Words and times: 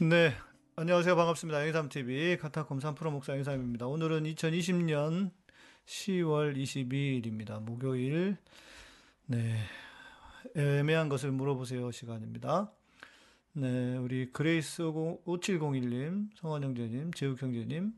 네, 0.00 0.32
안녕하세요. 0.74 1.14
반갑습니다. 1.14 1.68
영삼TV 1.68 2.38
카타콤 2.38 2.80
3프로 2.80 3.12
목사 3.12 3.32
영삼입니다. 3.32 3.86
오늘은 3.86 4.24
2020년 4.24 5.30
10월 5.86 6.56
22일입니다. 6.56 7.62
목요일. 7.62 8.36
네, 9.26 9.56
애매한 10.56 11.08
것을 11.08 11.30
물어보세요 11.30 11.92
시간입니다. 11.92 12.72
네, 13.52 13.96
우리 13.98 14.32
그레이스 14.32 14.82
5701님, 14.82 16.30
성원 16.34 16.64
형제님, 16.64 17.12
재욱 17.12 17.40
형제님, 17.40 17.92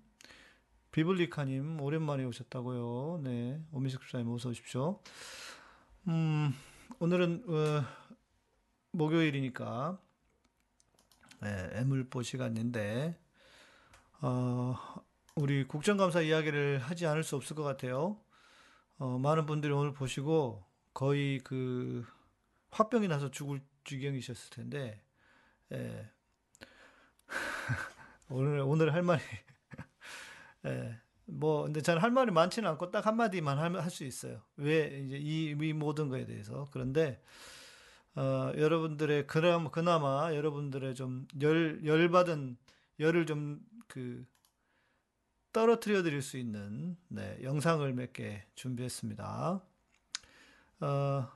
비블리카님 0.92 1.80
오랜만에 1.80 2.24
오셨다고요. 2.24 3.22
네, 3.24 3.58
오미숙 3.72 4.02
집사님 4.02 4.28
어서 4.28 4.50
오십시오. 4.50 5.00
음, 6.08 6.52
오늘은 6.98 7.44
어, 7.48 7.84
목요일이니까 8.90 9.98
네, 11.40 11.70
애물보 11.74 12.22
시간인데 12.22 13.18
어, 14.22 14.76
우리 15.34 15.66
국정감사 15.66 16.22
이야기를 16.22 16.78
하지 16.78 17.06
않을 17.06 17.22
수 17.24 17.36
없을 17.36 17.56
것 17.56 17.62
같아요. 17.62 18.18
어, 18.98 19.18
많은 19.18 19.46
분들이 19.46 19.72
오늘 19.72 19.92
보시고 19.92 20.64
거의 20.94 21.40
그 21.40 22.04
화병이 22.70 23.08
나서 23.08 23.30
죽을 23.30 23.60
지경이셨을 23.84 24.50
텐데 24.50 25.02
예. 25.72 26.10
오늘 28.28 28.60
오늘 28.60 28.92
할 28.94 29.02
말이 29.02 29.22
예. 30.66 30.98
뭐 31.26 31.64
근데 31.64 31.80
저는 31.82 32.00
할 32.02 32.10
말이 32.12 32.30
많지는 32.30 32.68
않고 32.70 32.90
딱 32.90 33.06
한마디만 33.06 33.58
할 33.58 33.90
수 33.90 34.04
있어요. 34.04 34.42
왜 34.56 35.00
이제 35.00 35.16
이, 35.18 35.56
이 35.60 35.72
모든 35.72 36.08
거에 36.08 36.24
대해서 36.24 36.68
그런데 36.72 37.20
어, 38.16 38.52
여러분들의 38.56 39.26
그나마, 39.26 39.70
그나마 39.70 40.34
여러분들의 40.34 40.94
좀 40.94 41.26
열, 41.40 41.84
열받은 41.84 42.56
열을 42.98 43.26
좀그 43.26 44.26
떨어뜨려 45.52 46.02
드릴 46.02 46.22
수 46.22 46.38
있는 46.38 46.96
네, 47.08 47.38
영상을 47.42 47.90
몇 47.92 48.12
개 48.12 48.42
준비했습니다. 48.54 49.60
어, 50.80 51.28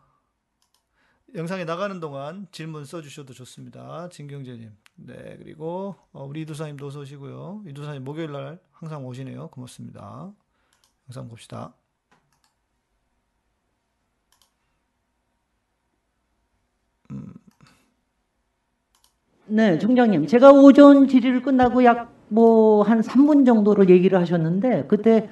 영상이 1.34 1.64
나가는 1.64 2.00
동안 2.00 2.48
질문 2.50 2.84
써주셔도 2.84 3.32
좋습니다. 3.34 4.08
진경재님. 4.08 4.76
네, 4.96 5.36
그리고 5.38 5.96
어, 6.12 6.24
우리 6.24 6.42
이두사님도 6.42 6.86
어서 6.86 7.00
오시고요. 7.00 7.64
이두사님 7.68 8.04
목요일 8.04 8.32
날 8.32 8.58
항상 8.72 9.06
오시네요. 9.06 9.48
고맙습니다. 9.48 10.32
영상 11.08 11.28
봅시다. 11.28 11.74
네, 19.50 19.78
총장님. 19.78 20.26
제가 20.26 20.52
오전 20.52 21.08
질의를 21.08 21.42
끝나고 21.42 21.84
약 21.84 22.20
뭐 22.30 22.82
한 22.84 23.00
3분 23.00 23.44
정도를 23.44 23.90
얘기를 23.90 24.18
하셨는데 24.20 24.84
그때 24.86 25.28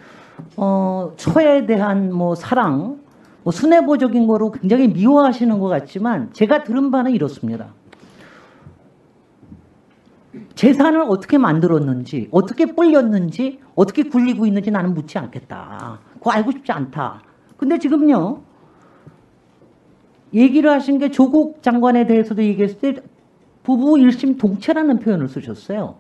어 0.57 1.13
처에 1.17 1.65
대한 1.65 2.13
뭐 2.13 2.35
사랑, 2.35 2.99
뭐 3.45 3.53
순애보적인 3.53 4.27
거로 4.27 4.51
굉장히 4.51 4.89
미워하시는 4.89 5.59
것 5.61 5.69
같지만 5.69 6.33
제가 6.33 6.65
들은 6.65 6.91
바는 6.91 7.13
이렇습니다. 7.13 7.69
재산을 10.55 11.03
어떻게 11.03 11.39
만들었는지, 11.39 12.29
어떻게 12.33 12.67
불렸는지, 12.67 13.61
어떻게 13.77 14.03
굴리고 14.03 14.47
있는지 14.47 14.71
나는 14.71 14.93
묻지 14.95 15.19
않겠다. 15.19 16.01
그거 16.15 16.31
알고 16.33 16.51
싶지 16.51 16.73
않다. 16.73 17.23
근데 17.57 17.79
지금요, 17.79 18.41
얘기를 20.35 20.71
하신 20.71 20.99
게 20.99 21.11
조국 21.11 21.63
장관에 21.63 22.07
대해서도 22.07 22.43
얘기했을 22.43 22.79
때 22.79 23.03
부부 23.69 23.99
일심 23.99 24.39
동체라는 24.39 24.99
표현을 25.01 25.29
쓰셨어요. 25.29 25.97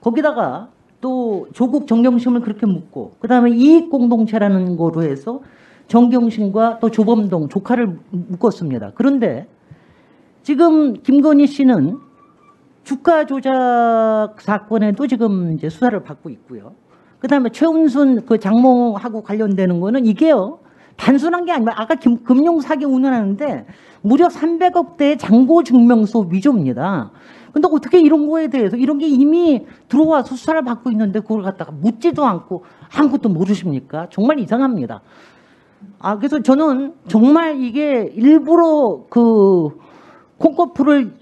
거기다가 0.00 0.70
또 1.00 1.46
조국 1.52 1.86
정경심을 1.86 2.40
그렇게 2.40 2.66
묻고 2.66 3.14
그다음에 3.20 3.52
이익 3.52 3.90
공동체라는 3.90 4.76
거로 4.76 5.04
해서 5.04 5.40
정경심과 5.86 6.80
또 6.80 6.90
조범동 6.90 7.48
조카를 7.48 7.96
묶었습니다. 8.10 8.90
그런데 8.96 9.46
지금 10.42 10.94
김건희 10.94 11.46
씨는 11.46 11.98
주가 12.82 13.24
조작 13.24 14.34
사건에도 14.40 15.06
지금 15.06 15.52
이제 15.52 15.68
수사를 15.68 16.02
받고 16.02 16.28
있고요. 16.28 16.72
그다음에 17.20 17.50
최은순 17.50 18.26
그 18.26 18.40
장모하고 18.40 19.22
관련되는 19.22 19.78
거는 19.78 20.06
이게요. 20.06 20.58
단순한 20.96 21.44
게 21.44 21.52
아니라 21.52 21.74
아까 21.76 21.94
김, 21.94 22.22
금융 22.22 22.60
사기 22.60 22.84
운운하는데 22.84 23.66
무려 24.02 24.28
300억 24.28 24.96
대의 24.96 25.18
잔고 25.18 25.62
증명서 25.62 26.20
위조입니다. 26.20 27.10
근데 27.52 27.68
어떻게 27.70 28.00
이런 28.00 28.28
거에 28.28 28.48
대해서 28.48 28.76
이런 28.76 28.98
게 28.98 29.06
이미 29.06 29.66
들어와서 29.88 30.34
수사를 30.34 30.62
받고 30.62 30.90
있는데 30.90 31.20
그걸 31.20 31.42
갖다가 31.42 31.70
묻지도 31.70 32.24
않고 32.24 32.64
아무것도 32.96 33.28
모르십니까? 33.28 34.08
정말 34.10 34.38
이상합니다. 34.38 35.02
아 35.98 36.16
그래서 36.16 36.40
저는 36.40 36.94
정말 37.08 37.62
이게 37.62 38.10
일부러 38.14 39.04
그 39.10 39.78
콩코프를 40.38 41.12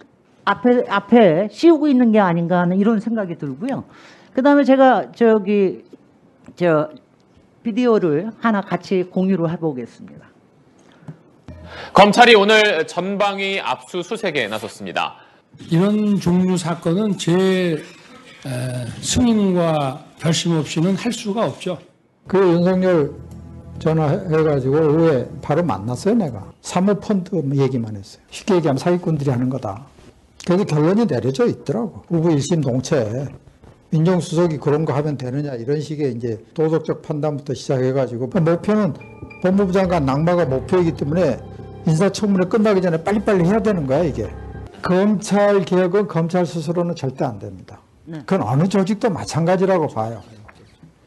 앞에 0.45 0.85
앞에 0.89 1.49
씌우고 1.51 1.89
있는 1.89 2.13
게 2.13 2.21
아닌가 2.21 2.61
하는 2.61 2.79
이런 2.79 3.01
생각이 3.01 3.37
들고요. 3.37 3.85
그다음에 4.33 4.65
제가 4.65 5.13
저기 5.13 5.83
저 6.57 6.91
비디오를 7.63 8.31
하나 8.39 8.61
같이 8.61 9.03
공유를 9.05 9.51
해보겠습니다. 9.51 10.27
검찰이 11.93 12.35
오늘 12.35 12.87
전방위 12.87 13.61
압수수색에 13.61 14.49
나섰습니다. 14.49 15.17
이런 15.71 16.19
종류 16.19 16.57
사건은 16.57 17.19
제 17.19 17.83
에, 18.47 18.87
승인과 19.01 20.05
결심 20.19 20.53
없이는 20.57 20.97
할 20.97 21.13
수가 21.13 21.47
없죠. 21.47 21.79
그 22.27 22.39
윤석열 22.39 23.13
전화해가지고 23.79 24.75
오후에 24.77 25.29
바로 25.43 25.63
만났어요, 25.63 26.15
내가. 26.15 26.53
사모펀드 26.61 27.43
얘기만 27.55 27.97
했어요. 27.97 28.23
쉽게 28.31 28.57
얘기하면 28.57 28.79
사기꾼들이 28.79 29.31
하는 29.31 29.49
거다. 29.49 29.87
그래서 30.47 30.65
결론이 30.65 31.07
내려져 31.07 31.47
있더라고. 31.47 32.03
우부 32.09 32.31
일심 32.33 32.61
동체. 32.61 33.27
민정수석이 33.91 34.59
그런 34.59 34.85
거 34.85 34.93
하면 34.95 35.17
되느냐, 35.17 35.55
이런 35.55 35.81
식의 35.81 36.13
이제 36.13 36.39
도덕적 36.55 37.03
판단부터 37.03 37.55
시작해가지고. 37.55 38.31
그 38.31 38.39
목표는 38.39 38.95
법무부 39.43 39.73
장관 39.73 40.05
낙마가 40.05 40.47
목표이기 40.47 40.93
때문에 40.93 41.39
인사청문회 41.87 42.49
끝나기 42.49 42.81
전에 42.81 43.03
빨리빨리 43.03 43.45
해야 43.45 43.61
되는 43.61 43.87
거야, 43.87 44.05
이게. 44.05 44.29
검찰 44.83 45.65
개혁은 45.65 46.07
검찰 46.07 46.47
스스로는 46.47 46.95
절대 46.95 47.25
안 47.25 47.39
됩니다. 47.39 47.81
네. 48.05 48.19
그건 48.21 48.43
어느 48.43 48.69
조직도 48.69 49.11
마찬가지라고 49.11 49.89
봐요. 49.89 50.21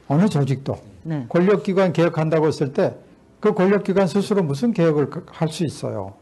어느 0.08 0.28
조직도. 0.28 0.76
네. 1.04 1.26
권력기관 1.30 1.94
개혁한다고 1.94 2.48
했을 2.48 2.74
때 2.74 2.96
그 3.44 3.54
권력기관 3.54 4.08
스스로 4.08 4.42
무슨 4.42 4.72
개혁을 4.72 5.10
할 5.28 5.50
수 5.50 5.66
있어요. 5.66 6.14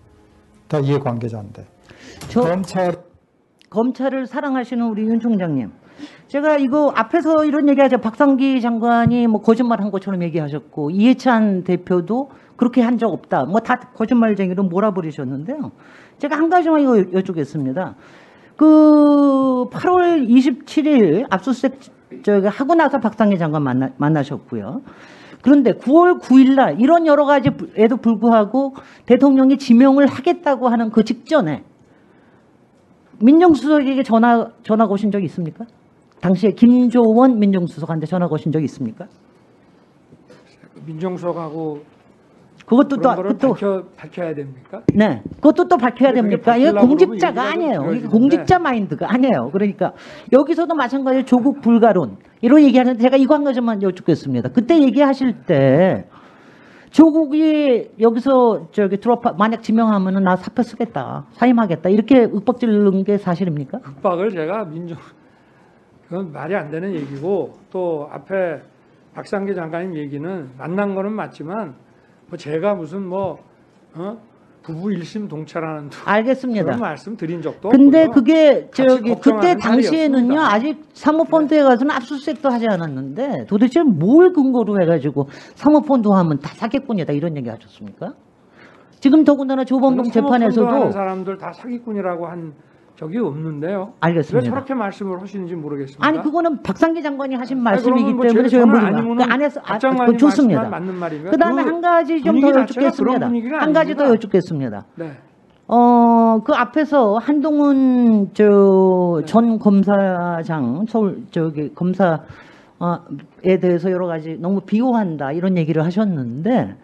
다 0.67 0.79
이해관계자인데. 0.79 1.67
저 2.29 2.41
검찰 2.41 2.95
검찰을 3.69 4.25
사랑하시는 4.25 4.83
우리 4.89 5.03
윤 5.03 5.19
총장님. 5.19 5.72
제가 6.31 6.56
이거 6.59 6.94
앞에서 6.96 7.44
이런 7.44 7.68
얘기하죠. 7.68 7.97
박상기 7.97 8.62
장관이 8.62 9.28
뭐 9.28 9.42
거짓말한 9.42 9.92
것처럼 9.92 10.24
얘기하셨고 10.24 10.92
이해찬 10.92 11.66
대표도 11.66 12.30
그렇게 12.56 12.81
한 12.81 12.97
적 12.97 13.12
없다. 13.12 13.44
뭐 13.46 13.59
다 13.59 13.75
거짓말쟁이로 13.94 14.64
몰아버리셨는데요. 14.64 15.72
제가 16.20 16.38
한 16.38 16.50
가지만 16.50 16.80
이거 16.81 17.00
여쭙겠습니다. 17.00 17.96
그 18.56 19.66
8월 19.74 20.25
27일 20.25 21.25
압수수색 21.30 21.80
저기 22.24 22.47
하고 22.47 22.75
나서 22.75 23.00
박상기 23.02 23.38
장관 23.38 23.64
만나, 23.64 23.90
만나셨고요. 23.97 24.84
그런데 25.41 25.74
9월 25.74 26.22
9일 26.22 26.56
날 26.56 26.80
이런 26.80 27.08
여러 27.08 27.25
가지에도 27.25 27.97
불구하고 27.97 28.75
대통령이 29.06 29.58
지명을 29.58 30.06
하겠다고 30.08 30.70
하는 30.70 30.91
그 30.91 31.03
직전에 31.03 31.66
민정수석에게 33.20 34.03
전화 34.03 34.47
전화 34.64 34.88
거신 34.88 35.12
적 35.12 35.22
있습니까? 35.25 35.66
당시에 36.22 36.52
김조원 36.52 37.40
민정수석한테 37.40 38.06
전화 38.06 38.28
거신 38.28 38.52
적 38.52 38.64
있습니까? 38.64 39.08
민정수석하고 40.85 41.79
그것도 42.66 42.97
또, 42.97 43.34
또 43.38 43.53
밝혀, 43.53 43.84
밝혀 43.97 44.26
야 44.28 44.34
됩니까? 44.34 44.82
네, 44.96 45.22
그것도 45.35 45.68
또 45.68 45.76
밝혀야 45.78 46.14
됩니까? 46.14 46.56
이게 46.56 46.72
밝히려고 46.72 46.88
공직자가 46.88 47.41
아니에요. 47.52 47.91
이게 47.91 48.02
좀 48.02 48.09
공직자 48.12 48.59
마인드가 48.59 49.12
아니에요. 49.12 49.50
그러니까 49.52 49.91
여기서도 50.32 50.73
마찬가지로 50.76 51.26
조국 51.26 51.59
불가론 51.62 52.18
이런 52.41 52.62
얘기하는데 52.62 53.02
제가 53.02 53.17
이거 53.17 53.35
한 53.35 53.44
가지만 53.44 53.84
여쭙겠습니다. 53.84 54.50
그때 54.50 54.82
얘기하실 54.82 55.44
때 55.46 56.06
조국이 56.91 57.90
여기서 58.00 58.67
저기 58.72 58.97
드롭 58.97 59.22
만약 59.38 59.64
지명하면은 59.64 60.24
나 60.24 60.35
사표 60.38 60.62
쓰겠다, 60.62 61.26
사임하겠다 61.32 61.90
이렇게 61.90 62.22
윽박 62.24 62.58
지르는 62.58 63.03
게 63.03 63.17
사실입니까? 63.17 63.79
극박을 63.79 64.29
제가 64.29 64.66
민정 64.66 64.97
그건 66.11 66.34
말이 66.34 66.53
안 66.55 66.69
되는 66.69 66.93
얘기고 66.93 67.53
또 67.72 68.09
앞에 68.11 68.61
박상기 69.13 69.55
장관님 69.55 69.96
얘기는 69.96 70.49
만난 70.58 70.93
거는 70.93 71.13
맞지만 71.13 71.73
뭐 72.28 72.37
제가 72.37 72.75
무슨 72.75 73.08
뭐 73.08 73.40
어? 73.96 74.17
부부 74.61 74.91
일심 74.91 75.29
동체라는 75.29 75.90
알겠습니다. 76.05 76.66
그런 76.66 76.79
말씀 76.81 77.16
드린 77.16 77.41
적도 77.41 77.69
근데 77.69 78.03
없고요. 78.03 78.13
그게 78.13 78.69
저기 78.73 79.16
그때 79.16 79.55
당시에는요. 79.55 80.37
아직 80.37 80.84
사모펀드에 80.91 81.63
가서는 81.63 81.96
압수수색도 81.96 82.49
하지 82.49 82.67
않았는데 82.67 83.46
도대체 83.47 83.81
뭘 83.81 84.34
근거로 84.34 84.81
해가지고 84.81 85.29
사모펀드 85.55 86.09
하면 86.09 86.40
다 86.40 86.49
사기꾼이다 86.53 87.14
이런 87.14 87.37
얘기 87.37 87.47
하셨습니까? 87.47 88.14
지금 88.99 89.23
더군다나 89.23 89.64
조범동 89.64 90.11
재판에서도 90.11 90.91
사람들 90.91 91.37
다 91.37 91.53
사기꾼이라고 91.53 92.28
한 92.28 92.53
적이 93.02 93.18
없는데요. 93.18 93.80
왜 93.80 93.94
알겠습니다. 94.00 94.50
저렇게 94.52 94.76
말씀을 94.76 95.20
하시는지 95.20 95.56
모르겠습니다. 95.56 96.06
아니 96.08 96.22
그거는 96.22 96.62
박상기 96.62 97.02
장관이 97.02 97.34
하신 97.34 97.58
아니, 97.58 97.64
말씀이기 97.64 98.14
뭐 98.14 98.28
때문에 98.28 98.48
제가. 98.48 98.64
아니면은 98.64 99.18
그 99.18 99.24
안에서 99.24 99.59
아, 99.66 99.80
그 100.06 100.18
좋습니다. 100.18 100.70
맞는 100.70 100.94
말이면 100.96 101.32
그다음에 101.32 101.64
그 101.64 101.70
한 101.72 101.82
가지 101.82 102.22
좀 102.22 102.40
더 102.42 102.50
여쭙겠습니다. 102.62 103.28
한 103.59 103.74
가지 103.74 103.96
더. 103.96 104.08
여쭙겠습니다. 104.08 104.86
네. 104.98 105.12
어, 105.68 106.40
그 106.44 106.53
앞에서 106.53 107.18
한동훈 107.18 108.26
네. 108.26 108.34
저전 108.34 109.58
검사장 109.58 110.86
서울 110.88 111.24
저기 111.32 111.74
검사에 111.74 113.58
대해서 113.62 113.90
여러 113.90 114.06
가지 114.06 114.38
너무 114.40 114.62
비호한다 114.62 115.32
이런 115.32 115.58
얘기를 115.58 115.84
하셨는데 115.84 116.76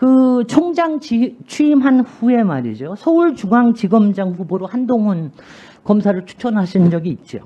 그 0.00 0.44
총장 0.46 0.98
지- 0.98 1.36
취임한 1.46 2.00
후에 2.00 2.42
말이죠. 2.42 2.94
서울중앙지검장 2.96 4.30
후보로 4.30 4.64
한동훈 4.64 5.30
검사를 5.84 6.18
추천하신 6.24 6.88
적이 6.88 7.10
있죠. 7.10 7.40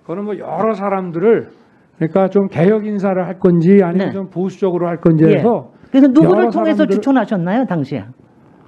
그거는 0.00 0.24
뭐 0.24 0.38
여러 0.38 0.72
사람들을 0.72 1.50
그러니까 1.98 2.28
좀 2.28 2.48
개혁 2.48 2.86
인사를 2.86 3.22
할 3.26 3.38
건지 3.38 3.80
아니면 3.84 4.06
네. 4.08 4.12
좀 4.12 4.30
보수적으로 4.30 4.88
할 4.88 4.96
건지 4.96 5.24
예. 5.26 5.34
해서 5.36 5.72
그래서 5.90 6.06
누구를 6.08 6.48
통해서 6.50 6.84
사람들을- 6.84 6.90
추천하셨나요, 6.92 7.66
당시에? 7.66 8.04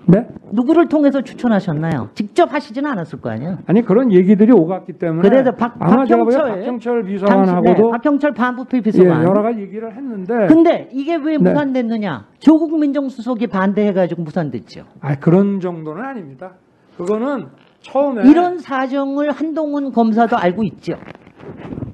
네? 0.06 0.26
누구를 0.52 0.88
통해서 0.88 1.22
추천하셨나요? 1.22 2.10
직접 2.14 2.52
하시지는 2.52 2.90
않았을 2.90 3.20
거 3.20 3.30
아니에요. 3.30 3.58
아니 3.66 3.82
그런 3.82 4.12
얘기들이 4.12 4.52
오갔기 4.52 4.94
때문에 4.94 5.26
그래도 5.28 5.52
박- 5.52 5.76
아마 5.80 6.04
제가 6.04 6.24
박형철- 6.24 6.48
박형철 6.60 7.02
당시- 7.02 7.08
네, 7.08 7.12
비서관하고도 7.14 7.90
박형철 7.90 8.32
반부패 8.34 8.76
예, 8.78 8.80
비서관. 8.82 9.22
여러 9.24 9.42
가지 9.42 9.60
얘기를 9.62 9.94
했는데 9.96 10.46
근데 10.46 10.88
이게 10.92 11.16
왜 11.16 11.36
네. 11.36 11.38
무산됐느냐? 11.38 12.26
조국 12.38 12.78
민정수석이 12.78 13.46
반대해가지고 13.46 14.22
무산됐죠. 14.22 14.84
아 15.00 15.14
그런 15.18 15.60
정도는 15.60 16.04
아닙니다. 16.04 16.52
그거는 16.96 17.46
처음에 17.80 18.28
이런 18.28 18.58
사정을 18.58 19.30
한동훈 19.30 19.90
검사도 19.90 20.36
알고 20.36 20.62
있죠. 20.64 20.94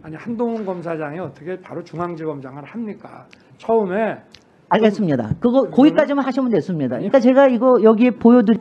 아니 0.03 0.17
한동훈 0.17 0.67
검사장이 0.67 1.19
어떻게 1.21 1.61
바로 1.61 1.83
중앙지검장을 1.85 2.65
합니까? 2.65 3.27
처음에 3.59 4.17
알겠습니다. 4.71 5.35
그거 5.41 5.69
거기까지만 5.71 6.25
하시면 6.25 6.51
됐습니다. 6.51 6.97
그러니까 6.97 7.21
제가 7.21 7.49
이거 7.49 7.83
여기에 7.83 8.13
보여드릴 8.13 8.61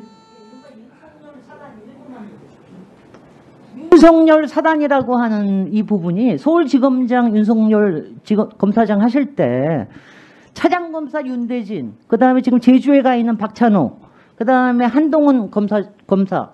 윤석열 3.91 4.47
사단이라고 4.47 5.17
하는 5.17 5.73
이 5.73 5.83
부분이 5.83 6.37
서울지검장 6.37 7.35
윤석열 7.35 8.13
지검, 8.23 8.49
검사장 8.57 9.01
하실 9.01 9.35
때 9.35 9.87
차장검사 10.53 11.21
윤대진, 11.25 11.93
그 12.07 12.17
다음에 12.17 12.41
지금 12.41 12.59
제주에 12.59 13.01
가 13.01 13.15
있는 13.15 13.37
박찬호, 13.37 13.97
그 14.35 14.45
다음에 14.45 14.85
한동훈 14.85 15.51
검사, 15.51 15.81
검사, 16.07 16.49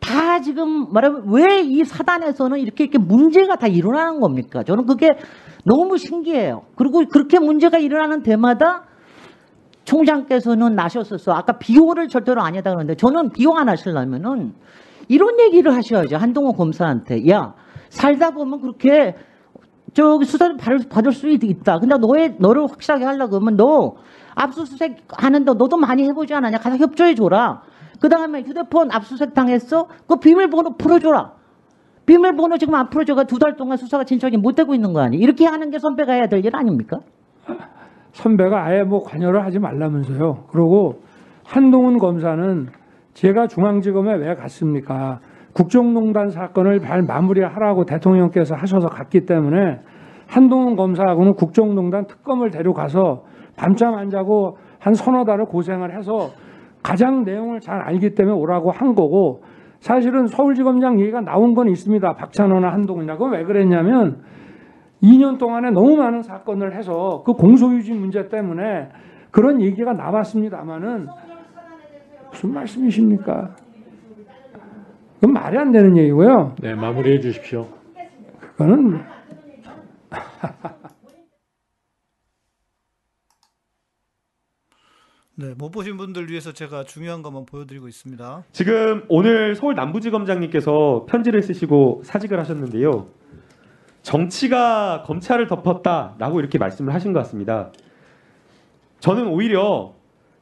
다 0.00 0.40
지금 0.40 0.92
말하면 0.92 1.24
왜 1.28 1.60
이 1.62 1.84
사단에서는 1.84 2.58
이렇게 2.58 2.84
이렇게 2.84 2.98
문제가 2.98 3.56
다 3.56 3.66
일어나는 3.66 4.20
겁니까? 4.20 4.62
저는 4.62 4.86
그게 4.86 5.16
너무 5.66 5.98
신기해요. 5.98 6.62
그리고 6.76 7.04
그렇게 7.08 7.40
문제가 7.40 7.78
일어나는 7.78 8.22
때마다 8.22 8.84
총장께서는 9.84 10.76
나셨었어. 10.76 11.32
아까 11.32 11.58
비호를 11.58 12.08
절대로 12.08 12.40
안 12.40 12.54
했다 12.54 12.70
그러는데 12.70 12.94
저는 12.94 13.30
비호 13.30 13.54
안 13.56 13.68
하시려면은 13.68 14.54
이런 15.08 15.38
얘기를 15.40 15.74
하셔야죠. 15.74 16.16
한동훈 16.16 16.56
검사한테. 16.56 17.28
야, 17.28 17.54
살다 17.90 18.30
보면 18.30 18.60
그렇게 18.60 19.16
저기 19.92 20.24
수사를 20.24 20.56
받을, 20.56 20.80
받을 20.88 21.12
수 21.12 21.28
있- 21.28 21.42
있다. 21.42 21.78
근데 21.80 21.96
너의, 21.98 22.36
너를 22.38 22.64
확실하게 22.70 23.04
하려고 23.04 23.32
그러면 23.32 23.56
너 23.56 23.96
압수수색 24.36 25.04
하는데 25.08 25.52
너도 25.54 25.76
많이 25.76 26.04
해보지 26.04 26.32
않았냐? 26.34 26.58
가서 26.58 26.76
협조해줘라. 26.76 27.62
그 28.00 28.08
다음에 28.08 28.42
휴대폰 28.42 28.90
압수수색 28.92 29.34
당했어? 29.34 29.88
그 30.06 30.16
비밀번호 30.16 30.76
풀어줘라. 30.76 31.32
비밀번호 32.06 32.56
지금 32.58 32.74
안 32.74 32.88
풀어줘가 32.88 33.24
두 33.24 33.38
달 33.38 33.56
동안 33.56 33.76
수사가 33.76 34.04
진척이 34.04 34.36
못 34.36 34.54
되고 34.54 34.74
있는 34.74 34.92
거 34.92 35.00
아니에요? 35.00 35.22
이렇게 35.22 35.44
하는 35.46 35.70
게 35.70 35.78
선배가 35.78 36.12
해야 36.12 36.26
될 36.28 36.40
일 36.44 36.54
아닙니까? 36.54 36.98
선배가 38.12 38.64
아예 38.64 38.82
뭐 38.82 39.02
관여를 39.02 39.44
하지 39.44 39.58
말라면서요. 39.58 40.44
그리고 40.50 41.00
한동훈 41.44 41.98
검사는 41.98 42.68
제가 43.14 43.46
중앙지검에 43.48 44.14
왜 44.14 44.34
갔습니까? 44.34 45.20
국정농단 45.52 46.30
사건을 46.30 46.80
잘 46.80 47.02
마무리하라고 47.02 47.84
대통령께서 47.84 48.54
하셔서 48.54 48.88
갔기 48.88 49.26
때문에 49.26 49.80
한동훈 50.26 50.76
검사하고는 50.76 51.34
국정농단 51.34 52.06
특검을 52.06 52.50
데려가서 52.50 53.24
밤잠 53.56 53.94
안 53.94 54.10
자고 54.10 54.58
한 54.78 54.94
서너 54.94 55.24
달을 55.24 55.46
고생을 55.46 55.96
해서 55.96 56.30
가장 56.82 57.24
내용을 57.24 57.60
잘 57.60 57.80
알기 57.80 58.14
때문에 58.14 58.36
오라고 58.36 58.70
한 58.70 58.94
거고 58.94 59.42
사실은 59.80 60.26
서울지검장 60.26 61.00
얘기가 61.00 61.20
나온 61.20 61.54
건 61.54 61.68
있습니다. 61.68 62.14
박찬호나 62.14 62.72
한동훈이나 62.72 63.14
그건 63.14 63.32
왜 63.32 63.44
그랬냐면 63.44 64.22
2년 65.02 65.38
동안에 65.38 65.70
너무 65.70 65.96
많은 65.96 66.22
사건을 66.22 66.76
해서 66.76 67.22
그 67.24 67.34
공소유지 67.34 67.92
문제 67.92 68.28
때문에 68.28 68.88
그런 69.30 69.60
얘기가 69.60 69.92
나왔습니다마는 69.92 71.08
무슨 72.30 72.54
말씀이십니까? 72.54 73.54
그건 75.20 75.32
말이 75.32 75.58
안 75.58 75.72
되는 75.72 75.96
얘기고요. 75.96 76.54
네, 76.60 76.74
마무리해 76.74 77.20
주십시오. 77.20 77.66
그거는 78.40 79.00
네, 85.38 85.52
못 85.58 85.70
보신 85.70 85.98
분들 85.98 86.30
위해서 86.30 86.52
제가 86.52 86.84
중요한 86.84 87.20
것만 87.22 87.44
보여드리고 87.44 87.88
있습니다. 87.88 88.44
지금 88.52 89.04
오늘 89.08 89.54
서울 89.54 89.74
남부지검장님께서 89.74 91.04
편지를 91.06 91.42
쓰시고 91.42 92.00
사직을 92.06 92.40
하셨는데요. 92.40 93.06
정치가 94.00 95.02
검찰을 95.04 95.46
덮었다라고 95.46 96.40
이렇게 96.40 96.56
말씀을 96.56 96.94
하신 96.94 97.12
것 97.12 97.18
같습니다. 97.18 97.70
저는 99.00 99.26
오히려 99.26 99.94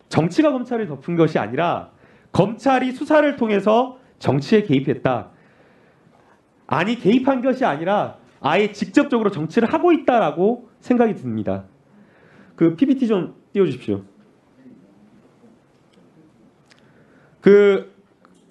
정치가 0.09 0.53
검찰을 0.53 0.87
덮은 0.87 1.17
것이 1.17 1.41
아니라 1.41 1.91
검찰이 2.31 2.93
수사를 2.93 3.35
통해서 3.35 3.99
정치에 4.21 4.63
개입했다. 4.63 5.31
아니 6.69 6.95
개입한 7.01 7.43
것이 7.43 7.65
아니라 7.65 8.19
아예 8.41 8.71
직접적으로 8.71 9.33
정치를 9.33 9.73
하고 9.73 9.91
있다라고 9.91 10.69
생각이 10.79 11.17
듭니다. 11.17 11.65
그 12.55 12.77
PPT 12.77 13.09
좀 13.09 13.35
띄워주십시오. 13.53 14.14
그 17.45 17.93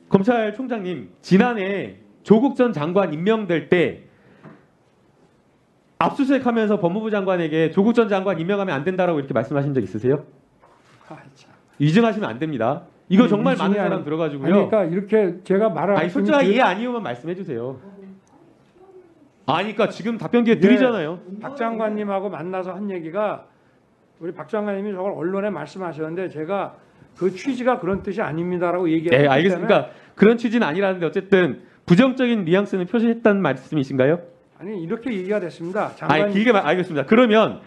검찰총장님 0.10 1.10
지난해 1.22 1.96
조국 2.22 2.56
전 2.56 2.72
장관 2.74 3.12
임명될 3.12 3.68
때 3.68 4.04
압수수색하면서 5.98 6.80
법무부 6.80 7.10
장관에게 7.10 7.72
조국 7.72 7.96
전 7.96 8.08
장관 8.08 8.40
임명하면 8.40 8.76
안 8.76 8.84
된다라고 8.84 9.18
이렇게 9.18 9.34
말씀하신 9.34 9.74
적 9.74 9.82
있으세요? 9.82 10.24
아, 11.10 11.18
참. 11.34 11.52
위증하시면 11.80 12.30
안 12.30 12.38
됩니다. 12.38 12.84
이거 13.10 13.24
아니, 13.24 13.30
정말 13.32 13.54
위증이 13.56 13.68
많은 13.70 13.78
사람 13.78 13.94
아니- 13.94 14.04
들어가지고요. 14.04 14.46
아니, 14.46 14.70
그러니까 14.70 14.84
이렇게 14.84 15.40
제가 15.44 15.70
말을 15.70 15.98
아니 15.98 16.10
솔직하게 16.12 16.54
예 16.54 16.62
아니오만 16.62 17.02
말씀해 17.02 17.34
주세요. 17.34 17.80
아니까 19.48 19.90
지금 19.90 20.20
답변 20.20 20.44
기회 20.44 20.56
예. 20.56 20.60
드리잖아요. 20.60 21.20
박 21.42 21.58
장관님하고 21.58 22.30
만나서 22.30 22.74
한 22.74 22.92
얘기가 22.92 23.48
우리 24.20 24.32
박 24.34 24.48
장관님이 24.48 24.92
저걸 24.94 25.14
언론에 25.14 25.50
말씀하셨는데 25.50 26.30
제가 26.30 26.76
그 27.18 27.32
취지가 27.36 27.80
그런 27.80 28.02
뜻이 28.04 28.22
아닙니다라고 28.22 28.90
얘기했기 28.90 29.16
네, 29.18 29.28
알겠습니다. 29.28 29.88
그런 30.16 30.38
취지는 30.38 30.66
아니라는데 30.68 31.06
어쨌든 31.06 31.62
부정적인 31.86 32.46
뉘앙스는 32.46 32.86
표시했다는 32.88 33.42
말씀이신가요? 33.42 34.20
아니 34.60 34.82
이렇게 34.82 35.12
얘기가 35.14 35.40
됐습니다. 35.40 35.92
장관 35.96 36.22
아니 36.22 36.34
길게 36.34 36.52
말 36.52 36.66
알겠습니다. 36.66 37.06
그러면 37.06 37.60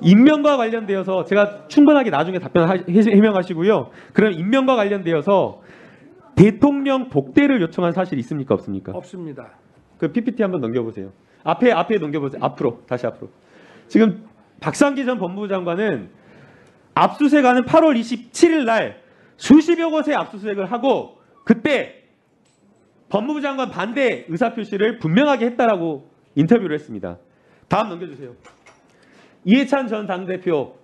임명과 0.00 0.56
관련되어서 0.56 1.24
제가 1.24 1.68
충분하게 1.68 2.10
나중에 2.10 2.38
답변 2.38 2.68
해- 2.68 2.82
해명하시고요. 2.88 3.90
그럼 4.12 4.32
임명과 4.32 4.74
관련되어서 4.76 5.62
대통령 6.34 7.08
복대를 7.08 7.60
요청한 7.60 7.92
사실 7.92 8.18
있습니까 8.18 8.54
없습니까? 8.54 8.92
없습니다. 8.92 9.50
그 9.98 10.10
PPT 10.10 10.42
한번 10.42 10.60
넘겨보세요. 10.60 11.12
앞에 11.44 11.70
앞에 11.72 11.98
넘겨보세요. 11.98 12.42
앞으로 12.42 12.80
다시 12.88 13.06
앞으로. 13.06 13.28
지금 13.86 14.24
박상기 14.60 15.04
전 15.04 15.18
법무부 15.18 15.48
장관은 15.48 16.08
압수수색하는 16.94 17.64
8월 17.64 17.98
27일 17.98 18.64
날 18.64 19.02
수십여 19.36 19.90
곳에 19.90 20.14
압수수색을 20.14 20.70
하고 20.70 21.18
그때 21.44 22.04
법무부 23.08 23.40
장관 23.40 23.70
반대 23.70 24.24
의사 24.28 24.54
표시를 24.54 24.98
분명하게 24.98 25.46
했다라고 25.46 26.08
인터뷰를 26.34 26.74
했습니다. 26.74 27.18
다음 27.68 27.88
넘겨주세요. 27.90 28.34
이해찬 29.44 29.88
전 29.88 30.06
당대표 30.06 30.76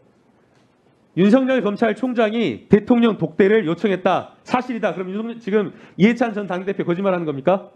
윤석열 1.16 1.62
검찰총장이 1.62 2.68
대통령 2.68 3.18
독대를 3.18 3.66
요청했다. 3.66 4.34
사실이다. 4.44 4.94
그럼 4.94 5.10
윤석열, 5.10 5.38
지금 5.40 5.72
이해찬 5.96 6.34
전 6.34 6.46
당대표 6.46 6.84
거짓말하는 6.84 7.24
겁니까? 7.24 7.70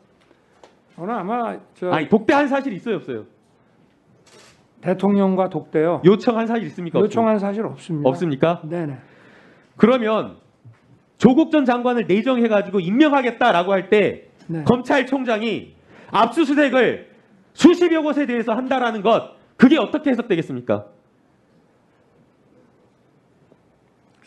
저는 0.94 1.14
아마 1.14 1.58
저 1.74 1.90
아니 1.90 2.08
독대한 2.08 2.46
사실 2.48 2.72
있어요 2.72 2.96
없어요? 2.96 3.26
대통령과 4.82 5.48
독대요. 5.48 6.02
요청한 6.04 6.46
사실 6.46 6.66
있습니까? 6.66 6.98
요청한 7.00 7.38
사실 7.38 7.64
없습니다. 7.64 8.08
없습니까? 8.08 8.60
네네. 8.64 8.98
그러면 9.76 10.36
조국 11.18 11.50
전 11.50 11.64
장관을 11.64 12.06
내정해가지고 12.06 12.80
임명하겠다라고 12.80 13.72
할때 13.72 14.28
네. 14.48 14.64
검찰총장이 14.64 15.74
압수수색을 16.10 17.08
수십여 17.54 18.02
곳에 18.02 18.26
대해서 18.26 18.52
한다라는 18.52 19.02
것 19.02 19.30
그게 19.56 19.78
어떻게 19.78 20.10
해석되겠습니까? 20.10 20.86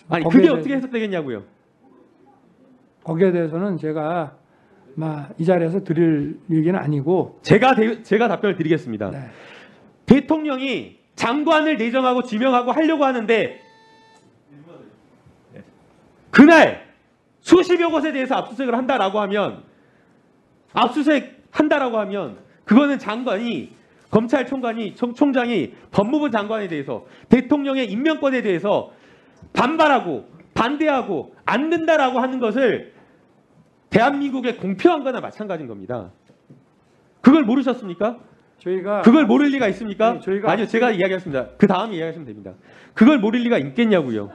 아니 0.10 0.24
그게 0.26 0.44
대해서- 0.48 0.54
어떻게 0.58 0.76
해석되겠냐고요? 0.76 1.44
거기에 3.04 3.32
대해서는 3.32 3.78
제가 3.78 4.36
막 4.96 5.34
이 5.38 5.44
자리에서 5.44 5.84
드릴 5.84 6.40
얘기는 6.50 6.80
아니고 6.80 7.40
제가 7.42 7.76
대- 7.76 8.02
제가 8.02 8.30
답변을 8.30 8.56
드리겠습니다. 8.56 9.12
네. 9.12 9.18
대통령이 10.06 10.98
장관을 11.16 11.78
내정하고 11.78 12.24
지명하고 12.24 12.72
하려고 12.72 13.06
하는데 13.06 13.62
그날 16.32 16.86
수십여 17.42 17.90
곳에 17.90 18.12
대해서 18.12 18.36
압수수색을 18.36 18.76
한다라고 18.76 19.20
하면 19.22 19.64
압수수색 20.74 21.44
한다라고 21.52 21.98
하면 22.00 22.38
그거는 22.66 23.00
장관이 23.00 23.74
검찰총관이 24.10 24.96
총- 24.96 25.14
총장이 25.14 25.74
법무부 25.92 26.30
장관에 26.32 26.68
대해서 26.68 27.06
대통령의 27.30 27.90
임명권에 27.92 28.42
대해서 28.42 28.92
반발하고 29.54 30.30
반대하고 30.54 31.36
안 31.46 31.70
된다라고 31.70 32.20
하는 32.20 32.40
것을 32.40 32.94
대한민국에 33.90 34.56
공표한 34.56 35.04
거나 35.04 35.22
마찬가지인 35.22 35.68
겁니다. 35.68 36.12
그걸 37.22 37.44
모르셨습니까? 37.44 38.18
저희가 38.66 39.02
그걸 39.04 39.26
모를 39.26 39.50
리가 39.50 39.68
있습니까? 39.70 40.14
네, 40.14 40.20
저희가 40.22 40.52
아니요, 40.52 40.66
제가 40.66 40.90
이야기하겠습니다. 40.92 41.50
그 41.58 41.68
다음에 41.68 41.94
이야기하시면 41.96 42.26
됩니다. 42.26 42.54
그걸 42.94 43.20
모를 43.20 43.42
리가 43.42 43.60
있겠냐고요. 43.60 44.30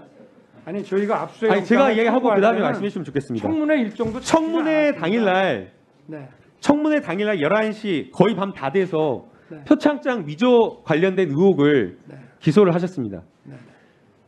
아니 0.64 0.84
저희가 0.84 1.22
압수수색 1.22 1.50
아니, 1.50 1.64
제가 1.64 1.90
이야기하고 1.90 2.20
그 2.20 2.28
다음에 2.28 2.34
청구하려면 2.40 2.62
말씀해 2.68 2.88
주시면 2.88 3.04
좋겠습니다. 3.06 3.48
청문회 3.48 3.80
일정도 3.80 4.20
청문회 4.20 4.94
당일날, 4.94 5.72
네. 6.06 6.28
청문회 6.60 7.00
당일날 7.00 7.38
11시 7.38 8.12
거의 8.12 8.36
밤 8.36 8.52
다 8.52 8.70
돼서 8.70 9.26
네. 9.48 9.64
표창장 9.64 10.26
위조 10.26 10.82
관련된 10.84 11.28
의혹을 11.30 11.98
네. 12.06 12.16
기소를 12.38 12.72
하셨습니다. 12.74 13.22
네. 13.44 13.56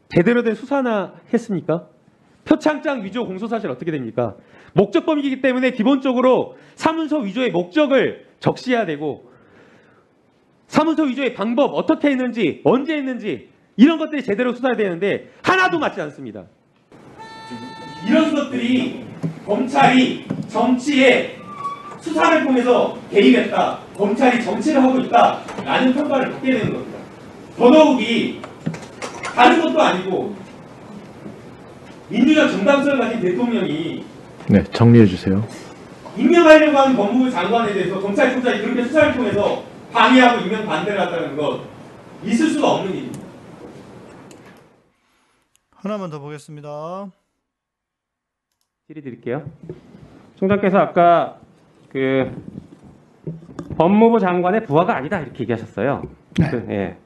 제대로 0.09 0.42
된 0.42 0.54
수사나 0.54 1.14
했습니까? 1.32 1.87
표창장 2.44 3.04
위조 3.04 3.25
공소 3.25 3.47
사실 3.47 3.71
어떻게 3.71 3.92
됩니까? 3.92 4.35
목적범이기 4.75 5.42
때문에 5.42 5.71
기본적으로 5.71 6.56
사문서 6.75 7.18
위조의 7.18 7.50
목적을 7.50 8.26
적시해야 8.40 8.85
되고 8.85 9.30
사문서 10.73 11.02
위조의 11.02 11.35
방법 11.35 11.75
어떻게 11.75 12.09
했는지 12.09 12.62
언제 12.64 12.97
했는지 12.97 13.50
이런 13.76 13.99
것들이 13.99 14.25
제대로 14.25 14.55
수사해야 14.55 14.75
되는데 14.75 15.31
하나도 15.43 15.79
맞지 15.79 16.00
않습니다. 16.00 16.45
이런 18.09 18.35
것들이 18.35 19.05
검찰이 19.45 20.25
정치에 20.49 21.37
수사를 22.00 22.45
통해서 22.45 22.97
개입했다. 23.11 23.81
검찰이 23.99 24.43
정치를 24.43 24.83
하고 24.83 24.99
있다 25.00 25.41
라는 25.62 25.93
평가를 25.93 26.33
받게 26.33 26.50
되는 26.52 26.73
겁니다. 26.73 26.99
더더욱이 27.59 28.41
다른 29.23 29.61
것도 29.62 29.79
아니고 29.79 30.35
민주적 32.09 32.50
정당성을 32.50 32.99
가진 32.99 33.21
대통령이 33.21 34.05
네, 34.49 34.64
정리해 34.73 35.05
주세요. 35.05 35.47
임명하려고 36.17 36.79
하는 36.79 36.97
법무부 36.97 37.31
장관에 37.31 37.75
대해서 37.75 38.00
검찰총장이 38.00 38.62
그렇게 38.62 38.85
수사를 38.85 39.14
통해서 39.14 39.72
방해하고 39.92 40.44
임명 40.44 40.66
반대를 40.66 41.00
한다는 41.00 41.37
것 41.37 41.61
있을 42.25 42.49
수가 42.49 42.70
없는 42.72 42.92
일입니다. 42.92 43.20
하나만 45.70 46.11
더 46.11 46.20
보겠습니다. 46.20 47.11
질의 48.87 49.02
드릴게요. 49.02 49.44
총장께서 50.37 50.78
아까 50.78 51.38
그 51.88 52.30
법무부 53.76 54.20
장관의 54.20 54.64
부하가 54.64 54.96
아니다 54.96 55.20
이렇게 55.20 55.40
얘기하셨어요. 55.40 56.02
네. 56.38 56.50
그, 56.50 56.66
예. 56.70 56.96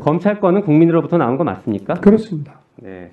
검찰권은 0.00 0.62
국민으로부터 0.62 1.16
나온 1.16 1.36
거 1.36 1.44
맞습니까? 1.44 1.94
그렇습니다. 1.94 2.60
네. 2.76 3.12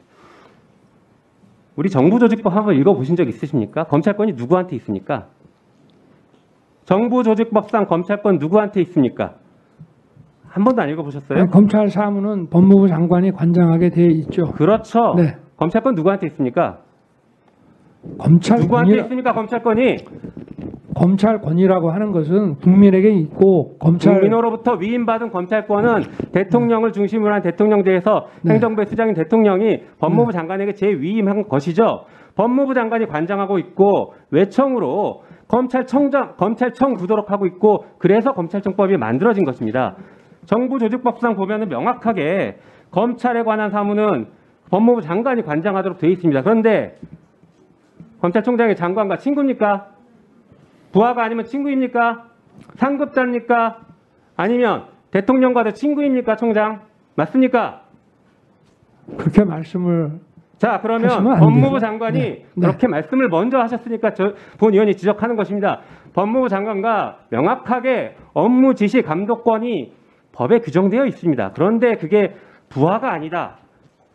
우리 1.76 1.90
정부조직법 1.90 2.54
한번 2.54 2.76
읽어보신 2.76 3.16
적 3.16 3.28
있으십니까? 3.28 3.86
검찰권이 3.86 4.34
누구한테 4.34 4.76
있습니까? 4.78 5.28
정부 6.86 7.24
조직법상 7.24 7.86
검찰권 7.86 8.38
누구한테 8.38 8.82
있습니까? 8.82 9.36
한 10.48 10.64
번도 10.64 10.82
안 10.82 10.90
읽어보셨어요? 10.90 11.48
검찰 11.48 11.90
사무는 11.90 12.50
법무부 12.50 12.88
장관이 12.88 13.32
관장하게 13.32 13.90
돼 13.90 14.06
있죠. 14.08 14.52
그렇죠. 14.52 15.14
네. 15.16 15.38
검찰권 15.56 15.96
누구한테 15.96 16.28
있습니까? 16.28 16.80
검찰 18.18 18.60
누구한테 18.60 18.92
권이 18.92 19.02
있습니까? 19.04 19.34
검찰권이 19.34 19.98
검찰권이라고 20.94 21.92
하는 21.92 22.12
것은 22.12 22.56
국민에게 22.56 23.12
있고 23.12 23.78
검찰 23.80 24.16
국민으로부터 24.16 24.74
위임받은 24.74 25.32
검찰권은 25.32 26.04
대통령을 26.34 26.92
중심으로 26.92 27.34
한 27.34 27.42
대통령제에서 27.42 28.28
네. 28.42 28.54
행정부의 28.54 28.88
수장인 28.88 29.14
대통령이 29.14 29.84
법무부 30.00 30.34
장관에게 30.34 30.74
재위임한 30.74 31.48
것이죠. 31.48 32.06
법무부 32.36 32.74
장관이 32.74 33.08
관장하고 33.08 33.58
있고 33.60 34.14
외청으로 34.32 35.24
검찰청장, 35.52 36.36
검찰청 36.38 36.96
두도록 36.96 37.30
하고 37.30 37.46
있고 37.46 37.86
그래서 37.98 38.32
검찰청법이 38.32 38.96
만들어진 38.96 39.44
것입니다. 39.44 39.98
정부 40.46 40.80
조직법상 40.80 41.36
보면은 41.36 41.68
명확하게 41.68 42.58
검찰에 42.90 43.44
관한 43.44 43.70
사무는 43.70 44.28
법무부 44.70 45.02
장관이 45.02 45.42
관장하도록 45.42 45.98
되어 46.00 46.10
있습니다. 46.10 46.42
그런데 46.44 46.98
검찰총장의 48.22 48.78
장관과 48.78 49.18
친구입니까? 49.18 49.88
부하가 50.94 51.24
아니면 51.26 51.44
친구입니까? 51.44 52.28
상급자입니까? 52.76 53.80
아니면 54.38 54.86
대통령과도 55.12 55.72
친구입니까, 55.72 56.38
총장? 56.38 56.84
맞습니까? 57.16 57.82
그렇게 59.18 59.44
말씀을 59.44 60.22
자, 60.62 60.80
그러면 60.80 61.10
법무부 61.40 61.70
돼요. 61.72 61.80
장관이 61.80 62.20
네, 62.20 62.46
네. 62.56 62.62
그렇게 62.68 62.88
말씀을 62.88 63.30
먼저 63.30 63.58
하셨으니까 63.58 64.14
저 64.14 64.34
본 64.60 64.74
의원이 64.74 64.94
지적하는 64.96 65.36
것입니다. 65.36 65.80
법무부 66.14 66.50
장관과 66.50 67.18
명확하게 67.32 68.14
업무 68.34 68.76
지시 68.76 69.02
감독권이 69.02 69.92
법에 70.34 70.60
규정되어 70.60 71.06
있습니다. 71.08 71.54
그런데 71.56 71.96
그게 71.96 72.36
부하가 72.70 73.12
아니다. 73.12 73.58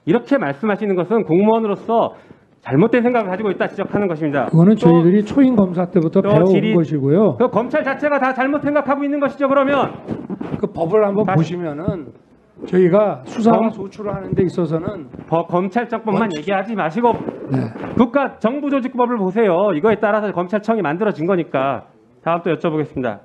이렇게 0.04 0.38
말씀하시는 0.38 0.94
것은 0.94 1.24
공무원으로서 1.24 2.14
잘못된 2.60 3.02
생각을 3.02 3.28
가지고 3.28 3.50
있다 3.50 3.66
지적하는 3.66 4.06
것입니다. 4.06 4.46
그거는 4.46 4.74
또 4.74 4.78
저희들이 4.78 5.24
초임 5.24 5.56
검사 5.56 5.86
때부터 5.86 6.20
또 6.22 6.28
배워온 6.28 6.44
질의- 6.46 6.76
것이고요. 6.76 7.38
그 7.38 7.48
검찰 7.50 7.82
자체가 7.82 8.20
다 8.20 8.32
잘못 8.32 8.62
생각하고 8.62 9.02
있는 9.02 9.18
것이죠. 9.18 9.48
그러면 9.48 9.94
그 10.60 10.68
법을 10.68 11.04
한번 11.04 11.24
다시- 11.26 11.38
보시면은 11.54 12.06
저희가 12.64 13.22
수사와 13.26 13.58
검- 13.58 13.70
소출을 13.70 14.14
하는 14.14 14.34
데 14.34 14.42
있어서는 14.44 15.08
법- 15.28 15.48
검찰청법만 15.48 16.30
얘기하지 16.38 16.74
마시고 16.74 17.12
네. 17.52 17.58
국가 17.96 18.38
정부 18.38 18.70
조직법을 18.70 19.18
보세요. 19.18 19.72
이거에 19.74 19.96
따라서 19.96 20.32
검찰청이 20.32 20.80
만들어진 20.80 21.26
거니까. 21.26 21.86
다음 22.22 22.40
또 22.42 22.50
여쭤보겠습니다. 22.54 23.20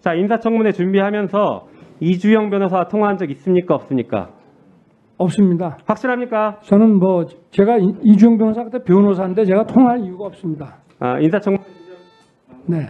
자, 0.00 0.14
인사청문회 0.14 0.72
준비하면서 0.72 1.66
이주영 2.00 2.48
변호사와 2.50 2.84
통화한 2.88 3.18
적 3.18 3.30
있습니까? 3.32 3.74
없습니까? 3.74 4.30
없습니다. 5.18 5.76
확실합니까? 5.84 6.60
저는 6.62 6.98
뭐 6.98 7.26
제가 7.50 7.76
이- 7.76 7.94
이주영 8.02 8.38
변호사 8.38 8.64
그때 8.64 8.78
변호사인데 8.82 9.44
제가 9.44 9.64
통할 9.66 10.00
이유가 10.00 10.26
없습니다. 10.26 10.76
아, 11.00 11.18
인사청 11.18 11.58
네. 12.66 12.86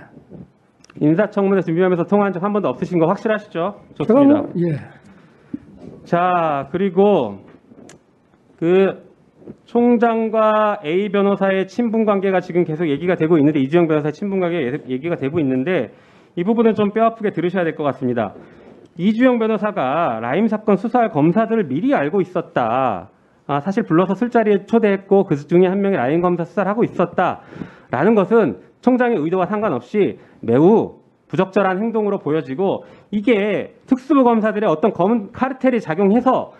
인사청문회 1.00 1.62
준비하면서 1.62 2.04
통화한 2.04 2.32
적 2.32 2.44
한 2.44 2.52
번도 2.52 2.68
없으신 2.68 2.98
거 3.00 3.06
확실하시죠? 3.06 3.50
제가 3.50 4.20
좋습니다. 4.20 4.40
뭐 4.42 4.50
예. 4.58 4.76
자, 6.10 6.66
그리고 6.72 7.38
그 8.58 9.08
총장과 9.66 10.80
A 10.84 11.08
변호사의 11.10 11.68
친분 11.68 12.04
관계가 12.04 12.40
지금 12.40 12.64
계속 12.64 12.88
얘기가 12.88 13.14
되고 13.14 13.38
있는데 13.38 13.60
이주영 13.60 13.86
변호사의 13.86 14.12
친분 14.12 14.40
관계 14.40 14.72
가 14.72 14.78
얘기가 14.88 15.14
되고 15.14 15.38
있는데 15.38 15.92
이 16.34 16.42
부분은 16.42 16.74
좀 16.74 16.90
뼈아프게 16.90 17.30
들으셔야 17.30 17.62
될 17.62 17.76
것 17.76 17.84
같습니다. 17.84 18.34
이주영 18.96 19.38
변호사가 19.38 20.18
라임 20.20 20.48
사건 20.48 20.78
수사할 20.78 21.10
검사들을 21.10 21.68
미리 21.68 21.94
알고 21.94 22.20
있었다. 22.22 23.10
아, 23.46 23.60
사실 23.60 23.84
불러서 23.84 24.16
술자리에 24.16 24.66
초대했고 24.66 25.26
그 25.26 25.36
중에 25.36 25.68
한 25.68 25.80
명이 25.80 25.94
라임 25.94 26.22
검사 26.22 26.42
수사를 26.42 26.68
하고 26.68 26.82
있었다라는 26.82 28.16
것은 28.16 28.58
총장의 28.80 29.16
의도와 29.16 29.46
상관없이 29.46 30.18
매우 30.40 30.98
부적절한 31.28 31.78
행동으로 31.78 32.18
보여지고 32.18 32.84
이게 33.10 33.74
특수부 33.86 34.24
검사들의 34.24 34.68
어떤 34.68 34.92
검은 34.92 35.32
카르텔이 35.32 35.80
작용해서 35.80 36.52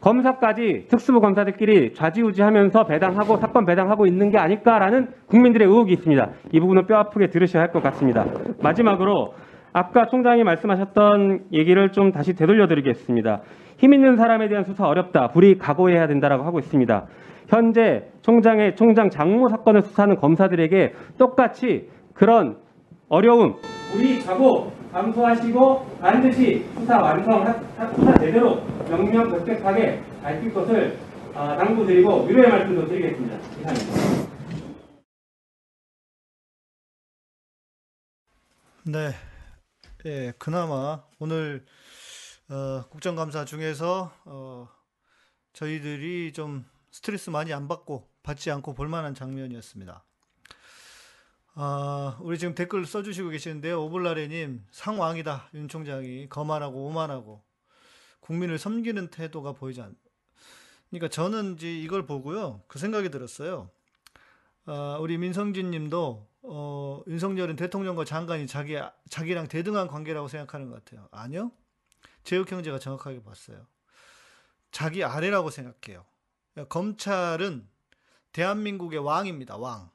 검사까지 0.00 0.86
특수부 0.88 1.20
검사들끼리 1.20 1.94
좌지우지하면서 1.94 2.84
배당하고 2.84 3.36
사건 3.38 3.64
배당하고 3.64 4.06
있는 4.06 4.30
게 4.30 4.38
아닐까라는 4.38 5.08
국민들의 5.28 5.66
의혹이 5.66 5.92
있습니다. 5.94 6.30
이 6.52 6.60
부분은 6.60 6.86
뼈 6.86 6.96
아프게 6.96 7.28
들으셔야 7.28 7.62
할 7.62 7.70
것 7.72 7.82
같습니다. 7.82 8.26
마지막으로 8.62 9.32
아까 9.72 10.06
총장이 10.06 10.44
말씀하셨던 10.44 11.46
얘기를 11.52 11.90
좀 11.90 12.12
다시 12.12 12.34
되돌려드리겠습니다. 12.34 13.40
힘 13.78 13.94
있는 13.94 14.16
사람에 14.16 14.48
대한 14.48 14.64
수사 14.64 14.86
어렵다. 14.86 15.28
불이 15.28 15.58
각오해야 15.58 16.06
된다라고 16.06 16.44
하고 16.44 16.58
있습니다. 16.58 17.06
현재 17.48 18.04
총장의 18.22 18.76
총장 18.76 19.08
장모 19.10 19.48
사건을 19.48 19.82
수사하는 19.82 20.16
검사들에게 20.16 20.92
똑같이 21.18 21.88
그런 22.14 22.56
어려움 23.08 23.56
우리 23.96 24.20
각오 24.20 24.70
감수하시고 24.94 25.98
반드시 26.00 26.64
수사 26.72 27.00
완성 27.00 27.44
수사 27.96 28.16
제대로 28.18 28.64
명명 28.88 29.28
백백하게 29.28 30.00
밝힐 30.22 30.54
것을 30.54 30.96
아, 31.34 31.56
당부드리고 31.56 32.26
위로의 32.26 32.48
말씀도 32.48 32.86
드리겠습니다. 32.86 33.36
이상입니다. 33.58 34.24
네. 38.84 39.10
예, 40.06 40.32
그나마 40.38 41.02
오늘 41.18 41.64
어, 42.48 42.88
국정감사 42.88 43.46
중에서 43.46 44.12
어, 44.26 44.68
저희들이 45.54 46.32
좀 46.32 46.64
스트레스 46.92 47.30
많이 47.30 47.52
안 47.52 47.66
받고 47.66 48.06
받지 48.22 48.48
않고 48.52 48.74
볼만한 48.74 49.14
장면이었습니다. 49.14 50.04
아, 51.56 52.18
우리 52.20 52.36
지금 52.36 52.54
댓글 52.54 52.84
써주시고 52.84 53.30
계시는데요. 53.30 53.80
오블라레님 53.84 54.66
상왕이다. 54.72 55.50
윤 55.54 55.68
총장이 55.68 56.28
거만하고 56.28 56.86
오만하고 56.86 57.44
국민을 58.20 58.58
섬기는 58.58 59.08
태도가 59.10 59.52
보이지 59.52 59.80
않. 59.80 59.94
그러니까 60.90 61.08
저는 61.08 61.54
이제 61.54 61.72
이걸 61.72 62.06
보고요. 62.06 62.62
그 62.66 62.78
생각이 62.78 63.10
들었어요. 63.10 63.70
아, 64.66 64.98
우리 65.00 65.16
민성진 65.16 65.70
님도 65.70 66.28
어, 66.42 67.02
윤석열은 67.06 67.56
대통령과 67.56 68.04
장관이 68.04 68.46
자기, 68.46 68.76
자기랑 69.08 69.48
대등한 69.48 69.86
관계라고 69.86 70.28
생각하는 70.28 70.70
것 70.70 70.84
같아요. 70.84 71.08
아니요. 71.12 71.52
제육 72.24 72.50
형제가 72.50 72.78
정확하게 72.78 73.22
봤어요. 73.22 73.66
자기 74.72 75.04
아래라고 75.04 75.50
생각해요. 75.50 76.04
검찰은 76.68 77.68
대한민국의 78.32 78.98
왕입니다. 78.98 79.56
왕. 79.56 79.93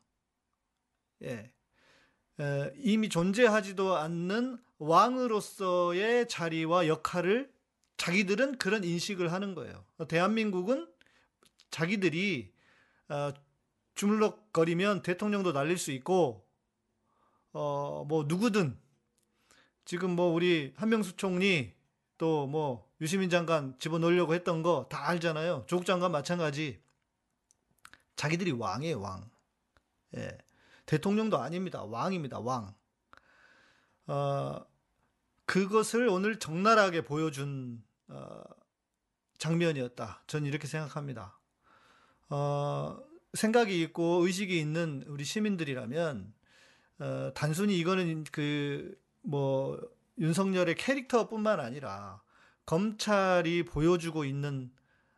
예. 1.23 1.51
에, 2.39 2.71
이미 2.77 3.09
존재하지도 3.09 3.95
않는 3.97 4.57
왕으로서의 4.77 6.27
자리와 6.29 6.88
역할을 6.88 7.51
자기들은 7.97 8.57
그런 8.59 8.83
인식을 8.83 9.31
하는 9.33 9.55
거예요. 9.55 9.83
대한민국은 10.07 10.89
자기들이 11.69 12.53
어, 13.09 13.33
주물럭거리면 13.95 15.01
대통령도 15.01 15.51
날릴 15.51 15.77
수 15.77 15.91
있고 15.91 16.45
어 17.51 18.05
뭐 18.07 18.23
누구든 18.27 18.77
지금 19.85 20.11
뭐 20.15 20.27
우리 20.33 20.73
한명수 20.77 21.17
총리 21.17 21.73
또 22.17 22.47
뭐 22.47 22.88
유시민 23.01 23.29
장관 23.29 23.77
집어넣으려고 23.79 24.33
했던 24.33 24.61
거 24.63 24.88
다 24.89 25.07
알잖아요. 25.09 25.65
조국 25.67 25.85
장관 25.85 26.11
마찬가지. 26.11 26.79
자기들이 28.15 28.51
왕이에요, 28.51 28.99
왕. 29.01 29.29
예. 30.17 30.38
대통령도 30.89 31.38
아닙니다. 31.38 31.84
왕입니다, 31.84 32.39
왕. 32.39 32.74
어, 34.08 34.65
그것을 35.46 36.08
오늘 36.08 36.39
적나라하게 36.39 37.03
보여준 37.03 37.84
어, 38.08 38.41
장면이었다. 39.38 40.24
전 40.27 40.46
이렇게 40.46 40.67
생각합니다. 40.67 41.39
어, 42.29 42.98
생각이 43.34 43.81
있고 43.84 44.25
의식이 44.25 44.60
있는 44.60 45.03
우리 45.08 45.24
시민들이라면 45.24 46.34
어, 47.00 47.31
단순히 47.36 47.77
이거는 47.77 48.24
그 48.25 49.00
뭐 49.22 49.79
윤석열의 50.17 50.75
캐릭터뿐만 50.75 51.60
아니라 51.60 52.22
검찰이 52.65 53.66
보여주고 53.66 54.25
있는 54.25 54.72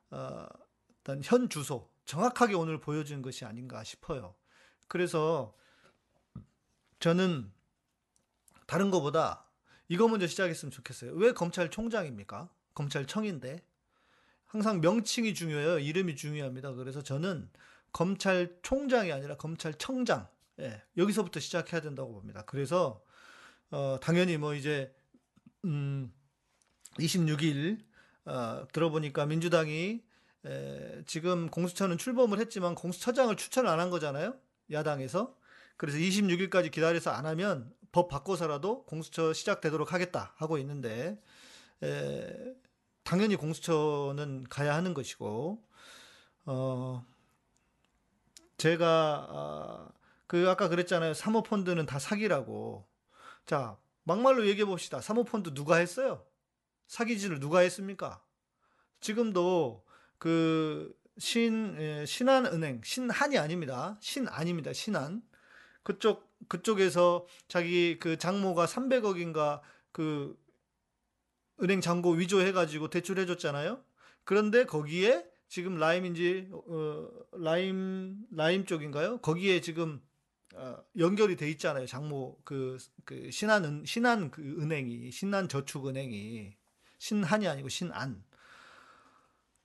어, 0.10 0.46
어떤 1.02 1.22
현 1.24 1.50
주소 1.50 1.90
정확하게 2.06 2.56
오늘 2.56 2.80
보여준 2.80 3.22
것이 3.22 3.46
아닌가 3.46 3.84
싶어요. 3.84 4.36
그래서 4.88 5.56
저는 7.02 7.52
다른 8.68 8.90
것보다 8.92 9.44
이거 9.90 10.08
먼저 10.08 10.28
시작했으면 10.28 10.72
좋겠어요. 10.72 11.12
왜 11.14 11.34
검찰총장입니까? 11.34 12.50
검찰청인데 12.76 13.62
항상 14.46 14.80
명칭이 14.80 15.34
중요해요. 15.34 15.80
이름이 15.80 16.16
중요합니다. 16.16 16.74
그래서 16.74 17.02
저는 17.02 17.50
검찰총장이 17.92 19.12
아니라 19.12 19.36
검찰청장 19.36 20.28
예, 20.60 20.82
여기서부터 20.96 21.40
시작해야 21.40 21.82
된다고 21.82 22.14
봅니다. 22.14 22.44
그래서 22.46 23.04
어, 23.72 23.98
당연히 24.02 24.38
뭐 24.38 24.54
이제 24.54 24.94
음, 25.66 26.14
26일 27.00 27.84
어, 28.26 28.68
들어보니까 28.72 29.26
민주당이 29.26 30.04
에, 30.46 31.04
지금 31.08 31.50
공수처는 31.50 31.98
출범을 31.98 32.40
했지만 32.40 32.76
공수처장을 32.76 33.36
추천 33.38 33.68
안 33.68 33.80
한 33.80 33.90
거잖아요. 33.90 34.36
야당에서. 34.72 35.36
그래서 35.78 35.98
26일까지 35.98 36.72
기다려서 36.72 37.12
안 37.12 37.26
하면 37.26 37.74
법 37.92 38.08
바꿔서라도 38.08 38.86
공수처 38.86 39.34
시작되도록 39.34 39.94
하겠다 39.94 40.34
하고 40.38 40.58
있는데 40.60 41.22
에, 41.84 42.56
당연히 43.04 43.36
공수처는 43.36 44.46
가야 44.50 44.76
하는 44.76 44.94
것이고 44.94 45.64
어, 46.46 47.06
제가 48.58 49.28
아, 49.30 49.90
그 50.28 50.50
아까 50.50 50.70
그랬잖아요. 50.70 51.14
사모펀드는 51.14 51.86
다 51.86 52.00
사기라고. 52.00 52.88
자, 53.46 53.78
막말로 54.04 54.48
얘기해 54.48 54.66
봅시다. 54.66 55.02
사모펀드 55.02 55.54
누가 55.54 55.78
했어요? 55.78 56.24
사기질을 56.88 57.40
누가 57.40 57.60
했습니까? 57.60 58.24
지금도 59.00 59.86
그 60.18 60.96
신, 61.18 61.76
예, 61.80 62.06
신한은행, 62.06 62.82
신한이 62.84 63.38
아닙니다. 63.38 63.98
신 64.00 64.28
아닙니다. 64.28 64.72
신한. 64.74 65.22
그쪽, 65.84 66.30
그쪽에서 66.48 67.26
자기 67.48 67.98
그 68.00 68.18
장모가 68.18 68.66
300억인가 68.66 69.62
그 69.92 70.38
은행 71.62 71.82
잔고 71.82 72.14
위조해가지고 72.14 72.90
대출해줬잖아요. 72.90 73.84
그런데 74.24 74.66
거기에 74.66 75.26
지금 75.48 75.76
라임인지, 75.76 76.50
어, 76.52 77.10
라임, 77.34 78.26
라임 78.32 78.66
쪽인가요? 78.66 79.20
거기에 79.20 79.62
지금 79.62 80.02
어, 80.56 80.78
연결이 80.98 81.36
돼 81.36 81.50
있잖아요. 81.52 81.86
장모 81.86 82.40
그, 82.44 82.78
그 83.06 83.32
신한 83.32 83.84
신한 83.86 84.32
그 84.32 84.42
은행이 84.42 85.12
신한 85.12 85.48
저축은행이 85.48 86.56
신한이 87.00 87.48
아니고 87.48 87.70
신안 87.70 88.24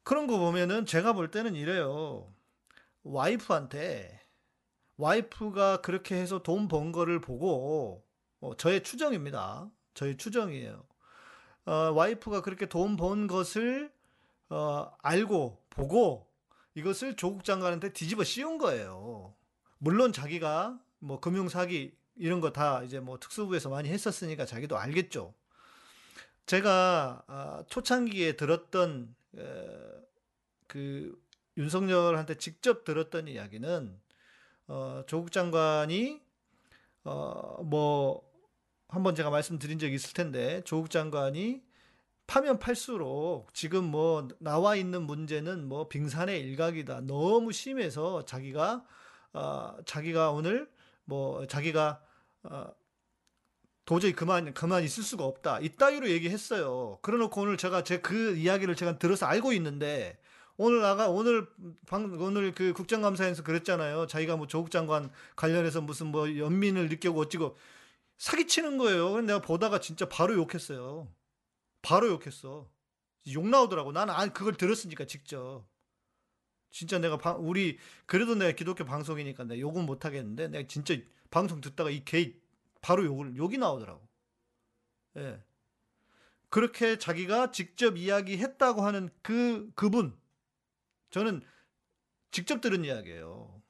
그런 0.02 0.26
거 0.26 0.38
보면은 0.38 0.87
제가 0.87 1.12
볼 1.12 1.31
때는 1.31 1.55
이래요. 1.55 2.33
와이프한테 3.02 4.25
와이프가 4.98 5.80
그렇게 5.82 6.16
해서 6.16 6.42
돈 6.42 6.68
번 6.68 6.92
거를 6.92 7.20
보고 7.20 8.04
어, 8.40 8.56
저의 8.56 8.82
추정입니다. 8.82 9.70
저의 9.94 10.16
추정이에요. 10.16 10.85
어, 11.66 11.72
와이프가 11.94 12.42
그렇게 12.42 12.66
돈 12.66 12.96
번 12.96 13.26
것을 13.26 13.92
어, 14.48 14.90
알고 15.02 15.62
보고 15.70 16.26
이것을 16.74 17.16
조국 17.16 17.44
장관한테 17.44 17.92
뒤집어 17.92 18.22
씌운 18.24 18.59
거예요. 18.59 19.35
물론 19.78 20.12
자기가 20.12 20.78
뭐 20.98 21.20
금융 21.20 21.48
사기 21.48 21.94
이런 22.16 22.40
거 22.40 22.52
다 22.52 22.82
이제 22.82 23.00
뭐 23.00 23.18
특수부에서 23.18 23.68
많이 23.68 23.88
했었으니까 23.90 24.46
자기도 24.46 24.78
알겠죠. 24.78 25.35
제가 26.46 27.24
아, 27.26 27.64
초창기에 27.68 28.37
들었던 28.37 29.14
에, 29.37 29.42
그 30.66 31.20
윤석열한테 31.59 32.37
직접 32.37 32.85
들었던 32.85 33.26
이야기는 33.28 34.00
어, 34.68 35.02
조국 35.07 35.31
장관이 35.33 36.20
어, 37.05 37.62
뭐 37.64 38.22
한번 38.88 39.14
제가 39.14 39.31
말씀드린 39.31 39.79
적이 39.79 39.94
있을 39.94 40.12
텐데 40.12 40.62
조국 40.64 40.90
장관이 40.90 41.62
파면 42.26 42.59
팔수록 42.59 43.55
지금 43.55 43.85
뭐 43.85 44.26
나와 44.40 44.74
있는 44.76 45.02
문제는 45.02 45.68
뭐 45.68 45.88
빙산의 45.88 46.40
일각이다. 46.40 47.02
너무 47.02 47.52
심해서 47.52 48.24
자기가 48.24 48.85
어, 49.35 49.76
자기가 49.85 50.33
오늘 50.33 50.68
뭐 51.05 51.46
자기가 51.46 52.02
어, 52.44 52.66
도저히 53.85 54.12
그만 54.12 54.52
그만 54.52 54.83
있을 54.83 55.02
수가 55.05 55.24
없다. 55.24 55.61
이따위로 55.61 56.11
얘기했어요. 56.11 56.98
그래놓고 57.02 57.42
오늘 57.42 57.57
제가 57.57 57.85
제 57.85 58.00
그 58.00 58.35
이야기를 58.37 58.74
제가 58.74 58.98
들어서 58.98 59.26
알고 59.26 59.52
있는데 59.55 60.18
오늘 60.58 60.80
나가 60.80 61.08
오늘 61.08 61.46
방 61.86 62.04
오늘 62.20 62.54
그 62.54 62.72
국정감사에서 62.72 63.42
그랬잖아요. 63.42 64.06
자기가 64.06 64.36
뭐 64.36 64.46
조국 64.46 64.70
장관 64.70 65.10
관련해서 65.36 65.80
무슨 65.82 66.08
뭐 66.08 66.34
연민을 66.36 66.88
느끼고 66.88 67.20
어찌고 67.20 67.56
사기치는 68.18 68.78
거예요. 68.78 69.10
그래서 69.12 69.26
내가 69.26 69.40
보다가 69.42 69.80
진짜 69.80 70.08
바로 70.08 70.34
욕했어요. 70.34 71.12
바로 71.82 72.08
욕했어. 72.08 72.70
욕 73.32 73.48
나오더라고. 73.48 73.92
나는 73.92 74.14
아, 74.14 74.26
그걸 74.32 74.54
들었으니까 74.56 75.04
직접. 75.06 75.66
진짜 76.70 76.98
내가 76.98 77.16
방- 77.18 77.38
우리 77.46 77.78
그래도 78.06 78.34
내가 78.34 78.52
기독교 78.52 78.84
방송이니까 78.84 79.44
내가 79.44 79.60
욕은 79.60 79.86
못 79.86 80.04
하겠는데 80.04 80.48
내가 80.48 80.68
진짜 80.68 80.94
방송 81.30 81.60
듣다가 81.60 81.90
이 81.90 82.04
개 82.04 82.34
바로 82.82 83.04
욕을 83.04 83.36
욕이 83.36 83.58
나오더라고. 83.58 84.06
예. 85.18 85.42
그렇게 86.50 86.98
자기가 86.98 87.50
직접 87.50 87.96
이야기했다고 87.96 88.82
하는 88.82 89.10
그 89.22 89.70
그분 89.74 90.16
저는 91.10 91.42
직접 92.30 92.60
들은 92.60 92.84
이야기예요. 92.84 93.62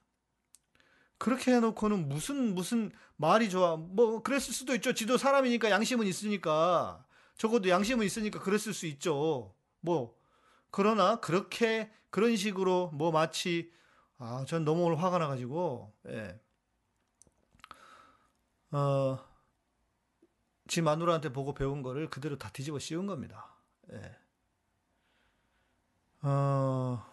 그렇게 1.18 1.52
해놓고는 1.54 2.08
무슨 2.08 2.54
무슨 2.54 2.90
말이 3.16 3.48
좋아 3.48 3.76
뭐 3.76 4.22
그랬을 4.22 4.52
수도 4.52 4.74
있죠. 4.74 4.92
지도 4.92 5.16
사람이니까 5.16 5.70
양심은 5.70 6.06
있으니까 6.06 7.06
적어도 7.36 7.68
양심은 7.68 8.04
있으니까 8.04 8.40
그랬을 8.40 8.74
수 8.74 8.86
있죠. 8.86 9.54
뭐 9.80 10.16
그러나 10.70 11.20
그렇게 11.20 11.90
그런 12.10 12.36
식으로 12.36 12.90
뭐 12.92 13.12
마치 13.12 13.72
아, 14.18 14.44
전 14.46 14.64
너무 14.64 14.84
오늘 14.84 15.02
화가 15.02 15.18
나가지고 15.18 15.94
예. 16.08 16.40
어, 18.72 19.18
지 20.68 20.82
마누라한테 20.82 21.32
보고 21.32 21.54
배운 21.54 21.82
거를 21.82 22.10
그대로 22.10 22.36
다 22.36 22.50
뒤집어 22.50 22.78
씌운 22.78 23.06
겁니다. 23.06 23.54
예. 23.92 24.16
어, 26.22 27.04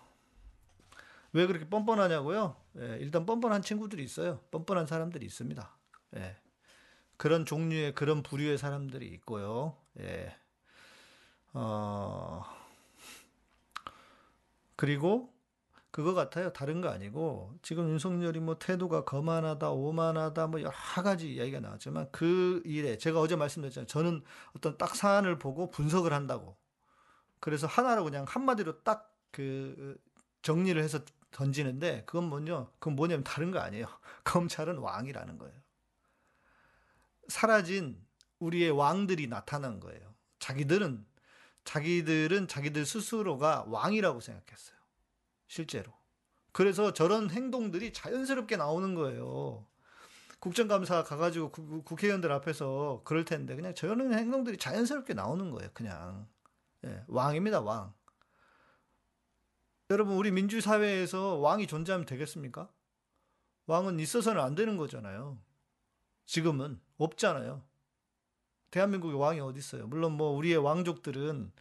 왜 1.34 1.48
그렇게 1.48 1.68
뻔뻔하냐고요? 1.68 2.56
예, 2.80 2.98
일단 3.00 3.26
뻔뻔한 3.26 3.62
친구들이 3.62 4.04
있어요. 4.04 4.40
뻔뻔한 4.52 4.86
사람들이 4.86 5.26
있습니다. 5.26 5.78
예. 6.16 6.38
그런 7.18 7.46
종류의 7.46 7.94
그런 7.96 8.24
부류의 8.24 8.58
사람들이 8.58 9.08
있고요. 9.08 9.78
예. 10.00 10.36
어, 11.54 12.44
그리고 14.76 15.32
그거 15.92 16.14
같아요. 16.14 16.52
다른 16.54 16.82
거 16.82 16.90
아니고 16.90 17.54
지금 17.62 17.90
윤석열이 17.90 18.40
뭐 18.40 18.58
태도가 18.58 19.06
거만하다, 19.06 19.70
오만하다 19.70 20.48
뭐 20.48 20.62
여러 20.62 20.72
가지 20.72 21.34
이야기가 21.34 21.60
나왔지만 21.60 22.10
그 22.12 22.62
일에 22.66 22.98
제가 22.98 23.20
어제 23.20 23.36
말씀드렸잖아요. 23.36 23.88
저는 23.88 24.24
어떤 24.56 24.78
딱 24.78 24.96
사안을 24.96 25.38
보고 25.38 25.70
분석을 25.70 26.14
한다고. 26.14 26.58
그래서 27.40 27.68
하나로 27.68 28.04
그냥 28.04 28.26
한마디로 28.28 28.84
딱 28.84 29.14
그 29.34 29.98
정리를 30.44 30.82
해서 30.82 31.00
던지는데 31.34 32.04
그건 32.06 32.26
뭐냐? 32.30 32.68
그건 32.80 32.96
뭐냐면 32.96 33.24
다른 33.24 33.52
거 33.52 33.60
아니에요. 33.60 33.88
검찰은 34.24 34.78
왕이라는 34.78 35.38
거예요. 35.38 35.54
사라진 37.28 38.02
우리의 38.40 38.72
왕들이 38.72 39.28
나타난 39.28 39.80
거예요. 39.80 40.14
자기들은 40.40 41.06
자기들은 41.66 42.48
자기들 42.48 42.86
스스로가 42.86 43.66
왕이라고 43.68 44.20
생각했어요. 44.20 44.78
실제로. 45.48 45.92
그래서 46.52 46.94
저런 46.94 47.30
행동들이 47.30 47.94
자연스럽게 47.94 48.58
나오는 48.58 48.94
거예요. 48.96 49.66
국정감사 50.40 51.04
가가지고 51.04 51.52
국- 51.52 51.86
국회의원들 51.86 52.32
앞에서 52.34 53.02
그럴 53.06 53.24
텐데 53.24 53.56
그냥 53.56 53.74
저런 53.74 54.14
행동들이 54.14 54.58
자연스럽게 54.58 55.14
나오는 55.14 55.50
거예요. 55.52 55.70
그냥 55.74 56.28
예, 56.86 57.04
왕입니다. 57.08 57.62
왕. 57.62 57.94
여러분 59.90 60.16
우리 60.16 60.32
민주사회에서 60.32 61.38
왕이 61.38 61.68
존재하면 61.68 62.06
되겠습니까? 62.06 62.70
왕은 63.68 64.00
있어서는 64.00 64.42
안 64.42 64.56
되는 64.56 64.78
거잖아요. 64.78 65.38
지금은 66.26 66.80
없잖아요. 66.98 67.62
대한민국에 68.72 69.16
왕이 69.16 69.40
어디 69.40 69.60
있어요? 69.60 69.88
물론 69.88 70.14
뭐 70.14 70.32
우리의 70.32 70.58
왕족들은 70.58 71.52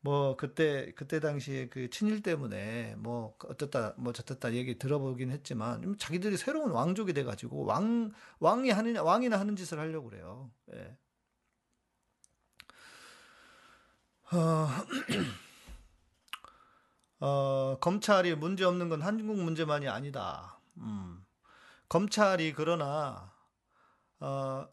뭐 0.00 0.36
그때 0.36 0.92
그때 0.94 1.20
당시에 1.20 1.68
그 1.68 1.90
친일 1.90 2.22
때문에 2.22 2.94
뭐 2.96 3.36
어떻다 3.44 3.94
뭐 3.96 4.12
저떻다 4.12 4.52
얘기 4.54 4.78
들어보긴 4.78 5.30
했지만 5.30 5.96
자기들이 5.98 6.36
새로운 6.36 6.70
왕족이 6.70 7.12
돼 7.12 7.24
가지고 7.24 7.64
왕 7.64 8.12
왕이 8.40 8.70
하는 8.70 8.96
왕이나 8.96 9.38
하는 9.38 9.56
짓을 9.56 9.78
하려고 9.78 10.10
그래요. 10.10 10.50
예. 10.74 10.96
어, 14.32 14.68
어, 17.20 17.78
검찰이 17.80 18.34
문제 18.34 18.64
없는 18.64 18.88
건 18.88 19.02
한국 19.02 19.38
문제만이 19.38 19.88
아니다. 19.88 20.58
음. 20.78 21.24
검찰이 21.88 22.52
그러나 22.52 23.32
어, 24.20 24.68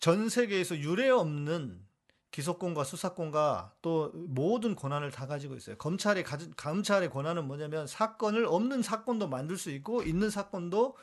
전 0.00 0.28
세계에서 0.28 0.78
유례 0.78 1.08
없는 1.10 1.84
기소권과 2.30 2.82
수사권과 2.82 3.76
또 3.80 4.10
모든 4.12 4.74
권한을 4.74 5.12
다 5.12 5.26
가지고 5.26 5.54
있어요. 5.54 5.76
검찰의 5.76 6.24
가진 6.24 6.52
검찰의 6.56 7.10
권한은 7.10 7.46
뭐냐면 7.46 7.86
사건을 7.86 8.46
없는 8.46 8.82
사건도 8.82 9.28
만들 9.28 9.56
수 9.56 9.70
있고 9.70 10.02
있는 10.02 10.30
사건도 10.30 10.96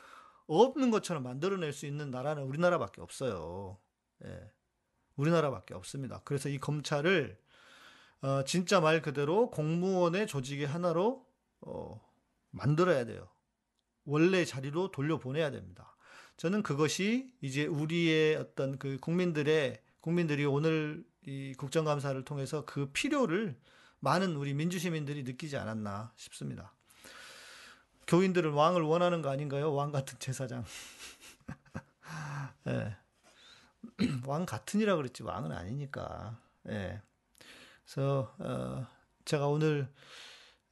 없는 0.46 0.90
것처럼 0.90 1.22
만들어낼 1.22 1.72
수 1.72 1.86
있는 1.86 2.10
나라는 2.10 2.42
우리나라밖에 2.42 3.00
없어요. 3.00 3.78
예. 4.26 4.52
우리나라밖에 5.16 5.72
없습니다. 5.72 6.20
그래서 6.24 6.50
이 6.50 6.58
검찰을 6.58 7.38
어, 8.22 8.44
진짜 8.44 8.80
말 8.80 9.02
그대로 9.02 9.50
공무원의 9.50 10.28
조직의 10.28 10.66
하나로 10.66 11.26
어, 11.60 12.00
만들어야 12.50 13.04
돼요. 13.04 13.28
원래 14.04 14.44
자리로 14.44 14.90
돌려보내야 14.90 15.50
됩니다. 15.50 15.96
저는 16.36 16.62
그것이 16.62 17.34
이제 17.40 17.66
우리의 17.66 18.36
어떤 18.36 18.78
그 18.78 18.98
국민들의 18.98 19.80
국민들이 20.00 20.44
오늘 20.44 21.04
이 21.26 21.54
국정감사를 21.56 22.24
통해서 22.24 22.64
그 22.64 22.90
필요를 22.92 23.56
많은 24.00 24.34
우리 24.34 24.54
민주시민들이 24.54 25.22
느끼지 25.22 25.56
않았나 25.56 26.12
싶습니다. 26.16 26.74
교인들은 28.08 28.52
왕을 28.52 28.82
원하는 28.82 29.22
거 29.22 29.30
아닌가요? 29.30 29.72
왕 29.72 29.92
같은 29.92 30.18
제사장. 30.18 30.64
예. 32.66 32.96
왕 34.26 34.44
같은이라 34.46 34.96
그랬지 34.96 35.22
왕은 35.22 35.52
아니니까. 35.52 36.40
예. 36.68 37.00
그래서 37.92 38.34
어, 38.38 38.86
제가 39.24 39.48
오늘 39.48 39.92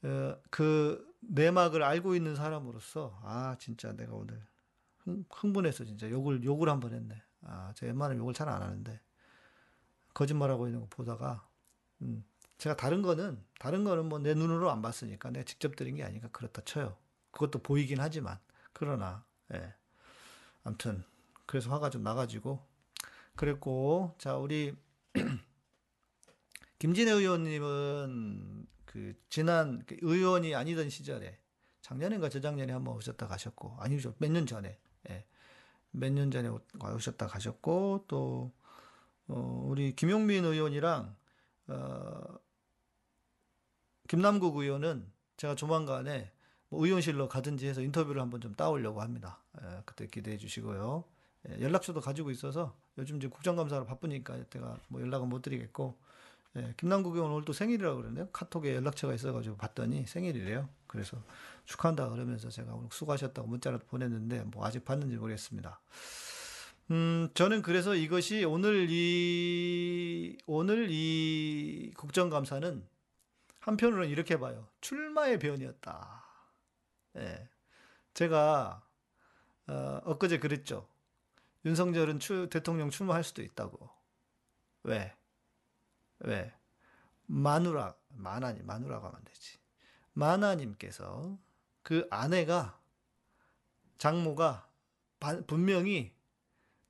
어, 0.03 0.37
그 0.51 1.07
내막을 1.21 1.83
알고 1.83 2.15
있는 2.15 2.35
사람으로서 2.35 3.21
아 3.23 3.57
진짜 3.59 3.93
내가 3.93 4.15
오늘 4.15 4.43
흥, 5.01 5.25
흥분해서 5.31 5.85
진짜 5.85 6.09
욕을 6.11 6.43
욕을 6.45 6.69
한 6.69 6.81
번 6.81 6.95
했네. 6.95 7.23
아, 7.43 7.73
제가 7.75 7.91
웬만하면 7.91 8.19
욕을 8.23 8.35
잘 8.35 8.49
안 8.49 8.63
하는데 8.63 9.01
거짓말하고 10.15 10.67
있는 10.67 10.81
거 10.81 10.87
보다가 10.91 11.47
음, 12.03 12.25
제가 12.59 12.77
다른 12.77 13.03
거는 13.03 13.43
다른 13.59 13.85
거는 13.85 14.07
뭐 14.09 14.19
내 14.19 14.35
눈으로 14.35 14.71
안 14.71 14.83
봤으니까 14.83 15.31
내가 15.31 15.45
직접 15.45 15.77
들은 15.77 15.95
게 15.95 16.05
아니니까 16.05 16.29
그렇다 16.29 16.63
쳐요. 16.65 16.97
그것도 17.33 17.61
보이긴 17.61 18.01
하지만 18.01 18.39
그러나 18.73 19.25
예. 19.55 19.75
아무튼 20.65 21.05
그래서 21.47 21.71
화가 21.71 21.91
좀 21.91 22.03
나가지고 22.03 22.67
그랬고 23.37 24.15
자 24.19 24.37
우리 24.37 24.75
김진애 26.81 27.13
의원님은 27.13 28.67
그 28.87 29.15
지난 29.29 29.85
그 29.87 29.97
의원이 30.01 30.55
아니던 30.57 30.89
시절에 30.91 31.39
작년인가 31.83 32.29
저작년에 32.29 32.73
한번 32.73 32.97
오셨다 32.97 33.29
가셨고 33.29 33.77
아니죠 33.79 34.15
몇 34.19 34.31
년 34.33 34.47
전에 34.47 34.79
예. 35.11 35.25
몇 35.93 36.11
년 36.13 36.31
전에 36.31 36.49
오- 36.49 36.61
오셨다 36.97 37.27
가셨고 37.29 38.07
또 38.09 38.53
어, 39.29 39.65
우리 39.69 39.95
김용민 39.95 40.45
의원이랑 40.45 41.15
어, 41.69 42.39
김남국 44.09 44.57
의원은 44.57 45.07
제가 45.37 45.55
조만간에 45.55 46.33
뭐 46.71 46.85
의원실로 46.85 47.29
가든지 47.29 47.67
해서 47.69 47.83
인터뷰를 47.83 48.23
한번 48.23 48.41
좀 48.41 48.55
따오려고 48.55 49.03
합니다. 49.03 49.43
예, 49.63 49.83
그때 49.85 50.07
기대해 50.07 50.37
주시고요. 50.39 51.05
예, 51.49 51.61
연락처도 51.61 52.01
가지고 52.01 52.31
있어서 52.31 52.77
요즘 52.99 53.17
이제 53.19 53.29
국정감사로 53.29 53.85
바쁘니까 53.87 54.45
제가 54.51 54.79
뭐 54.89 55.01
연락은 55.01 55.29
못 55.29 55.43
드리겠고 55.43 55.99
예, 56.57 56.75
김남국 56.77 57.15
의원 57.15 57.31
오늘 57.31 57.45
또 57.45 57.53
생일이라고 57.53 57.99
그러네요. 57.99 58.29
카톡에 58.33 58.75
연락처가 58.75 59.15
있어가지고 59.15 59.57
봤더니 59.57 60.07
생일이래요. 60.07 60.69
그래서 60.87 61.23
축하한다 61.65 62.09
그러면서 62.09 62.49
제가 62.49 62.75
오늘 62.75 62.89
수고하셨다고 62.91 63.47
문자라도 63.47 63.87
보냈는데 63.87 64.43
뭐 64.45 64.67
아직 64.67 64.85
봤는지 64.85 65.17
모르겠습니다. 65.17 65.81
음, 66.91 67.29
저는 67.35 67.63
그래서 67.63 67.95
이것이 67.95 68.45
오늘 68.45 68.89
이, 68.91 70.37
오늘 70.47 70.89
이 70.91 71.93
국정감사는 71.97 72.85
한편으로는 73.61 74.09
이렇게 74.09 74.39
봐요. 74.39 74.67
출마의 74.81 75.39
변이었다. 75.39 76.25
예. 77.19 77.49
제가, 78.15 78.83
어, 79.69 80.01
엊그제 80.05 80.39
그랬죠. 80.39 80.89
윤석열은 81.65 82.19
추, 82.19 82.49
대통령 82.51 82.91
출마할 82.91 83.23
수도 83.23 83.43
있다고. 83.43 83.89
왜? 84.83 85.15
왜? 86.21 86.53
마누라, 87.27 87.95
마나님, 88.09 88.67
마누라고 88.67 89.07
하면 89.07 89.21
되지. 89.25 89.59
마나님께서 90.13 91.39
그 91.83 92.07
아내가, 92.11 92.79
장모가 93.99 94.69
바- 95.21 95.41
분명히 95.47 96.15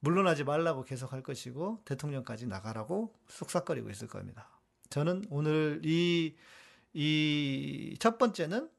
물러나지 0.01 0.45
말라고 0.45 0.85
계속 0.85 1.12
할 1.12 1.23
것이고 1.23 1.83
대통령까지 1.85 2.47
나가라고 2.47 3.14
쑥삭거리고 3.29 3.90
있을 3.90 4.09
겁니다. 4.09 4.49
저는 4.88 5.25
오늘 5.31 5.81
이, 5.85 6.37
이 6.95 7.97
첫 8.01 8.19
번째는 8.19 8.71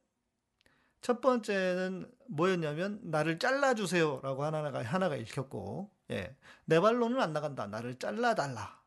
첫 1.02 1.22
번째는 1.22 2.12
뭐였냐면 2.28 3.00
나를 3.04 3.40
잘라주세요라고 3.40 4.44
하나가 4.44 4.84
하나가 4.84 5.16
읽혔고 5.16 5.92
예, 6.12 6.36
내 6.66 6.80
발로는 6.80 7.20
안 7.22 7.34
나간다 7.34 7.68
나를 7.68 7.98
잘라달라 8.00 8.81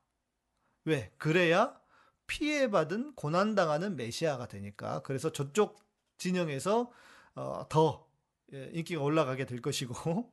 왜 0.84 1.12
그래야 1.18 1.78
피해받은 2.26 3.14
고난당하는 3.14 3.96
메시아가 3.96 4.48
되니까 4.48 5.02
그래서 5.02 5.30
저쪽 5.32 5.84
진영에서 6.18 6.90
어, 7.34 7.66
더 7.68 8.08
예, 8.52 8.70
인기가 8.72 9.02
올라가게 9.02 9.46
될 9.46 9.60
것이고 9.60 10.32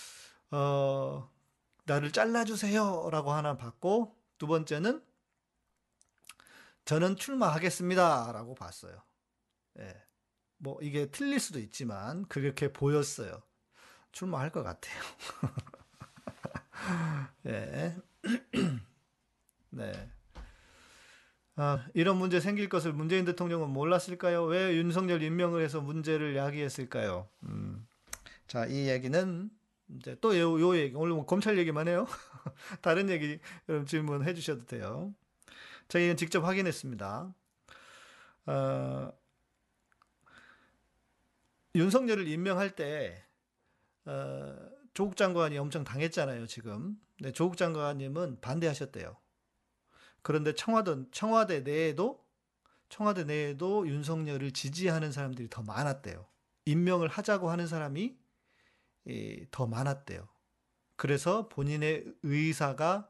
어, 0.50 1.30
나를 1.84 2.12
잘라주세요라고 2.12 3.32
하나 3.32 3.56
받고 3.56 4.16
두 4.38 4.46
번째는 4.46 5.02
저는 6.84 7.16
출마하겠습니다라고 7.16 8.54
봤어요. 8.54 9.02
예. 9.78 10.02
뭐 10.56 10.78
이게 10.82 11.10
틀릴 11.10 11.38
수도 11.40 11.58
있지만 11.58 12.26
그렇게 12.26 12.72
보였어요. 12.72 13.42
출마할 14.12 14.50
것 14.50 14.62
같아요. 14.62 15.00
예. 17.46 17.96
네. 19.70 19.92
아, 21.56 21.86
이런 21.94 22.16
문제 22.16 22.40
생길 22.40 22.68
것을 22.68 22.92
문재인 22.92 23.24
대통령은 23.24 23.68
몰랐을까요? 23.68 24.44
왜 24.44 24.74
윤석열 24.76 25.22
임명을 25.22 25.62
해서 25.62 25.80
문제를 25.80 26.36
야기했을까요? 26.36 27.28
음. 27.44 27.86
자, 28.46 28.66
이 28.66 28.88
얘기는 28.88 29.50
이제 29.98 30.16
또 30.20 30.38
요, 30.38 30.60
요 30.60 30.76
얘기, 30.76 30.94
오늘 30.96 31.14
뭐 31.14 31.26
검찰 31.26 31.58
얘기만 31.58 31.88
해요. 31.88 32.06
다른 32.80 33.10
얘기 33.10 33.38
여러분 33.68 33.86
질문해 33.86 34.34
주셔도 34.34 34.64
돼요. 34.64 35.12
저희는 35.88 36.16
직접 36.16 36.44
확인했습니다. 36.44 37.34
어, 38.46 39.12
윤석열을 41.74 42.26
임명할 42.26 42.74
때 42.74 43.22
어, 44.06 44.56
조국 44.94 45.16
장관이 45.16 45.58
엄청 45.58 45.84
당했잖아요, 45.84 46.46
지금. 46.46 46.98
네, 47.20 47.32
조국 47.32 47.56
장관님은 47.56 48.40
반대하셨대요. 48.40 49.16
그런데 50.22 50.54
청와대, 50.54 50.96
청와대 51.12 51.60
내에도 51.60 52.24
청와대 52.90 53.24
내에도 53.24 53.86
윤석열을 53.88 54.50
지지하는 54.50 55.12
사람들이 55.12 55.48
더 55.48 55.62
많았대요. 55.62 56.26
임명을 56.66 57.08
하자고 57.08 57.48
하는 57.50 57.66
사람이 57.66 58.16
예, 59.08 59.46
더 59.50 59.66
많았대요. 59.66 60.28
그래서 60.96 61.48
본인의 61.48 62.04
의사가 62.22 63.08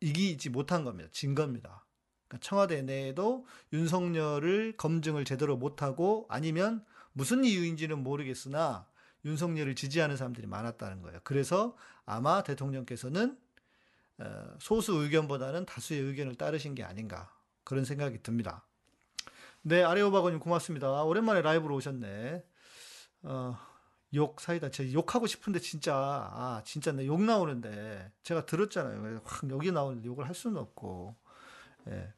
이기지 0.00 0.50
못한 0.50 0.84
겁니다. 0.84 1.08
진 1.12 1.34
겁니다. 1.34 1.86
그러니까 2.28 2.46
청와대 2.46 2.82
내에도 2.82 3.46
윤석열을 3.72 4.76
검증을 4.76 5.24
제대로 5.24 5.56
못하고 5.56 6.26
아니면 6.28 6.84
무슨 7.12 7.44
이유인지는 7.44 8.02
모르겠으나 8.02 8.86
윤석열을 9.24 9.74
지지하는 9.74 10.16
사람들이 10.16 10.46
많았다는 10.46 11.02
거예요. 11.02 11.20
그래서 11.24 11.76
아마 12.04 12.42
대통령께서는 12.42 13.30
어, 13.30 13.38
소수 14.58 14.92
의견보다는 14.94 15.66
다수의 15.66 16.00
의견을 16.00 16.34
따르신 16.36 16.74
게 16.74 16.82
아닌가 16.84 17.32
그런 17.64 17.84
생각이 17.84 18.22
듭니다. 18.22 18.66
네, 19.62 19.82
아레오바고님 19.82 20.40
고맙습니다. 20.40 21.02
오랜만에 21.04 21.42
라이브로 21.42 21.74
오셨네. 21.76 22.44
어, 23.22 23.58
욕 24.14 24.40
사이다. 24.40 24.70
제가 24.70 24.92
욕하고 24.92 25.26
싶은데 25.26 25.60
진짜 25.60 25.94
아 25.94 26.62
진짜 26.64 26.92
내 26.92 27.06
욕 27.06 27.22
나오는데 27.22 28.10
제가 28.22 28.46
들었잖아요. 28.46 29.20
확 29.24 29.50
여기 29.50 29.70
나오는데 29.72 30.06
욕을 30.08 30.26
할 30.26 30.34
수는 30.34 30.56
없고. 30.58 31.14
예. 31.88 32.12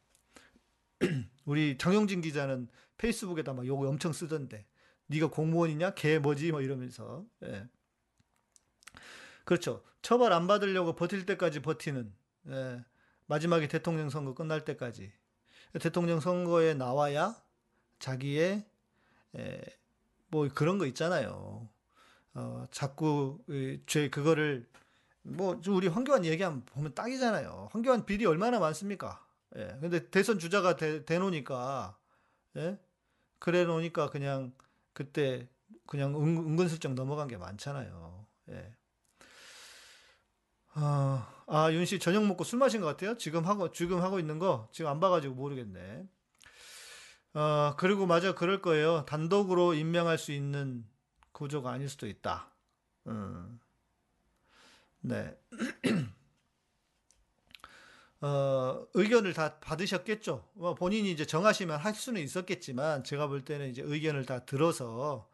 우리 1.45 1.77
장영진 1.79 2.21
기자는 2.21 2.69
페이스북에다 2.99 3.53
막 3.55 3.67
욕을 3.67 3.89
엄청 3.89 4.13
쓰던데 4.13 4.67
네가 5.09 5.29
공무원이냐 5.31 5.95
개 5.95 6.19
뭐지 6.19 6.53
뭐 6.53 6.61
이러면서 6.63 7.25
예. 7.45 7.67
그렇죠 9.45 9.83
처벌 10.03 10.33
안 10.33 10.47
받으려고 10.47 10.95
버틸 10.95 11.27
때까지 11.27 11.63
버티는 11.63 12.13
예. 12.49 12.85
마지막에 13.27 13.69
대통령 13.69 14.11
선거 14.11 14.35
끝날 14.35 14.65
때까지 14.65 15.13
대통령 15.81 16.21
선거에 16.21 16.75
나와야 16.75 17.37
자기의 17.99 18.65
예, 19.39 19.63
뭐 20.29 20.49
그런 20.55 20.79
거 20.79 20.87
있잖아요 20.87 21.69
어, 22.35 22.67
자꾸 22.71 23.39
이, 23.49 23.81
죄 23.87 24.11
그거를 24.11 24.67
뭐 25.23 25.61
우리 25.69 25.87
황교안 25.87 26.25
얘기하면 26.25 26.65
보면 26.67 26.95
딱이잖아요 26.95 27.69
황교안 27.73 28.05
비리 28.05 28.27
얼마나 28.27 28.59
많습니까 28.59 29.25
예. 29.57 29.77
근데 29.81 30.09
대선 30.11 30.39
주자가 30.39 30.77
돼, 30.77 31.05
돼 31.05 31.19
놓으니까, 31.19 31.97
예? 32.57 32.79
그래 33.39 33.65
놓으니까 33.65 34.11
그냥 34.11 34.53
그때 34.93 35.49
그냥 35.87 36.15
은, 36.15 36.37
은근슬쩍 36.37 36.95
넘어간 36.95 37.29
게 37.29 37.37
많잖아요. 37.37 38.27
예. 38.51 38.75
아, 40.75 41.29
아, 41.47 41.71
윤 41.73 41.85
씨 41.85 41.99
저녁 41.99 42.25
먹고 42.27 42.45
술 42.45 42.59
마신 42.59 42.81
것 42.81 42.87
같아요? 42.87 43.17
지금 43.19 43.45
하고, 43.47 43.73
지금 43.73 44.01
하고 44.03 44.19
있는 44.19 44.39
거? 44.39 44.69
지금 44.73 44.91
안 44.91 45.01
봐가지고 45.01 45.35
모르겠네. 45.35 46.07
어, 47.35 47.75
그리고 47.79 48.07
맞아, 48.07 48.35
그럴 48.35 48.61
거예요. 48.61 49.05
단독으로 49.07 49.75
임명할 49.75 50.19
수 50.19 50.33
있는 50.33 50.85
구조가 51.33 51.71
아닐 51.71 51.89
수도 51.89 52.07
있다. 52.07 52.53
음. 53.07 53.59
네. 55.01 55.37
어, 58.21 58.87
의견을 58.95 59.33
다 59.33 59.59
받으셨겠죠. 59.59 60.49
뭐 60.55 60.75
본인이 60.75 61.11
이제 61.11 61.27
정하시면 61.27 61.79
할 61.79 61.95
수는 61.95 62.21
있었겠지만 62.23 63.03
제가 63.05 63.27
볼 63.27 63.45
때는 63.45 63.71
이제 63.71 63.83
의견을 63.85 64.27
다 64.27 64.45
들어서 64.45 65.29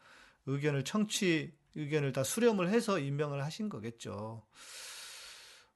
의견을 0.46 0.84
청취 0.84 1.52
의견을 1.74 2.12
다 2.12 2.24
수렴을 2.24 2.70
해서 2.70 2.98
임명을 2.98 3.44
하신 3.44 3.68
거겠죠. 3.68 4.42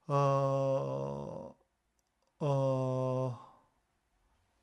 어, 0.06 1.54
어, 2.40 3.38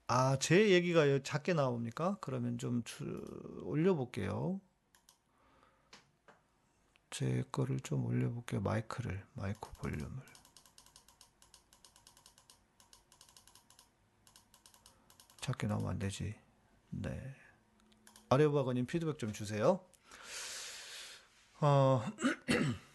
아, 0.07 0.37
제 0.39 0.69
얘기가 0.71 1.21
작게 1.23 1.53
나옵니까? 1.53 2.17
그러면 2.21 2.57
좀 2.57 2.83
줄- 2.83 3.23
올려볼게요. 3.63 4.59
제 7.11 7.43
거를 7.51 7.79
좀 7.79 8.05
올려볼게요. 8.05 8.61
마이크를, 8.61 9.25
마이크 9.33 9.71
볼륨을. 9.75 10.23
작게 15.41 15.67
나오면 15.67 15.89
안 15.91 15.99
되지. 15.99 16.35
네. 16.89 17.35
아레오바거님 18.29 18.85
피드백 18.85 19.17
좀 19.17 19.33
주세요. 19.33 19.83
어, 21.61 22.03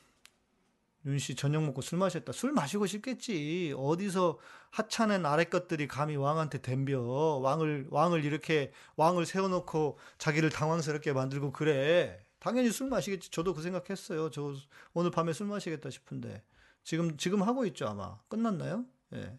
윤 1.06 1.18
씨 1.18 1.34
저녁 1.34 1.64
먹고 1.64 1.82
술 1.82 1.98
마셨다. 1.98 2.32
술 2.32 2.52
마시고 2.52 2.86
싶겠지. 2.86 3.74
어디서 3.76 4.38
하찮은 4.70 5.26
아래 5.26 5.44
것들이 5.44 5.86
감히 5.86 6.16
왕한테 6.16 6.62
덤벼. 6.62 7.00
왕을, 7.42 7.88
왕을 7.90 8.24
이렇게, 8.24 8.72
왕을 8.96 9.26
세워놓고 9.26 9.98
자기를 10.18 10.50
당황스럽게 10.50 11.12
만들고 11.12 11.52
그래. 11.52 12.24
당연히 12.38 12.70
술 12.70 12.88
마시겠지. 12.88 13.30
저도 13.30 13.54
그 13.54 13.62
생각했어요. 13.62 14.30
저 14.30 14.54
오늘 14.94 15.10
밤에 15.10 15.32
술 15.32 15.46
마시겠다 15.46 15.90
싶은데. 15.90 16.42
지금, 16.84 17.16
지금 17.16 17.42
하고 17.42 17.66
있죠, 17.66 17.86
아마. 17.86 18.18
끝났나요? 18.28 18.84
예. 19.14 19.38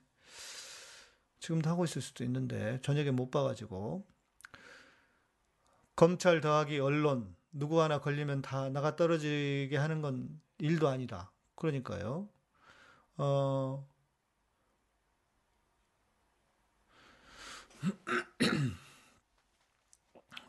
지금도 1.39 1.69
하고 1.69 1.85
있을 1.85 2.01
수도 2.01 2.23
있는데 2.23 2.79
저녁에 2.81 3.11
못 3.11 3.29
봐가지고 3.29 4.03
검찰 5.95 6.41
더하기 6.41 6.79
언론 6.79 7.35
누구 7.51 7.81
하나 7.81 7.99
걸리면 7.99 8.41
다 8.41 8.69
나가 8.69 8.95
떨어지게 8.95 9.77
하는 9.77 10.01
건 10.01 10.41
일도 10.57 10.87
아니다. 10.87 11.31
그러니까요. 11.65 12.29
어, 13.17 13.87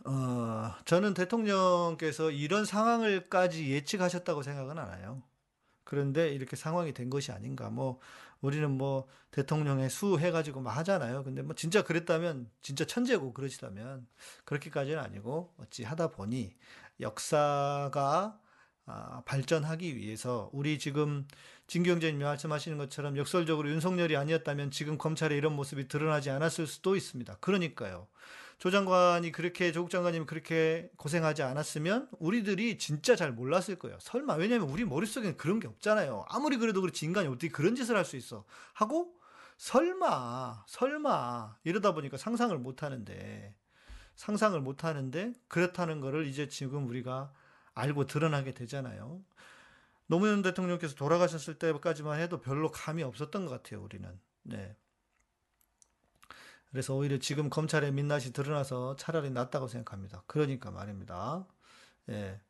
어, 0.05 0.73
저는 0.85 1.15
대통령께서 1.15 2.31
이런 2.31 2.65
상황을까지 2.65 3.71
예측하셨다고 3.73 4.43
생각은 4.43 4.79
안 4.79 4.99
해요. 5.01 5.23
그런데 5.85 6.31
이렇게 6.33 6.57
상황이 6.57 6.95
된 6.95 7.11
것이 7.11 7.33
아닌가. 7.33 7.71
뭐, 7.71 8.01
우리는 8.43 8.71
뭐, 8.71 9.09
대통령의 9.33 9.91
수 9.91 10.19
해가지고 10.19 10.63
막 10.63 10.73
하잖아요. 10.79 11.25
근데 11.25 11.43
뭐, 11.43 11.57
진짜 11.57 11.85
그랬다면, 11.85 12.51
진짜 12.63 12.87
천재고 12.87 13.35
그러시다면, 13.35 14.09
그렇게까지는 14.47 15.01
아니고, 15.01 15.55
어찌 15.59 15.85
하다 15.85 16.13
보니, 16.13 16.57
역사가, 17.01 17.91
아, 17.95 18.41
발전하기 19.25 19.97
위해서, 19.97 20.49
우리 20.53 20.79
지금, 20.79 21.27
진경재님 21.67 22.21
말씀하시는 22.21 22.79
것처럼 22.79 23.17
역설적으로 23.17 23.69
윤석열이 23.71 24.17
아니었다면 24.17 24.71
지금 24.71 24.97
검찰의 24.99 25.37
이런 25.37 25.55
모습이 25.55 25.89
드러나지 25.89 26.31
않았을 26.31 26.67
수도 26.67 26.95
있습니다. 26.97 27.37
그러니까요. 27.41 28.07
조 28.59 28.71
장관이 28.71 29.33
그렇게 29.33 29.71
조국 29.71 29.91
장관님이 29.91 30.25
그렇게 30.25 30.91
고생하지 30.97 31.43
않았으면 31.43 32.09
우리들이 32.19 32.79
진짜 32.79 33.15
잘 33.15 33.33
몰랐을 33.33 33.79
거예요. 33.79 33.99
설마 34.01 34.35
왜냐면 34.37 34.71
우리 34.71 34.85
머릿속에는 34.85 35.37
그런 35.37 35.61
게 35.61 35.69
없잖아요. 35.69 36.25
아무리 36.29 36.57
그래도 36.57 36.81
그렇지 36.81 37.05
인간이 37.05 37.29
어떻게 37.29 37.49
그런 37.49 37.75
짓을 37.75 37.97
할 37.97 38.05
수 38.07 38.17
있어. 38.17 38.45
하고 38.73 39.13
설마, 39.59 40.65
설마 40.69 41.57
이러다 41.65 41.93
보니까 41.93 42.17
상상을 42.17 42.57
못 42.59 42.83
하는데 42.83 43.55
상상을 44.15 44.59
못 44.61 44.85
하는데 44.85 45.33
그렇다는 45.49 46.01
거를 46.01 46.27
이제 46.27 46.49
지금 46.49 46.89
우리가 46.89 47.33
알고 47.77 48.07
드러나게 48.07 48.53
되잖아요. 48.55 49.23
노무현 50.07 50.43
대통령께서 50.43 50.95
돌아가셨을 50.95 51.59
때까지만 51.59 52.21
해도 52.21 52.41
별로 52.41 52.71
감이 52.71 53.03
없었던 53.03 53.45
것 53.47 53.51
같아요, 53.51 53.83
우리는. 53.83 54.19
네. 54.43 54.77
그래서 56.71 56.95
오히려 56.95 57.19
지금 57.19 57.49
검찰의 57.51 57.93
민낯이 57.93 58.33
드러나서 58.33 58.97
차라리 58.97 59.31
낫다고 59.31 59.69
생각합니다. 59.69 60.25
그러니까 60.27 60.71
말입니다. 60.71 61.47
예. 62.09 62.41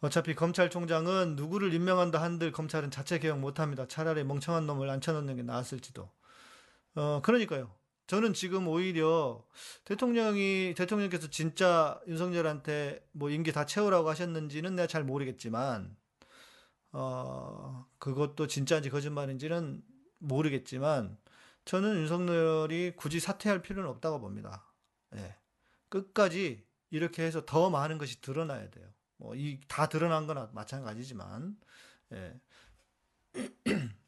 어차피 0.00 0.34
검찰총장은 0.34 1.36
누구를 1.36 1.72
임명한다 1.72 2.20
한들 2.20 2.52
검찰은 2.52 2.90
자체 2.90 3.18
개혁 3.18 3.38
못합니다. 3.38 3.86
차라리 3.86 4.24
멍청한 4.24 4.66
놈을 4.66 4.90
앉혀놓는 4.90 5.36
게 5.36 5.42
나았을지도. 5.42 6.10
어, 6.96 7.20
그러니까요. 7.22 7.74
저는 8.06 8.34
지금 8.34 8.68
오히려 8.68 9.44
대통령이, 9.84 10.74
대통령께서 10.76 11.30
진짜 11.30 12.00
윤석열한테 12.06 13.06
뭐 13.12 13.30
임기 13.30 13.52
다 13.52 13.64
채우라고 13.64 14.08
하셨는지는 14.10 14.76
내가 14.76 14.86
잘 14.86 15.04
모르겠지만, 15.04 15.96
어, 16.92 17.86
그것도 17.98 18.48
진짜인지 18.48 18.90
거짓말인지는 18.90 19.82
모르겠지만, 20.18 21.16
저는 21.64 21.96
윤석열이 21.96 22.94
굳이 22.96 23.20
사퇴할 23.20 23.62
필요는 23.62 23.88
없다고 23.90 24.20
봅니다. 24.20 24.66
예. 25.14 25.36
끝까지 25.88 26.66
이렇게 26.90 27.22
해서 27.22 27.44
더 27.46 27.70
많은 27.70 27.98
것이 27.98 28.20
드러나야 28.20 28.68
돼요. 28.70 28.86
뭐, 29.16 29.34
이, 29.34 29.60
다 29.68 29.88
드러난 29.88 30.26
거나 30.26 30.50
마찬가지지만, 30.52 31.56
예. 32.12 32.40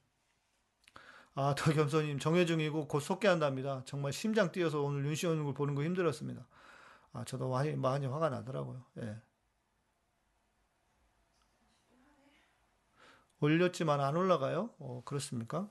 아, 1.35 1.55
덕겸소님, 1.57 2.19
정해중이고 2.19 2.87
곧 2.89 3.01
속개한답니다. 3.01 3.83
정말 3.87 4.13
심장 4.13 4.53
뛰어서 4.53 4.81
오늘 4.83 5.05
윤씨 5.07 5.27
걸 5.27 5.55
보는 5.55 5.75
거 5.75 5.83
힘들었습니다. 5.83 6.47
아, 7.13 7.25
저도 7.25 7.49
많이, 7.49 7.73
많이 7.75 8.07
화가 8.07 8.29
나더라고요. 8.31 8.85
예. 9.03 9.17
올렸지만 13.41 14.01
안 14.01 14.17
올라가요? 14.17 14.71
어, 14.79 15.03
그렇습니까? 15.05 15.69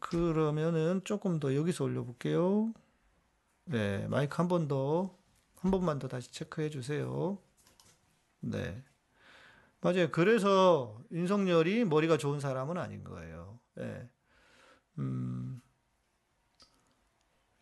그러면은 0.00 1.00
조금 1.04 1.40
더 1.40 1.54
여기서 1.54 1.84
올려볼게요. 1.84 2.72
네, 3.64 4.06
마이크 4.08 4.36
한 4.36 4.48
번 4.48 4.68
더, 4.68 5.16
한 5.56 5.70
번만 5.70 5.98
더 5.98 6.08
다시 6.08 6.32
체크해 6.32 6.70
주세요. 6.70 7.38
네. 8.40 8.82
맞아요. 9.80 10.10
그래서 10.10 11.00
윤석열이 11.12 11.84
머리가 11.84 12.16
좋은 12.18 12.40
사람은 12.40 12.78
아닌 12.78 13.04
거예요. 13.04 13.37
예. 13.78 14.08
음, 14.98 15.60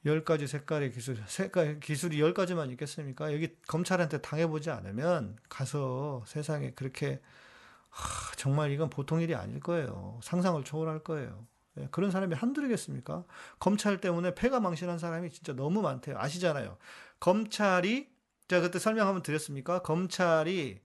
열 0.05 0.25
가지 0.25 0.47
색깔의 0.47 0.93
기술, 0.93 1.23
색깔, 1.27 1.81
기술이 1.81 2.21
열 2.21 2.33
가지만 2.33 2.71
있겠습니까? 2.71 3.33
여기 3.33 3.57
검찰한테 3.67 4.21
당해보지 4.21 4.71
않으면 4.71 5.37
가서 5.49 6.23
세상에 6.27 6.71
그렇게, 6.73 7.21
하, 7.91 8.35
정말 8.37 8.71
이건 8.71 8.89
보통 8.89 9.21
일이 9.21 9.35
아닐 9.35 9.61
거예요. 9.61 10.21
상상을 10.23 10.63
초월할 10.65 11.01
거예요. 11.01 11.47
예, 11.79 11.89
그런 11.91 12.11
사람이 12.11 12.35
한둘이겠습니까? 12.35 13.25
검찰 13.59 14.01
때문에 14.01 14.35
패가 14.35 14.61
망신한 14.61 14.99
사람이 14.99 15.31
진짜 15.31 15.53
너무 15.55 15.83
많대요. 15.83 16.17
아시잖아요. 16.19 16.79
검찰이, 17.21 18.09
제가 18.49 18.63
그때 18.63 18.79
설명 18.79 19.09
한번 19.09 19.23
드렸습니까? 19.23 19.83
검찰이 19.83 20.81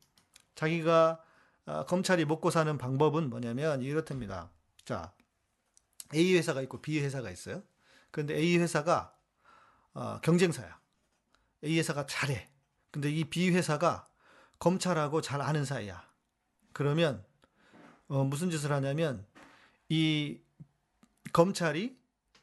자기가 0.55 1.21
아, 1.65 1.85
검찰이 1.85 2.25
먹고 2.25 2.49
사는 2.49 2.75
방법은 2.77 3.29
뭐냐면 3.29 3.81
이렇답니다. 3.81 4.49
자, 4.83 5.13
A 6.13 6.35
회사가 6.35 6.61
있고 6.63 6.81
B 6.81 6.99
회사가 6.99 7.29
있어요. 7.29 7.63
근데 8.11 8.35
A 8.35 8.57
회사가 8.57 9.15
어, 9.93 10.19
경쟁사야. 10.21 10.79
A 11.63 11.77
회사가 11.77 12.05
잘해. 12.05 12.49
근데 12.91 13.09
이 13.09 13.25
B 13.25 13.49
회사가 13.51 14.07
검찰하고 14.59 15.21
잘 15.21 15.41
아는 15.41 15.65
사이야. 15.65 16.07
그러면 16.73 17.23
어, 18.07 18.23
무슨 18.23 18.49
짓을 18.49 18.71
하냐면 18.71 19.25
이 19.89 20.39
검찰이 21.33 21.97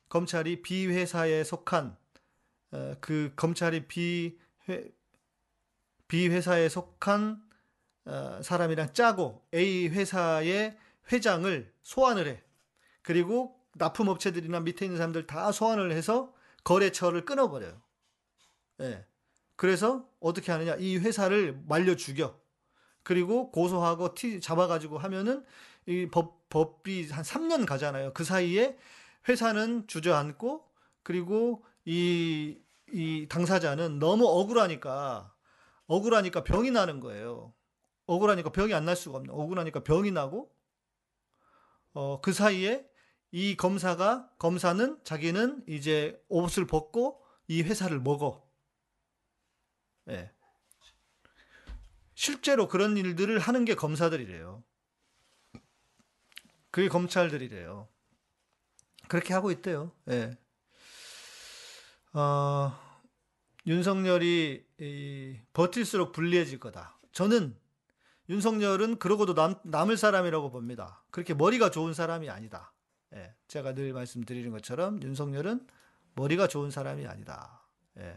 검찰이 0.08 0.62
B 0.62 0.86
회사에 0.86 1.44
속한 1.44 1.96
어, 2.72 2.94
그 3.00 3.32
검찰이 3.36 3.86
B 3.86 4.38
회 4.68 4.90
B 6.06 6.28
회사에 6.28 6.68
속한 6.68 7.42
어, 8.06 8.40
사람이랑 8.42 8.94
짜고 8.94 9.46
A 9.54 9.88
회사의 9.88 10.78
회장을 11.12 11.72
소환을 11.82 12.26
해. 12.26 12.42
그리고 13.02 13.57
납품업체들이나 13.78 14.60
밑에 14.60 14.84
있는 14.86 14.98
사람들 14.98 15.26
다 15.26 15.52
소환을 15.52 15.92
해서 15.92 16.32
거래처를 16.64 17.24
끊어버려요. 17.24 17.80
예. 18.80 19.06
그래서 19.56 20.08
어떻게 20.20 20.52
하느냐. 20.52 20.76
이 20.76 20.96
회사를 20.98 21.60
말려 21.66 21.96
죽여. 21.96 22.38
그리고 23.02 23.50
고소하고 23.50 24.14
티 24.14 24.40
잡아가지고 24.40 24.98
하면은 24.98 25.44
이 25.86 26.08
법, 26.10 26.48
법이 26.50 27.08
한 27.10 27.24
3년 27.24 27.66
가잖아요. 27.66 28.12
그 28.12 28.24
사이에 28.24 28.76
회사는 29.28 29.86
주저앉고 29.86 30.68
그리고 31.02 31.64
이, 31.84 32.58
이 32.92 33.26
당사자는 33.28 33.98
너무 33.98 34.26
억울하니까 34.26 35.32
억울하니까 35.86 36.44
병이 36.44 36.70
나는 36.70 37.00
거예요. 37.00 37.52
억울하니까 38.06 38.50
병이 38.52 38.72
안 38.74 38.84
날 38.84 38.96
수가 38.96 39.18
없네. 39.18 39.32
억울하니까 39.32 39.80
병이 39.84 40.12
나고, 40.12 40.50
어, 41.92 42.20
그 42.20 42.32
사이에 42.32 42.87
이 43.30 43.56
검사가, 43.56 44.30
검사는 44.38 44.98
자기는 45.04 45.64
이제 45.68 46.22
옷을 46.28 46.66
벗고 46.66 47.22
이 47.46 47.62
회사를 47.62 48.00
먹어. 48.00 48.46
예. 50.08 50.32
실제로 52.14 52.68
그런 52.68 52.96
일들을 52.96 53.38
하는 53.38 53.64
게 53.64 53.74
검사들이래요. 53.74 54.64
그게 56.70 56.88
검찰들이래요. 56.88 57.88
그렇게 59.08 59.34
하고 59.34 59.50
있대요. 59.50 59.92
예. 60.10 60.36
어, 62.12 62.72
윤석열이 63.66 64.66
이, 64.80 65.40
버틸수록 65.52 66.12
불리해질 66.12 66.58
거다. 66.58 66.98
저는 67.12 67.56
윤석열은 68.28 68.98
그러고도 68.98 69.34
남, 69.34 69.54
남을 69.64 69.96
사람이라고 69.96 70.50
봅니다. 70.50 71.04
그렇게 71.10 71.34
머리가 71.34 71.70
좋은 71.70 71.94
사람이 71.94 72.28
아니다. 72.30 72.72
예, 73.14 73.34
제가 73.48 73.74
늘 73.74 73.92
말씀드리는 73.92 74.50
것처럼 74.50 75.02
윤석열은 75.02 75.66
머리가 76.14 76.46
좋은 76.48 76.70
사람이 76.70 77.06
아니다. 77.06 77.60
예. 77.98 78.16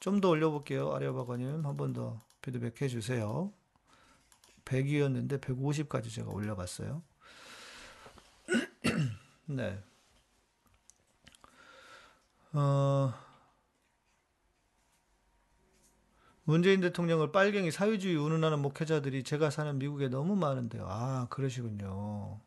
좀 0.00 0.20
더 0.20 0.30
올려볼게요. 0.30 0.94
아리아바가님 0.94 1.66
한 1.66 1.76
번 1.76 1.92
더 1.92 2.22
피드백 2.42 2.80
해주세요. 2.80 3.52
100이었는데 4.64 5.40
150까지 5.40 6.12
제가 6.14 6.30
올려봤어요. 6.30 7.02
네. 9.46 9.82
어, 12.52 13.12
문재인 16.44 16.80
대통령을 16.80 17.30
빨갱이 17.32 17.70
사회주의 17.70 18.16
운운하는 18.16 18.60
목회자들이 18.60 19.22
제가 19.22 19.50
사는 19.50 19.78
미국에 19.78 20.08
너무 20.08 20.34
많은데요. 20.36 20.86
아, 20.88 21.26
그러시군요. 21.30 22.40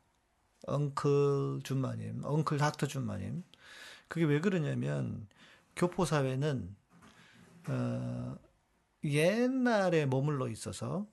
엉클 0.67 1.61
준마님, 1.63 2.23
엉클 2.23 2.57
닥터 2.57 2.87
준마님. 2.87 3.43
그게 4.07 4.25
왜 4.25 4.39
그러냐면, 4.39 5.27
교포 5.75 6.05
사회는, 6.05 6.75
어, 7.67 8.35
옛날에 9.03 10.05
머물러 10.05 10.49
있어서, 10.49 11.07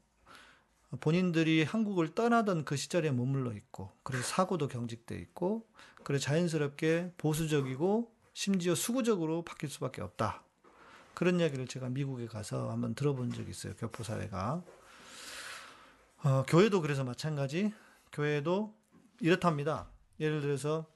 본인들이 1.00 1.64
한국을 1.64 2.14
떠나던 2.14 2.64
그 2.64 2.76
시절에 2.76 3.10
머물러 3.10 3.52
있고, 3.52 3.92
그래서 4.02 4.24
사고도 4.24 4.68
경직돼 4.68 5.16
있고, 5.16 5.66
그래서 6.02 6.24
자연스럽게 6.24 7.12
보수적이고, 7.18 8.12
심지어 8.32 8.74
수구적으로 8.74 9.42
바뀔 9.42 9.68
수밖에 9.68 10.00
없다. 10.00 10.42
그런 11.14 11.40
이야기를 11.40 11.66
제가 11.66 11.88
미국에 11.88 12.26
가서 12.26 12.70
한번 12.70 12.94
들어본 12.94 13.32
적이 13.32 13.50
있어요. 13.50 13.74
교포 13.74 14.04
사회가. 14.04 14.62
어, 16.22 16.44
교회도 16.46 16.80
그래서 16.80 17.02
마찬가지. 17.02 17.72
교회도 18.12 18.77
이렇답니다. 19.20 19.88
예를 20.20 20.40
들어서, 20.40 20.86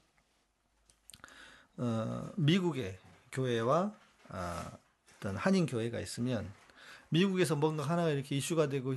어, 1.76 2.30
미국의 2.36 2.98
교회와 3.32 3.94
아, 4.28 4.78
어떤 5.16 5.36
한인 5.36 5.66
교회가 5.66 6.00
있으면 6.00 6.50
미국에서 7.08 7.56
뭔가 7.56 7.84
하나가 7.84 8.10
이렇게 8.10 8.36
이슈가 8.36 8.68
되고 8.68 8.94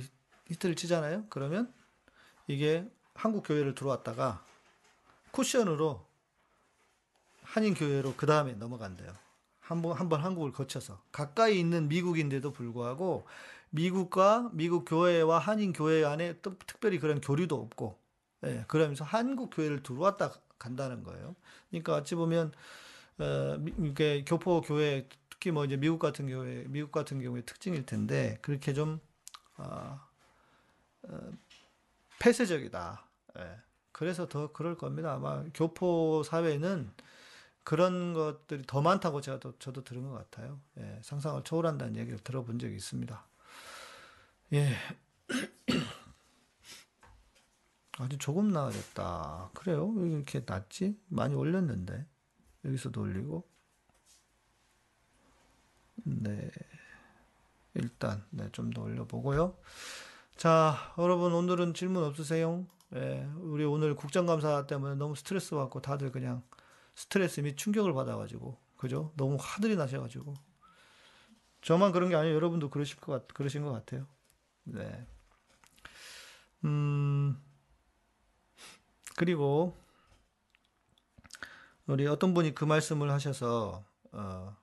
히트를 0.48 0.74
치잖아요. 0.74 1.26
그러면 1.28 1.72
이게 2.46 2.88
한국 3.14 3.44
교회를 3.46 3.74
들어왔다가 3.74 4.42
쿠션으로 5.30 6.04
한인 7.42 7.74
교회로 7.74 8.14
그 8.16 8.26
다음에 8.26 8.52
넘어간대요. 8.54 9.14
한번 9.60 9.96
한번 9.96 10.22
한국을 10.22 10.52
거쳐서 10.52 11.02
가까이 11.12 11.58
있는 11.58 11.88
미국인데도 11.88 12.52
불구하고 12.52 13.26
미국과 13.70 14.50
미국 14.52 14.84
교회와 14.84 15.38
한인 15.38 15.72
교회 15.72 16.04
안에 16.04 16.40
또 16.40 16.56
특별히 16.66 16.98
그런 16.98 17.20
교류도 17.20 17.56
없고 17.60 17.98
예, 18.44 18.64
그러면서 18.68 19.04
한국 19.04 19.50
교회를 19.50 19.82
들어왔다 19.82 20.32
간다는 20.58 21.02
거예요. 21.02 21.34
그러니까 21.70 21.94
어찌 21.96 22.14
보면 22.14 22.52
어, 23.18 23.56
미- 23.58 23.74
이게 23.90 24.24
교포 24.24 24.60
교회 24.62 25.08
특히 25.30 25.50
뭐 25.52 25.64
이제 25.64 25.76
미국 25.76 25.98
같은 25.98 26.28
교회, 26.28 26.64
미국 26.68 26.92
같은 26.92 27.20
경우에 27.20 27.42
특징일 27.42 27.86
텐데 27.86 28.38
그렇게 28.42 28.74
좀 28.74 29.00
아, 29.56 30.06
어, 31.02 31.18
폐쇄적이다. 32.20 33.04
예. 33.38 33.56
그래서 33.92 34.28
더 34.28 34.52
그럴 34.52 34.76
겁니다. 34.76 35.14
아마 35.14 35.44
교포 35.54 36.22
사회는 36.24 36.92
그런 37.64 38.14
것들이 38.14 38.64
더 38.66 38.82
많다고 38.82 39.20
제가 39.22 39.40
또, 39.40 39.58
저도 39.58 39.84
들은 39.84 40.04
것 40.08 40.12
같아요. 40.30 40.60
예, 40.78 41.00
상상을 41.02 41.44
초월한다는 41.44 41.96
얘기를 41.96 42.18
들어본 42.20 42.58
적이 42.58 42.76
있습니다. 42.76 43.26
예. 44.52 44.76
아주 47.98 48.18
조금 48.18 48.48
나아졌다. 48.48 49.50
그래요? 49.54 49.88
왜 49.88 50.10
이렇게 50.10 50.42
낮지? 50.46 50.98
많이 51.08 51.34
올렸는데. 51.34 52.06
여기서도 52.64 53.00
올리고. 53.00 53.48
네. 56.04 56.50
일단, 57.74 58.24
네, 58.30 58.48
좀 58.52 58.70
더 58.72 58.82
올려보고요. 58.82 59.56
자, 60.36 60.94
여러분, 60.98 61.32
오늘은 61.32 61.74
질문 61.74 62.04
없으세요? 62.04 62.66
예, 62.94 63.26
우리 63.38 63.64
오늘 63.64 63.94
국정감사 63.94 64.66
때문에 64.66 64.94
너무 64.96 65.14
스트레스 65.16 65.54
받고 65.54 65.80
다들 65.82 66.12
그냥 66.12 66.42
스트레스 66.94 67.40
및 67.40 67.56
충격을 67.56 67.92
받아가지고, 67.94 68.58
그죠? 68.76 69.12
너무 69.16 69.36
화들이 69.40 69.76
나셔가지고. 69.76 70.34
저만 71.62 71.92
그런 71.92 72.08
게 72.10 72.16
아니에요. 72.16 72.34
여러분도 72.34 72.70
그러실 72.70 72.98
것 73.00 73.12
같, 73.12 73.34
그러신 73.34 73.62
것 73.64 73.72
같아요. 73.72 74.06
네. 74.64 75.06
음, 76.64 77.40
그리고, 79.16 79.76
우리 81.86 82.06
어떤 82.06 82.34
분이 82.34 82.54
그 82.54 82.64
말씀을 82.64 83.10
하셔서, 83.10 83.84
어, 84.12 84.56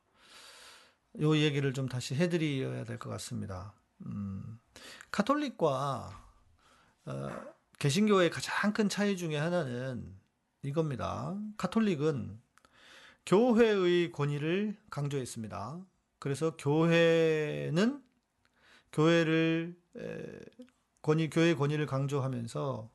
요 1.21 1.37
얘기를 1.37 1.73
좀 1.73 1.87
다시 1.87 2.15
해드려야 2.15 2.83
될 2.85 2.97
것 2.99 3.09
같습니다. 3.11 3.73
음, 4.05 4.59
카톨릭과, 5.11 6.23
어, 7.05 7.29
개신교의 7.79 8.29
가장 8.29 8.73
큰 8.73 8.89
차이 8.89 9.17
중에 9.17 9.37
하나는 9.37 10.15
이겁니다. 10.63 11.37
카톨릭은 11.57 12.39
교회의 13.25 14.11
권위를 14.11 14.77
강조했습니다. 14.89 15.81
그래서 16.19 16.55
교회는 16.57 18.03
교회를 18.91 19.77
에, 19.97 20.39
권위 21.01 21.29
교회 21.29 21.55
권위를 21.55 21.85
강조하면서 21.85 22.89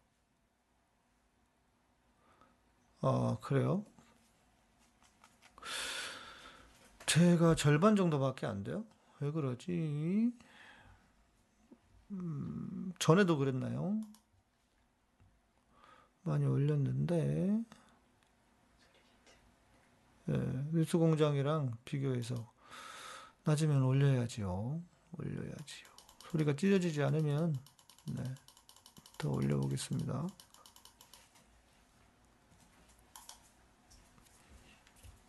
어 3.01 3.39
그래요? 3.41 3.85
제가 7.07 7.55
절반 7.55 7.97
정도밖에 7.97 8.47
안 8.47 8.65
돼요? 8.65 8.85
왜 9.21 9.31
그러지? 9.31 10.33
음, 12.11 12.93
전에도 12.99 13.37
그랬나요? 13.39 14.01
많이 16.23 16.45
올렸는데 16.45 17.65
예, 20.29 20.33
뉴스공장이랑 20.73 21.79
비교해서 21.85 22.53
낮으면 23.45 23.83
올려야지요. 23.83 24.83
올려야지요. 25.19 25.89
소리가 26.31 26.55
찢어지지 26.55 27.03
않으면 27.03 27.57
네, 28.13 28.23
더 29.17 29.31
올려보겠습니다. 29.31 30.27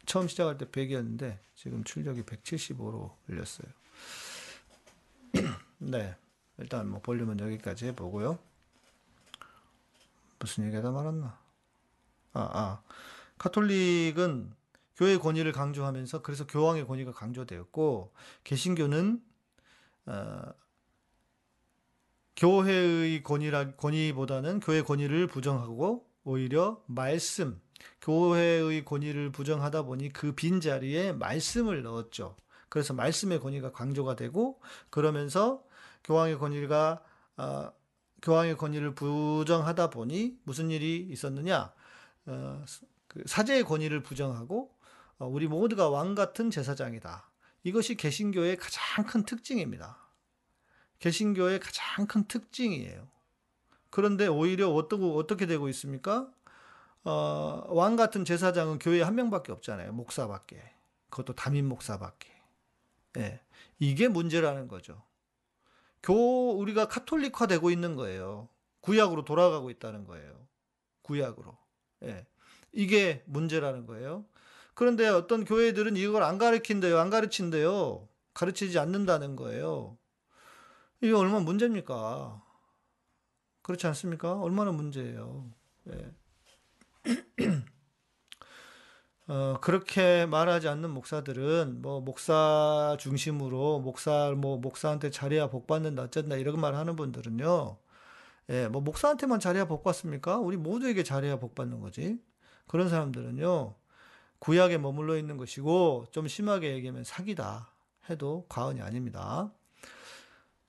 처음 0.10 0.28
시작할 0.28 0.58
때 0.58 0.66
100이었는데 0.66 1.38
지금 1.54 1.84
출력이 1.84 2.24
175로 2.24 3.16
올렸어요. 3.30 3.68
네, 5.78 6.16
일단 6.58 6.90
뭐 6.90 7.00
볼륨은 7.00 7.40
여기까지 7.40 7.86
해보고요. 7.86 8.40
무슨 10.40 10.66
얘기하다 10.66 10.90
말았나? 10.90 11.40
아, 12.34 12.40
아. 12.42 12.82
카톨릭은 13.38 14.52
교회 14.96 15.18
권위를 15.20 15.52
강조하면서 15.52 16.24
그래서 16.24 16.48
교황의 16.48 16.88
권위가 16.88 17.12
강조되었고 17.12 18.12
개신교는 18.44 19.24
어, 20.08 20.42
교회의 22.36 23.22
권위라 23.22 23.76
권위보다는 23.76 24.60
교회 24.60 24.82
권위를 24.82 25.28
부정하고 25.28 26.10
오히려 26.24 26.84
말씀 26.88 27.62
교회의 28.02 28.86
권위를 28.86 29.32
부정하다 29.32 29.84
보니 29.84 30.12
그 30.14 30.34
빈 30.34 30.62
자리에 30.62 31.14
말씀을 31.14 31.84
넣었죠. 31.84 32.36
그래서 32.70 32.94
말씀의 32.94 33.40
권위가 33.40 33.72
강조가 33.72 34.16
되고 34.16 34.60
그러면서 34.90 35.64
교황의 36.04 36.38
권위가 36.38 37.04
어, 37.38 37.72
교황의 38.22 38.58
권위를 38.58 38.96
부정하다 38.96 39.90
보니 39.92 40.38
무슨 40.44 40.70
일이 40.70 41.08
있었느냐? 41.10 41.74
어, 42.26 42.66
그 43.08 43.24
사제의 43.26 43.64
권위를 43.64 44.04
부정하고 44.04 44.76
어, 45.18 45.28
우리 45.28 45.48
모두가 45.48 45.90
왕 45.90 46.16
같은 46.16 46.52
제사장이다. 46.52 47.30
이것이 47.64 47.96
개신교의 47.96 48.58
가장 48.58 49.06
큰 49.06 49.24
특징입니다. 49.26 49.98
개신교의 51.00 51.60
가장 51.60 52.08
큰 52.08 52.26
특징이에요. 52.28 53.08
그런데 53.90 54.28
오히려 54.28 54.70
어떠고, 54.70 55.18
어떻게 55.18 55.46
되고 55.46 55.68
있습니까? 55.70 56.30
어, 57.04 57.64
왕 57.70 57.96
같은 57.96 58.26
제사장은 58.26 58.80
교회에 58.80 59.02
한 59.02 59.16
명밖에 59.16 59.52
없잖아요. 59.52 59.94
목사밖에. 59.94 60.62
그것도 61.10 61.34
담임 61.34 61.68
목사밖에. 61.68 62.30
예. 63.18 63.42
이게 63.80 64.08
문제라는 64.08 64.68
거죠. 64.68 65.02
교, 66.04 66.58
우리가 66.58 66.88
카톨릭화 66.88 67.48
되고 67.48 67.72
있는 67.72 67.96
거예요. 67.96 68.50
구약으로 68.82 69.26
돌아가고 69.26 69.70
있다는 69.70 70.06
거예요. 70.06 70.48
구약으로. 71.02 71.58
예. 72.04 72.26
이게 72.72 73.24
문제라는 73.26 73.86
거예요. 73.86 74.26
그런데 74.74 75.08
어떤 75.08 75.44
교회들은 75.44 75.98
이걸 75.98 76.24
안 76.24 76.38
가르친대요. 76.38 77.00
안 77.00 77.10
가르친대요. 77.10 78.08
가르치지 78.34 78.80
않는다는 78.80 79.36
거예요. 79.36 79.98
이게 81.02 81.14
얼마나 81.14 81.40
문제입니까? 81.40 82.42
그렇지 83.62 83.88
않습니까? 83.88 84.40
얼마나 84.40 84.72
문제예요. 84.72 85.52
예. 85.92 86.12
어, 89.28 89.58
그렇게 89.62 90.26
말하지 90.26 90.68
않는 90.70 90.90
목사들은 90.90 91.82
뭐 91.82 92.02
목사 92.02 92.98
중심으로 93.00 93.80
목사 93.80 94.34
뭐 94.36 94.58
목사한테 94.58 95.12
자리야 95.12 95.50
복 95.50 95.68
받는다 95.68 96.04
어쩐다 96.04 96.36
이런 96.36 96.60
말 96.60 96.76
하는 96.76 96.96
분들은요. 96.96 97.78
예, 98.50 98.68
뭐 98.68 98.82
목사한테만 98.82 99.40
자리야 99.40 99.66
복 99.66 99.84
받습니까? 99.84 100.40
우리 100.40 100.58
모두에게 100.58 101.04
자리야 101.04 101.38
복 101.38 101.54
받는 101.56 101.80
거지. 101.80 102.20
그런 102.68 102.90
사람들은요. 102.90 103.76
구약에 104.40 104.78
머물러 104.78 105.18
있는 105.18 105.38
것이고 105.38 106.08
좀 106.12 106.28
심하게 106.28 106.74
얘기하면 106.74 107.04
사기다 107.04 107.72
해도 108.10 108.46
과언이 108.50 108.82
아닙니다. 108.82 109.52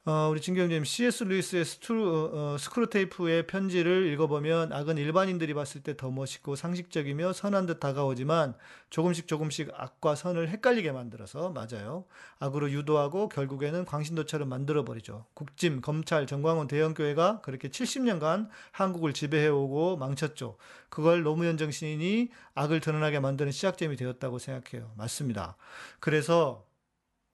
어, 0.07 0.29
우리 0.31 0.41
진경님 0.41 0.83
C.S. 0.85 1.25
루이스의 1.25 1.65
스트루, 1.67 2.31
어, 2.33 2.57
스크루테이프의 2.59 3.47
편지를 3.47 4.07
읽어보면 4.13 4.73
악은 4.73 4.97
일반인들이 4.97 5.53
봤을 5.53 5.83
때 5.83 5.95
더 5.95 6.11
멋있고 6.11 6.57
상식적이며 6.57 7.35
선한 7.35 7.67
듯 7.67 7.81
다가오지만 7.81 8.55
조금씩 8.89 9.29
조금씩 9.29 9.69
악과 9.75 10.15
선을 10.15 10.49
헷갈리게 10.49 10.93
만들어서 10.93 11.51
맞아요. 11.51 12.07
악으로 12.39 12.71
유도하고 12.71 13.29
결국에는 13.29 13.85
광신도처럼 13.85 14.49
만들어버리죠. 14.49 15.27
국짐, 15.35 15.83
검찰, 15.83 16.27
전광훈 16.27 16.67
대형교회가 16.69 17.43
그렇게 17.43 17.69
70년간 17.69 18.49
한국을 18.73 19.13
지배해오고 19.13 19.99
망쳤죠. 19.99 20.57
그걸 20.89 21.23
노무현 21.23 21.59
정신이 21.59 22.31
악을 22.55 22.81
드러나게 22.81 23.21
만드는 23.21 23.53
시작점이 23.53 23.97
되었다고 23.97 24.39
생각해요. 24.39 24.93
맞습니다. 24.97 25.57
그래서 26.01 26.65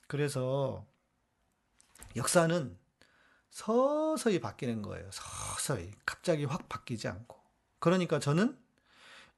그래서 0.09 0.85
역사는 2.17 2.77
서서히 3.51 4.41
바뀌는 4.41 4.83
거예요. 4.83 5.09
서서히. 5.13 5.91
갑자기 6.05 6.45
확 6.45 6.69
바뀌지 6.69 7.09
않고. 7.09 7.37
그러니까 7.79 8.19
저는 8.19 8.57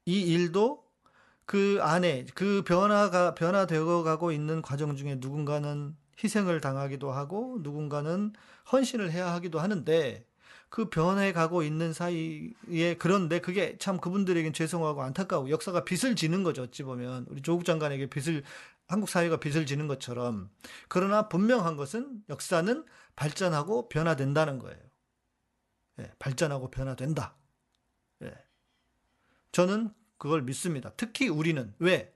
이 0.04 0.20
일도 0.20 0.84
그 1.44 1.78
안에 1.80 2.26
그 2.34 2.62
변화가 2.62 3.34
변화되어 3.34 4.02
가고 4.02 4.32
있는 4.32 4.60
과정 4.62 4.96
중에 4.96 5.16
누군가는 5.16 5.96
희생을 6.22 6.60
당하기도 6.60 7.12
하고 7.12 7.58
누군가는 7.62 8.32
헌신을 8.72 9.12
해야 9.12 9.32
하기도 9.32 9.60
하는데 9.60 10.26
그 10.68 10.90
변해 10.90 11.32
가고 11.32 11.62
있는 11.62 11.92
사이에 11.92 12.96
그런데 12.98 13.40
그게 13.40 13.76
참 13.78 13.98
그분들에겐 13.98 14.52
죄송하고 14.52 15.02
안타까워 15.02 15.48
역사가 15.48 15.84
빚을 15.84 16.14
지는 16.16 16.42
거죠 16.42 16.62
어찌 16.62 16.82
보면 16.82 17.26
우리 17.30 17.40
조국 17.40 17.64
장관에게 17.64 18.06
빚을 18.06 18.42
한국 18.88 19.08
사회가 19.08 19.38
빚을 19.38 19.66
지는 19.66 19.86
것처럼 19.86 20.50
그러나 20.88 21.28
분명한 21.28 21.76
것은 21.76 22.24
역사는 22.28 22.84
발전하고 23.16 23.88
변화된다는 23.88 24.58
거예요. 24.58 24.80
예, 26.00 26.10
발전하고 26.18 26.70
변화된다. 26.70 27.36
예. 28.22 28.32
저는 29.52 29.92
그걸 30.16 30.42
믿습니다. 30.42 30.90
특히 30.96 31.28
우리는 31.28 31.74
왜? 31.78 32.14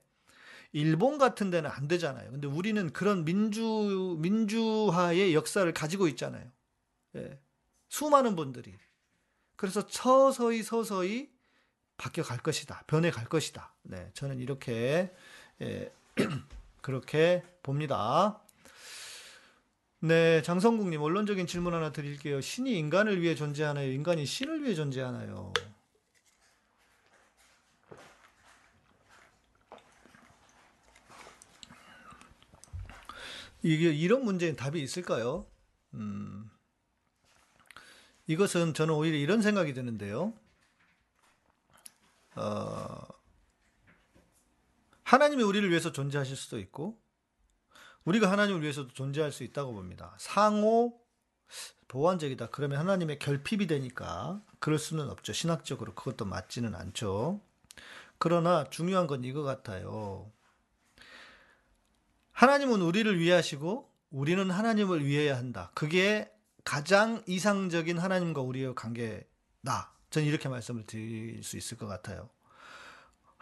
일본 0.72 1.18
같은 1.18 1.50
데는 1.50 1.70
안 1.70 1.86
되잖아요. 1.86 2.30
근데 2.30 2.46
우리는 2.46 2.90
그런 2.94 3.26
민주 3.26 4.16
민주화의 4.20 5.34
역사를 5.34 5.70
가지고 5.74 6.08
있잖아요. 6.08 6.50
예. 7.16 7.38
수많은 7.90 8.34
분들이 8.34 8.74
그래서 9.56 9.86
서서히 9.86 10.62
서서히 10.62 11.30
바뀌어 11.98 12.24
갈 12.24 12.38
것이다. 12.38 12.84
변해 12.86 13.10
갈 13.10 13.26
것이다. 13.26 13.74
네, 13.82 14.10
저는 14.14 14.38
이렇게 14.38 15.14
예, 15.60 15.92
그렇게 16.82 17.42
봅니다. 17.62 18.42
네, 20.00 20.42
장성국님 20.42 21.00
원론적인 21.00 21.46
질문 21.46 21.74
하나 21.74 21.92
드릴게요. 21.92 22.40
신이 22.40 22.76
인간을 22.76 23.22
위해 23.22 23.36
존재하나요? 23.36 23.90
인간이 23.90 24.26
신을 24.26 24.64
위해 24.64 24.74
존재하나요? 24.74 25.52
이게 33.62 33.92
이런 33.92 34.24
문제엔 34.24 34.56
답이 34.56 34.82
있을까요? 34.82 35.46
음, 35.94 36.50
이것은 38.26 38.74
저는 38.74 38.92
오히려 38.92 39.16
이런 39.16 39.40
생각이 39.40 39.72
드는데요. 39.72 40.34
어, 42.34 43.06
하나님이 45.12 45.42
우리를 45.42 45.68
위해서 45.68 45.92
존재하실 45.92 46.36
수도 46.36 46.58
있고, 46.58 46.98
우리가 48.04 48.30
하나님을 48.30 48.62
위해서도 48.62 48.94
존재할 48.94 49.30
수 49.30 49.44
있다고 49.44 49.74
봅니다. 49.74 50.16
상호 50.18 50.98
보완적이다. 51.88 52.46
그러면 52.46 52.78
하나님의 52.78 53.18
결핍이 53.18 53.66
되니까 53.66 54.40
그럴 54.58 54.78
수는 54.78 55.10
없죠. 55.10 55.34
신학적으로 55.34 55.94
그것도 55.94 56.24
맞지는 56.24 56.74
않죠. 56.74 57.42
그러나 58.16 58.64
중요한 58.70 59.06
건 59.06 59.22
이거 59.22 59.42
같아요. 59.42 60.32
하나님은 62.30 62.80
우리를 62.80 63.18
위하시고 63.18 63.92
우리는 64.12 64.50
하나님을 64.50 65.04
위해야 65.04 65.36
한다. 65.36 65.72
그게 65.74 66.32
가장 66.64 67.22
이상적인 67.26 67.98
하나님과 67.98 68.40
우리의 68.40 68.74
관계다. 68.74 69.92
저는 70.08 70.26
이렇게 70.26 70.48
말씀을 70.48 70.86
드릴 70.86 71.42
수 71.42 71.58
있을 71.58 71.76
것 71.76 71.86
같아요. 71.86 72.30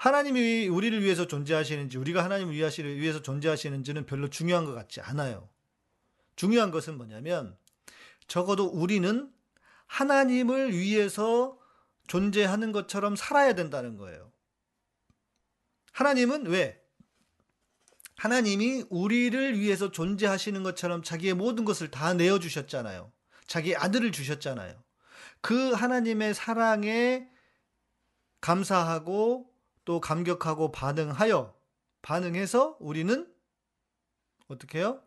하나님이 0.01 0.67
우리를 0.69 1.03
위해서 1.03 1.27
존재하시는지 1.27 1.99
우리가 1.99 2.25
하나님을 2.25 2.55
위해서 2.55 3.21
존재하시는지는 3.21 4.07
별로 4.07 4.31
중요한 4.31 4.65
것 4.65 4.73
같지 4.73 5.03
않아요. 5.03 5.51
중요한 6.37 6.71
것은 6.71 6.97
뭐냐면 6.97 7.55
적어도 8.27 8.65
우리는 8.65 9.31
하나님을 9.89 10.73
위해서 10.73 11.59
존재하는 12.07 12.73
것처럼 12.73 13.15
살아야 13.15 13.55
된다는 13.55 13.99
거예요. 13.99 14.33
하나님은 15.93 16.47
왜? 16.47 16.81
하나님이 18.17 18.87
우리를 18.89 19.61
위해서 19.61 19.91
존재하시는 19.91 20.63
것처럼 20.63 21.03
자기의 21.03 21.35
모든 21.35 21.67
것을 21.67 21.91
다 21.91 22.15
내어주셨잖아요. 22.15 23.13
자기 23.47 23.77
아들을 23.77 24.13
주셨잖아요. 24.13 24.83
그 25.43 25.73
하나님의 25.73 26.33
사랑에 26.33 27.29
감사하고 28.41 29.50
또 29.85 30.01
감격하고 30.01 30.73
반응하여 30.73 31.55
반응해서 32.03 32.77
우리는 32.81 33.33
어떻게 34.49 34.79
해요? 34.79 35.03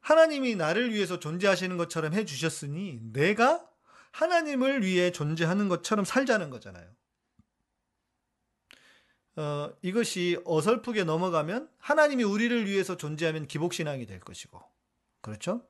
하나님이 0.00 0.56
나를 0.56 0.92
위해서 0.92 1.18
존재하시는 1.18 1.76
것처럼 1.76 2.12
해 2.12 2.24
주셨으니 2.24 3.00
내가 3.12 3.68
하나님을 4.10 4.82
위해 4.82 5.10
존재하는 5.12 5.68
것처럼 5.68 6.04
살자는 6.04 6.50
거잖아요. 6.50 6.90
어, 9.36 9.72
이것이 9.80 10.38
어설프게 10.44 11.04
넘어가면 11.04 11.70
하나님이 11.78 12.24
우리를 12.24 12.66
위해서 12.66 12.96
존재하면 12.96 13.46
기복신앙이 13.46 14.04
될 14.04 14.20
것이고, 14.20 14.62
그렇죠? 15.22 15.66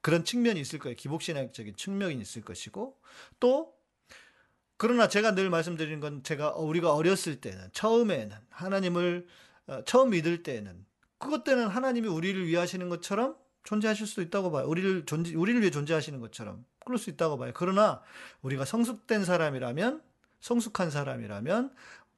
그런 0.00 0.24
측면이 0.24 0.58
있을 0.60 0.78
거예요. 0.80 0.96
기복신학적인 0.96 1.76
측면이 1.76 2.20
있을 2.20 2.42
것이고, 2.42 3.00
또, 3.38 3.79
그러나 4.80 5.08
제가 5.08 5.34
늘 5.34 5.50
말씀드리는 5.50 6.00
건 6.00 6.22
제가 6.22 6.54
우리가 6.54 6.94
어렸을 6.94 7.42
때는, 7.42 7.68
처음에는, 7.74 8.34
하나님을 8.48 9.26
어, 9.66 9.84
처음 9.84 10.08
믿을 10.08 10.42
때는, 10.42 10.86
그것 11.18 11.44
때는 11.44 11.68
하나님이 11.68 12.08
우리를 12.08 12.46
위하시는 12.46 12.88
것처럼 12.88 13.36
존재하실 13.64 14.06
수도 14.06 14.22
있다고 14.22 14.50
봐요. 14.50 14.66
우리를 14.66 15.04
존재, 15.04 15.34
우리를 15.34 15.60
위해 15.60 15.70
존재하시는 15.70 16.18
것처럼. 16.20 16.64
그럴 16.82 16.96
수 16.96 17.10
있다고 17.10 17.36
봐요. 17.36 17.52
그러나 17.54 18.00
우리가 18.40 18.64
성숙된 18.64 19.26
사람이라면, 19.26 20.00
성숙한 20.40 20.90
사람이라면, 20.90 21.74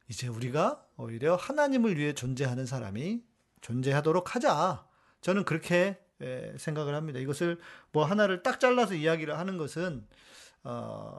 이제 0.08 0.28
우리가 0.28 0.86
오히려 0.96 1.34
하나님을 1.34 1.98
위해 1.98 2.12
존재하는 2.14 2.64
사람이 2.64 3.24
존재하도록 3.60 4.36
하자. 4.36 4.86
저는 5.20 5.44
그렇게 5.46 6.00
에, 6.20 6.56
생각을 6.56 6.94
합니다. 6.94 7.18
이것을 7.18 7.58
뭐 7.90 8.04
하나를 8.04 8.44
딱 8.44 8.60
잘라서 8.60 8.94
이야기를 8.94 9.36
하는 9.36 9.58
것은 9.58 10.06
어, 10.62 11.18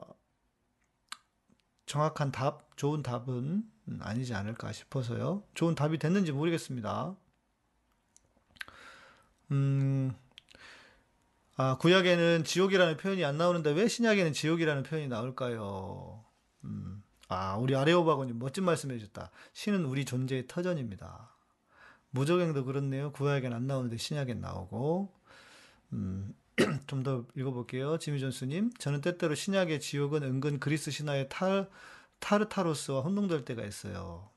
정확한 1.86 2.32
답, 2.32 2.76
좋은 2.76 3.02
답은 3.02 3.64
아니지 4.00 4.34
않을까 4.34 4.72
싶어서요. 4.72 5.42
좋은 5.54 5.74
답이 5.74 5.98
됐는지 5.98 6.32
모르겠습니다. 6.32 7.14
음, 9.50 10.14
아, 11.56 11.76
구약에는 11.78 12.44
지옥이라는 12.44 12.96
표현이 12.96 13.24
안 13.24 13.36
나오는데 13.36 13.72
왜 13.72 13.86
신약에는 13.86 14.32
지옥이라는 14.32 14.82
표현이 14.82 15.08
나올까요? 15.08 16.24
음, 16.64 17.02
아, 17.28 17.56
우리 17.56 17.76
아레오바고님 17.76 18.38
멋진 18.38 18.64
말씀 18.64 18.90
해주셨다. 18.90 19.30
신은 19.52 19.84
우리 19.84 20.04
존재의 20.04 20.46
터전입니다. 20.48 21.30
무적행도 22.10 22.64
그렇네요. 22.64 23.12
구약엔 23.12 23.52
안 23.52 23.66
나오는데 23.66 23.96
신약엔 23.96 24.40
나오고. 24.40 25.12
음, 25.92 26.34
좀 26.86 27.02
더 27.02 27.24
읽어볼게요. 27.34 27.98
지미 27.98 28.20
존스님. 28.20 28.72
저는 28.78 29.00
때때로 29.00 29.34
신약의 29.34 29.80
지옥은 29.80 30.22
은근 30.22 30.60
그리스 30.60 30.90
신화의 30.90 31.28
탈, 31.28 31.68
타르타로스와 32.20 33.00
혼동될 33.00 33.44
때가 33.44 33.64
있어요. 33.64 34.30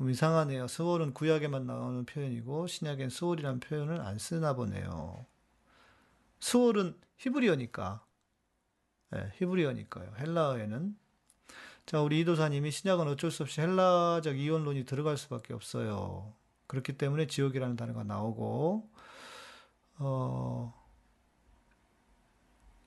음, 0.00 0.10
이상하네요. 0.10 0.68
스월은 0.68 1.14
구약에만 1.14 1.66
나오는 1.66 2.04
표현이고 2.04 2.66
신약엔 2.66 3.08
스월이라는 3.08 3.60
표현을 3.60 4.00
안 4.00 4.18
쓰나 4.18 4.54
보네요. 4.54 5.24
스월은 6.40 6.98
히브리어니까. 7.16 8.04
네, 9.10 9.32
히브리어니까요. 9.36 10.14
헬라어에는. 10.18 10.96
자, 11.86 12.00
우리 12.02 12.20
이도사님이 12.20 12.70
신약은 12.72 13.06
어쩔 13.08 13.30
수 13.30 13.44
없이 13.44 13.60
헬라적 13.60 14.38
이원론이 14.38 14.84
들어갈 14.84 15.16
수밖에 15.16 15.54
없어요. 15.54 16.34
그렇기 16.66 16.98
때문에 16.98 17.28
지옥이라는 17.28 17.76
단어가 17.76 18.02
나오고, 18.02 18.90
어, 19.98 20.85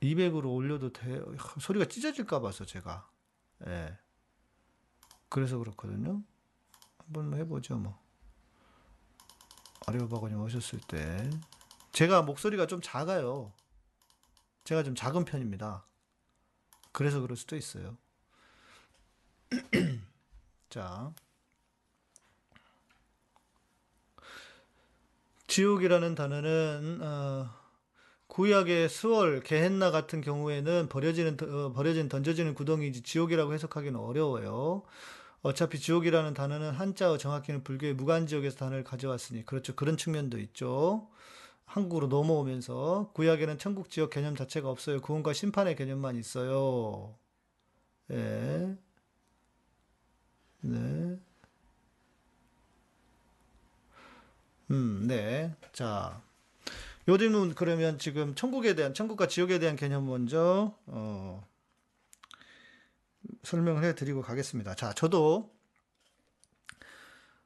200으로 0.01 0.53
올려도 0.53 0.93
돼. 0.93 1.21
소리가 1.59 1.85
찢어질까 1.85 2.39
봐서 2.39 2.65
제가. 2.65 3.09
예. 3.67 3.97
그래서 5.27 5.57
그렇거든요. 5.57 6.23
한번 6.97 7.33
해보죠, 7.35 7.77
뭐. 7.77 7.99
아레오바고님 9.87 10.39
오셨을 10.41 10.79
때. 10.87 11.29
제가 11.91 12.21
목소리가 12.21 12.67
좀 12.67 12.79
작아요. 12.81 13.51
제가 14.63 14.83
좀 14.83 14.95
작은 14.95 15.25
편입니다. 15.25 15.85
그래서 16.91 17.19
그럴 17.19 17.35
수도 17.35 17.55
있어요. 17.55 17.97
자. 20.69 21.13
지옥이라는 25.47 26.13
단어는 26.13 26.99
어, 27.01 27.58
구약의 28.29 28.89
수월, 28.89 29.41
게헨나 29.41 29.91
같은 29.91 30.21
경우에는 30.21 30.87
버려지는 30.87 31.37
어, 31.41 31.73
버려진 31.73 32.07
던져지는 32.09 32.53
구덩이지 32.53 33.01
지옥이라고 33.01 33.53
해석하기는 33.53 33.99
어려워요. 33.99 34.83
어차피 35.41 35.79
지옥이라는 35.79 36.33
단어는 36.35 36.71
한자어 36.71 37.17
정확히는 37.17 37.63
불교의 37.63 37.95
무간지옥에서 37.95 38.57
단어를 38.57 38.83
가져왔으니 38.83 39.45
그렇죠. 39.45 39.75
그런 39.75 39.97
측면도 39.97 40.37
있죠. 40.39 41.09
한국으로 41.65 42.07
넘어오면서 42.07 43.11
구약에는 43.13 43.57
천국 43.57 43.89
지옥 43.89 44.11
개념 44.11 44.35
자체가 44.35 44.69
없어요. 44.69 45.01
구원과 45.01 45.33
심판의 45.33 45.75
개념만 45.75 46.15
있어요. 46.15 47.15
예. 48.11 48.77
네. 50.61 51.19
음, 54.71 55.05
네. 55.07 55.55
자, 55.73 56.21
요 57.07 57.17
질문 57.17 57.55
그러면 57.55 57.97
지금 57.97 58.35
천국에 58.35 58.75
대한 58.75 58.93
천국과 58.93 59.27
지옥에 59.27 59.57
대한 59.59 59.75
개념 59.75 60.05
먼저 60.05 60.75
어, 60.85 61.47
설명을 63.43 63.83
해드리고 63.83 64.21
가겠습니다. 64.21 64.75
자, 64.75 64.93
저도 64.93 65.51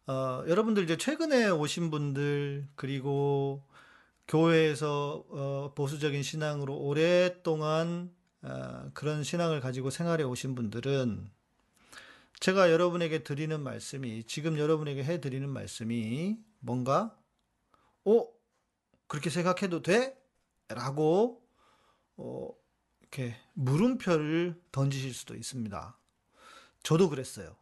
어, 0.05 0.43
여러분들 0.47 0.83
이제 0.83 0.97
최근에 0.97 1.49
오신 1.49 1.89
분들 1.91 2.67
그리고 2.75 3.63
교회에서 4.27 5.25
어, 5.29 5.73
보수적인 5.75 6.23
신앙으로 6.23 6.75
오랫동안 6.75 8.11
어, 8.41 8.89
그런 8.93 9.23
신앙을 9.23 9.61
가지고 9.61 9.89
생활해 9.89 10.23
오신 10.23 10.55
분들은 10.55 11.29
제가 12.39 12.71
여러분에게 12.71 13.23
드리는 13.23 13.57
말씀이 13.61 14.25
지금 14.25 14.59
여러분에게 14.59 15.03
해 15.05 15.21
드리는 15.21 15.47
말씀이 15.47 16.37
뭔가 16.59 17.17
어 18.03 18.27
그렇게 19.13 19.29
생각해도 19.29 19.83
돼? 19.83 20.19
라고 20.69 21.47
어, 22.17 22.49
이렇게 22.99 23.35
물음표를 23.53 24.59
던지실 24.71 25.13
수도 25.13 25.35
있습니다. 25.35 25.99
저도 26.81 27.09
그랬어요. 27.09 27.55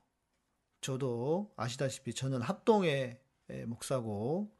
저도 0.80 1.52
아시다시피 1.58 2.14
저는 2.14 2.42
합동의 2.42 3.20
에, 3.50 3.66
목사고 3.66 4.56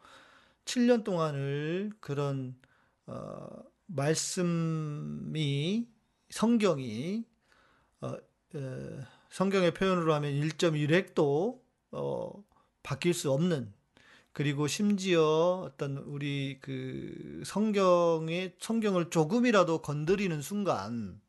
7년 0.66 1.06
동안을 1.06 1.94
그런 2.02 2.60
어, 3.06 3.48
말씀이 3.86 4.68
성경이 6.30 7.24
어, 8.02 8.18
에, 8.54 9.00
성경의 9.30 9.74
표현으로 9.76 10.14
하면 10.16 10.34
1.1획도 10.34 11.62
어, 11.92 12.44
바뀔 12.84 13.14
수 13.14 13.32
없는 13.32 13.74
그리고 14.34 14.68
심지어 14.68 15.64
어떤 15.66 15.98
우리 15.98 16.58
그 16.62 17.44
성경의 17.46 18.56
성경을 18.60 19.10
조금이라도 19.10 19.82
건드리는 19.82 20.42
순간 20.42 21.20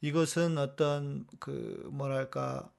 이것은 0.00 0.56
어떤 0.58 1.26
그 1.38 1.88
뭐랄까 1.92 2.70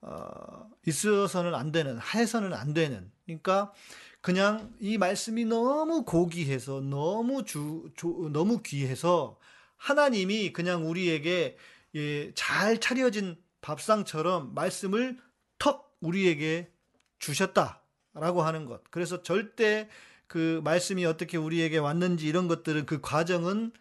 어, 0.00 0.70
있어서는 0.86 1.54
안 1.54 1.72
되는 1.72 1.98
해서는 2.00 2.52
안 2.54 2.74
되는. 2.74 3.10
그러니까 3.24 3.72
그냥 4.20 4.74
이 4.80 4.98
말씀이 4.98 5.44
너무 5.44 6.04
고귀해서 6.04 6.80
너무 6.80 7.44
주 7.44 7.90
조- 7.96 8.30
너무 8.32 8.62
귀해서 8.62 9.38
하나님이 9.76 10.52
그냥 10.52 10.88
우리에게 10.88 11.56
예, 11.94 12.32
잘 12.34 12.78
차려진 12.80 13.36
밥상처럼 13.60 14.54
말씀을 14.54 15.18
턱 15.58 15.96
우리에게 16.00 16.70
주셨다 17.18 17.82
라고 18.20 18.42
하는 18.42 18.66
것. 18.66 18.82
그래서 18.90 19.22
절대 19.22 19.88
그 20.26 20.60
말씀이 20.64 21.04
어떻게 21.06 21.36
우리에게 21.36 21.78
왔는지 21.78 22.26
이런 22.26 22.48
것들은 22.48 22.86
그 22.86 23.00
과정은 23.00 23.72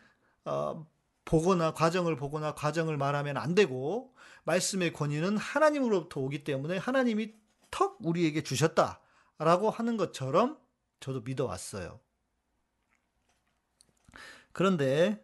어, 0.46 0.88
보거나 1.26 1.74
과정을 1.74 2.16
보거나 2.16 2.54
과정을 2.54 2.98
말하면 2.98 3.38
안 3.38 3.54
되고 3.54 4.14
말씀의 4.46 4.94
권위는 4.94 5.38
하나님으로부터 5.38 6.22
오기 6.22 6.44
때문에 6.46 6.78
하나님이 6.78 7.34
턱 7.70 7.98
우리에게 8.02 8.44
주셨다라고 8.44 9.70
하는 9.70 9.98
것처럼 9.98 10.58
저도 11.00 11.22
믿어 11.22 11.46
왔어요. 11.46 12.00
그런데 14.54 15.24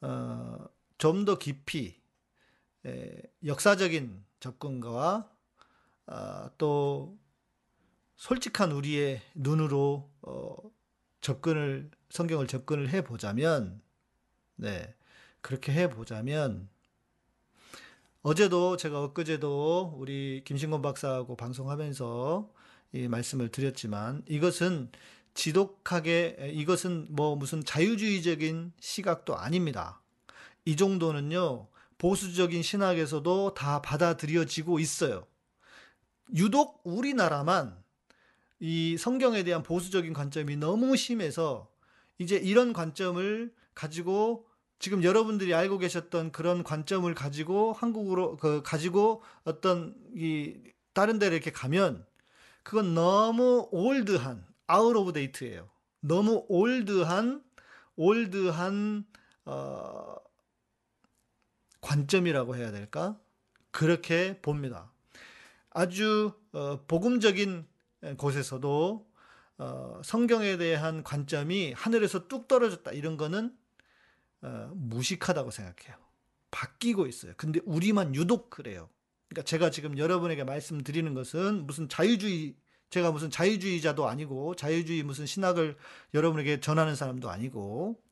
어, 0.00 0.56
좀 0.98 1.24
더 1.24 1.36
깊이 1.36 2.00
에, 2.86 3.22
역사적인 3.44 4.24
접근과 4.38 5.28
아, 6.06 6.50
또 6.58 7.18
솔직한 8.22 8.70
우리의 8.70 9.20
눈으로 9.34 10.08
어, 10.22 10.54
접근을 11.22 11.90
성경을 12.08 12.46
접근을 12.46 12.88
해 12.88 13.02
보자면 13.02 13.82
네 14.54 14.94
그렇게 15.40 15.72
해 15.72 15.90
보자면 15.90 16.68
어제도 18.22 18.76
제가 18.76 19.02
엊그제도 19.02 19.96
우리 19.96 20.42
김신곤 20.44 20.82
박사하고 20.82 21.36
방송하면서 21.36 22.48
이 22.92 23.08
말씀을 23.08 23.48
드렸지만 23.48 24.22
이것은 24.28 24.92
지독하게 25.34 26.36
에, 26.38 26.50
이것은 26.50 27.08
뭐 27.10 27.34
무슨 27.34 27.64
자유주의적인 27.64 28.72
시각도 28.78 29.36
아닙니다. 29.36 30.00
이 30.64 30.76
정도는요 30.76 31.66
보수적인 31.98 32.62
신학에서도 32.62 33.54
다 33.54 33.82
받아들여지고 33.82 34.78
있어요. 34.78 35.26
유독 36.32 36.80
우리나라만 36.84 37.81
이 38.64 38.96
성경에 38.96 39.42
대한 39.42 39.64
보수적인 39.64 40.12
관점이 40.12 40.56
너무 40.56 40.96
심해서 40.96 41.68
이제 42.18 42.36
이런 42.36 42.72
관점을 42.72 43.52
가지고 43.74 44.46
지금 44.78 45.02
여러분들이 45.02 45.52
알고 45.52 45.78
계셨던 45.78 46.30
그런 46.30 46.62
관점을 46.62 47.12
가지고 47.12 47.72
한국으로 47.72 48.36
그 48.36 48.62
가지고 48.64 49.24
어떤 49.42 49.96
이 50.14 50.54
다른 50.92 51.18
데를 51.18 51.34
이렇게 51.34 51.50
가면 51.50 52.06
그건 52.62 52.94
너무 52.94 53.68
old한 53.72 54.46
out 54.68 54.94
of 54.94 55.12
date예요. 55.12 55.68
너무 55.98 56.46
old한 56.48 57.42
old한 57.96 59.04
어 59.44 60.14
관점이라고 61.80 62.54
해야 62.54 62.70
될까? 62.70 63.18
그렇게 63.72 64.40
봅니다. 64.40 64.92
아주 65.70 66.32
어, 66.52 66.78
복음적인 66.86 67.71
곳에서도 68.16 69.06
어, 69.58 70.00
성경에 70.04 70.56
대한 70.56 71.02
관점이 71.02 71.72
하늘에서 71.72 72.26
뚝 72.28 72.48
떨어졌다 72.48 72.90
이런 72.92 73.16
거는 73.16 73.56
어, 74.42 74.70
무식하다고 74.74 75.50
생각해요. 75.50 75.96
바뀌고 76.50 77.06
있어요. 77.06 77.32
근데 77.36 77.60
우리만 77.64 78.14
유독 78.14 78.50
그래요. 78.50 78.88
그러니까 79.28 79.46
제가 79.46 79.70
지금 79.70 79.96
여러분에게 79.96 80.44
말씀드리는 80.44 81.14
것은 81.14 81.66
무슨 81.66 81.88
자유주의 81.88 82.56
제가 82.90 83.10
무슨 83.10 83.30
자유주의자도 83.30 84.06
아니고 84.06 84.54
자유주의 84.56 85.02
무슨 85.02 85.24
신학을 85.24 85.76
여러분에게 86.12 86.60
전하는 86.60 86.94
사람도 86.94 87.30
아니고 87.30 88.02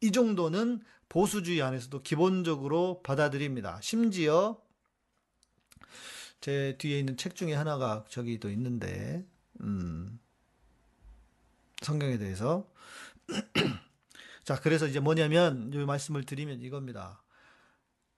이 0.00 0.12
정도는 0.12 0.80
보수주의 1.10 1.60
안에서도 1.60 2.02
기본적으로 2.02 3.02
받아들입니다. 3.02 3.80
심지어 3.82 4.62
제 6.40 6.76
뒤에 6.78 6.98
있는 7.00 7.18
책 7.18 7.34
중에 7.34 7.52
하나가 7.52 8.04
저기도 8.08 8.48
있는데, 8.50 9.26
음, 9.60 10.20
성경에 11.82 12.18
대해서. 12.18 12.70
자, 14.44 14.60
그래서 14.60 14.86
이제 14.86 15.00
뭐냐면, 15.00 15.72
이 15.72 15.78
말씀을 15.78 16.24
드리면 16.24 16.60
이겁니다. 16.60 17.22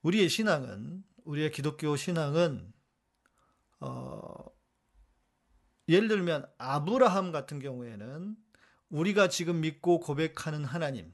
우리의 0.02 0.28
신앙은, 0.28 1.04
우리의 1.24 1.50
기독교 1.50 1.94
신앙은, 1.96 2.72
어, 3.80 4.44
예를 5.88 6.08
들면, 6.08 6.46
아브라함 6.58 7.32
같은 7.32 7.58
경우에는 7.60 8.36
우리가 8.90 9.28
지금 9.28 9.60
믿고 9.60 10.00
고백하는 10.00 10.64
하나님, 10.64 11.12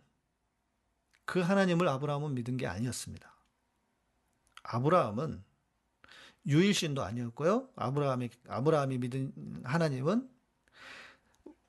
그 1.24 1.41
하나님을 1.41 1.89
아브라함은 1.89 2.35
믿은 2.35 2.57
게 2.57 2.66
아니었습니다. 2.66 3.35
아브라함은 4.62 5.45
유일신도 6.49 7.03
아니었고요. 7.05 7.68
아브라함이 7.76 8.30
아브라함이 8.49 8.99
믿은 8.99 9.62
하나님은 9.64 10.28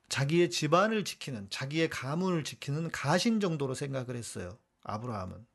자기의 0.08 0.50
집안을 0.50 1.04
지키는 1.04 1.48
자기의 1.50 1.90
가문을 1.90 2.42
지키는 2.42 2.90
가신 2.90 3.38
정도로 3.38 3.74
생각을 3.74 4.16
했어요. 4.16 4.58
아브라함은 4.82 5.46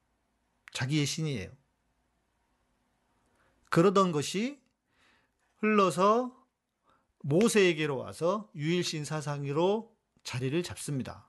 자기의 0.74 1.06
신이에요. 1.06 1.52
그러던 3.70 4.12
것이 4.12 4.62
흘러서 5.58 6.34
모세에게로 7.24 7.98
와서 7.98 8.50
유일신 8.56 9.04
사상으로 9.04 9.94
자리를 10.24 10.62
잡습니다. 10.64 11.28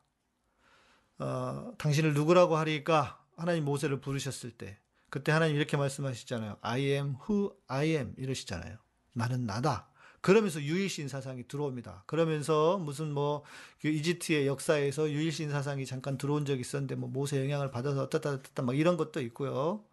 어, 1.18 1.72
당신을 1.78 2.12
누구라고 2.12 2.56
하리까 2.56 3.24
하나님 3.36 3.64
모세를 3.64 4.00
부르셨을 4.00 4.50
때 4.52 4.78
그때 5.10 5.32
하나님 5.32 5.56
이렇게 5.56 5.76
말씀하시잖아요. 5.76 6.58
I 6.60 6.80
am 6.82 7.16
who 7.28 7.54
I 7.68 7.88
am 7.90 8.14
이러시잖아요. 8.16 8.78
나는 9.12 9.46
나다. 9.46 9.88
그러면서 10.20 10.60
유일신 10.60 11.08
사상이 11.08 11.46
들어옵니다. 11.46 12.02
그러면서 12.06 12.78
무슨 12.78 13.12
뭐그 13.12 13.86
이집트의 13.88 14.46
역사에서 14.48 15.10
유일신 15.10 15.50
사상이 15.50 15.86
잠깐 15.86 16.18
들어온 16.18 16.44
적이 16.44 16.62
있었는데 16.62 16.96
뭐 16.96 17.08
모세 17.08 17.40
영향을 17.40 17.70
받아서 17.70 18.02
어떻다 18.02 18.30
어떻다 18.30 18.62
막 18.62 18.76
이런 18.76 18.96
것도 18.96 19.20
있고요. 19.22 19.84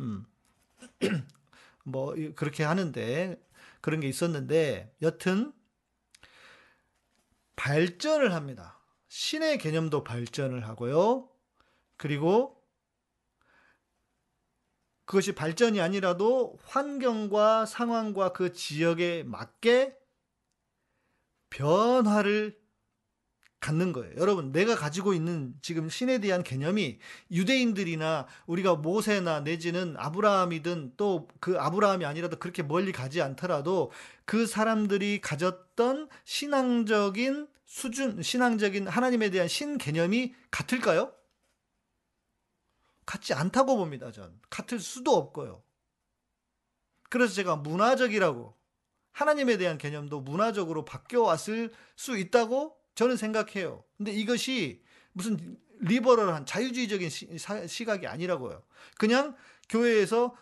음. 0.00 0.26
뭐 1.84 2.14
그렇게 2.34 2.64
하는데 2.64 3.42
그런 3.80 4.00
게 4.00 4.08
있었는데 4.08 4.94
여튼 5.00 5.52
발전을 7.56 8.34
합니다. 8.34 8.78
신의 9.08 9.58
개념도 9.58 10.04
발전을 10.04 10.66
하고요. 10.66 11.28
그리고 11.96 12.61
그것이 15.12 15.32
발전이 15.32 15.78
아니라도 15.78 16.56
환경과 16.64 17.66
상황과 17.66 18.32
그 18.32 18.54
지역에 18.54 19.24
맞게 19.24 19.94
변화를 21.50 22.58
갖는 23.60 23.92
거예요. 23.92 24.14
여러분, 24.16 24.52
내가 24.52 24.74
가지고 24.74 25.12
있는 25.12 25.52
지금 25.60 25.90
신에 25.90 26.18
대한 26.18 26.42
개념이 26.42 26.98
유대인들이나 27.30 28.26
우리가 28.46 28.76
모세나 28.76 29.40
내지는 29.40 29.96
아브라함이든 29.98 30.94
또 30.96 31.28
그 31.40 31.60
아브라함이 31.60 32.06
아니라도 32.06 32.38
그렇게 32.38 32.62
멀리 32.62 32.90
가지 32.90 33.20
않더라도 33.20 33.92
그 34.24 34.46
사람들이 34.46 35.20
가졌던 35.20 36.08
신앙적인 36.24 37.48
수준, 37.66 38.22
신앙적인 38.22 38.88
하나님에 38.88 39.28
대한 39.28 39.46
신 39.46 39.76
개념이 39.76 40.32
같을까요? 40.50 41.12
같지 43.06 43.34
않다고 43.34 43.76
봅니다, 43.76 44.12
전. 44.12 44.38
같을 44.50 44.78
수도 44.78 45.16
없고요. 45.16 45.62
그래서 47.10 47.34
제가 47.34 47.56
문화적이라고 47.56 48.56
하나님에 49.12 49.58
대한 49.58 49.76
개념도 49.76 50.20
문화적으로 50.20 50.84
바뀌어 50.84 51.22
왔을 51.22 51.70
수 51.96 52.16
있다고 52.16 52.76
저는 52.94 53.16
생각해요. 53.16 53.84
근데 53.96 54.12
이것이 54.12 54.82
무슨 55.12 55.58
리버럴한 55.80 56.46
자유주의적인 56.46 57.10
시, 57.10 57.38
사- 57.38 57.66
시각이 57.66 58.06
아니라고요. 58.06 58.62
그냥 58.98 59.36
교회에서 59.68 60.36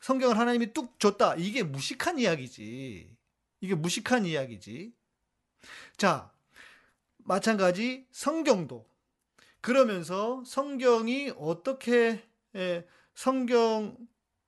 성경을 0.00 0.38
하나님이 0.38 0.72
뚝 0.72 0.98
줬다. 0.98 1.34
이게 1.36 1.62
무식한 1.62 2.18
이야기지. 2.18 3.14
이게 3.60 3.74
무식한 3.74 4.24
이야기지. 4.26 4.94
자, 5.96 6.30
마찬가지 7.18 8.06
성경도 8.12 8.86
그러면서 9.64 10.42
성경이 10.44 11.32
어떻게 11.38 12.22
예, 12.54 12.86
성경 13.14 13.96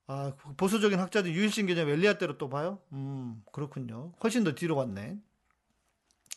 아, 0.07 0.35
보수적인 0.59 0.99
학자들 0.99 1.33
유일신 1.35 1.65
개념 1.65 1.89
엘리야 1.89 2.19
때로 2.19 2.37
또 2.37 2.51
봐요? 2.51 2.81
음, 2.93 3.43
그렇군요. 3.51 4.13
훨씬 4.23 4.45
더 4.45 4.55
뒤로 4.55 4.77
갔네. 4.77 5.19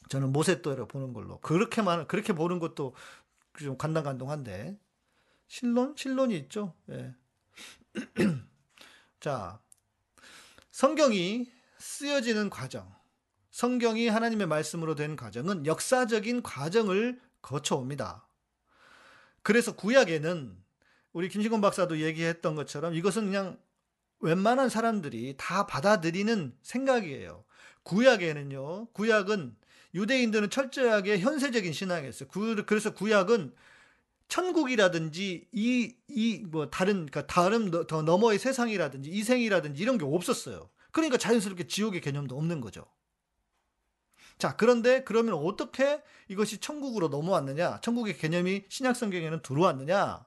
저는 0.07 0.31
모세 0.31 0.61
때로 0.61 0.87
보는 0.87 1.11
걸로. 1.11 1.41
그렇게만 1.41 2.07
그렇게 2.07 2.31
보는 2.31 2.59
것도 2.59 2.95
좀 3.59 3.77
간당간동한데. 3.77 4.79
신론? 5.47 5.93
신론이 5.97 6.37
있죠. 6.37 6.73
예. 6.89 7.13
자, 9.19 9.59
성경이 10.71 11.51
쓰여지는 11.79 12.49
과정. 12.49 12.89
성경이 13.51 14.07
하나님의 14.07 14.47
말씀으로 14.47 14.95
된 14.95 15.17
과정은 15.17 15.65
역사적인 15.65 16.43
과정을 16.43 17.19
거쳐옵니다. 17.41 18.28
그래서 19.43 19.75
구약에는 19.75 20.55
우리 21.13 21.29
김신곤 21.29 21.61
박사도 21.61 21.99
얘기했던 22.01 22.55
것처럼 22.55 22.93
이것은 22.93 23.25
그냥 23.25 23.59
웬만한 24.19 24.69
사람들이 24.69 25.35
다 25.37 25.65
받아들이는 25.65 26.55
생각이에요. 26.61 27.45
구약에는요, 27.83 28.87
구약은 28.93 29.55
유대인들은 29.95 30.49
철저하게 30.49 31.19
현세적인 31.19 31.73
신앙이었어요. 31.73 32.29
구- 32.29 32.63
그래서 32.65 32.93
구약은 32.93 33.53
천국이라든지 34.27 35.47
이 35.51 35.95
이 36.09 36.43
뭐 36.47 36.69
다른 36.69 37.05
그러니까 37.07 37.25
다른 37.27 37.71
더- 37.71 37.87
더 37.87 38.01
너머의 38.03 38.37
세상이라든지 38.39 39.09
이생이라든지 39.09 39.81
이런 39.81 39.97
게 39.97 40.05
없었어요. 40.05 40.69
그러니까 40.91 41.17
자연스럽게 41.17 41.67
지옥의 41.67 42.01
개념도 42.01 42.37
없는 42.37 42.61
거죠. 42.61 42.85
자, 44.39 44.55
그런데 44.55 45.03
그러면 45.03 45.33
어떻게 45.35 46.01
이것이 46.29 46.59
천국으로 46.59 47.09
넘어왔느냐? 47.09 47.81
천국의 47.81 48.17
개념이 48.17 48.63
신약 48.69 48.95
성경에는 48.95 49.41
들어왔느냐? 49.41 50.25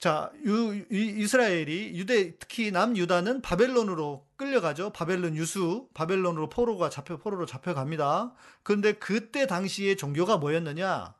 자, 0.00 0.32
유, 0.44 0.74
이- 0.90 1.14
이스라엘이 1.22 1.92
유대 1.96 2.36
특히 2.38 2.72
남유다는 2.72 3.40
바벨론으로 3.42 4.26
끌려가죠. 4.36 4.90
바벨론 4.90 5.36
유수, 5.36 5.88
바벨론으로 5.94 6.48
포로가 6.48 6.90
잡혀 6.90 7.16
포로로 7.16 7.46
잡혀갑니다. 7.46 8.34
그런데 8.64 8.94
그때 8.94 9.46
당시의 9.46 9.96
종교가 9.96 10.38
뭐였느냐? 10.38 11.14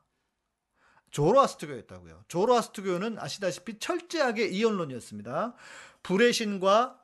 조로아스트교였다고요. 1.12 2.24
조로아스트교는 2.26 3.20
아시다시피 3.20 3.78
철저하게 3.78 4.46
이원론이었습니다. 4.48 5.54
불의 6.02 6.32
신과 6.32 6.98
아, 6.98 7.01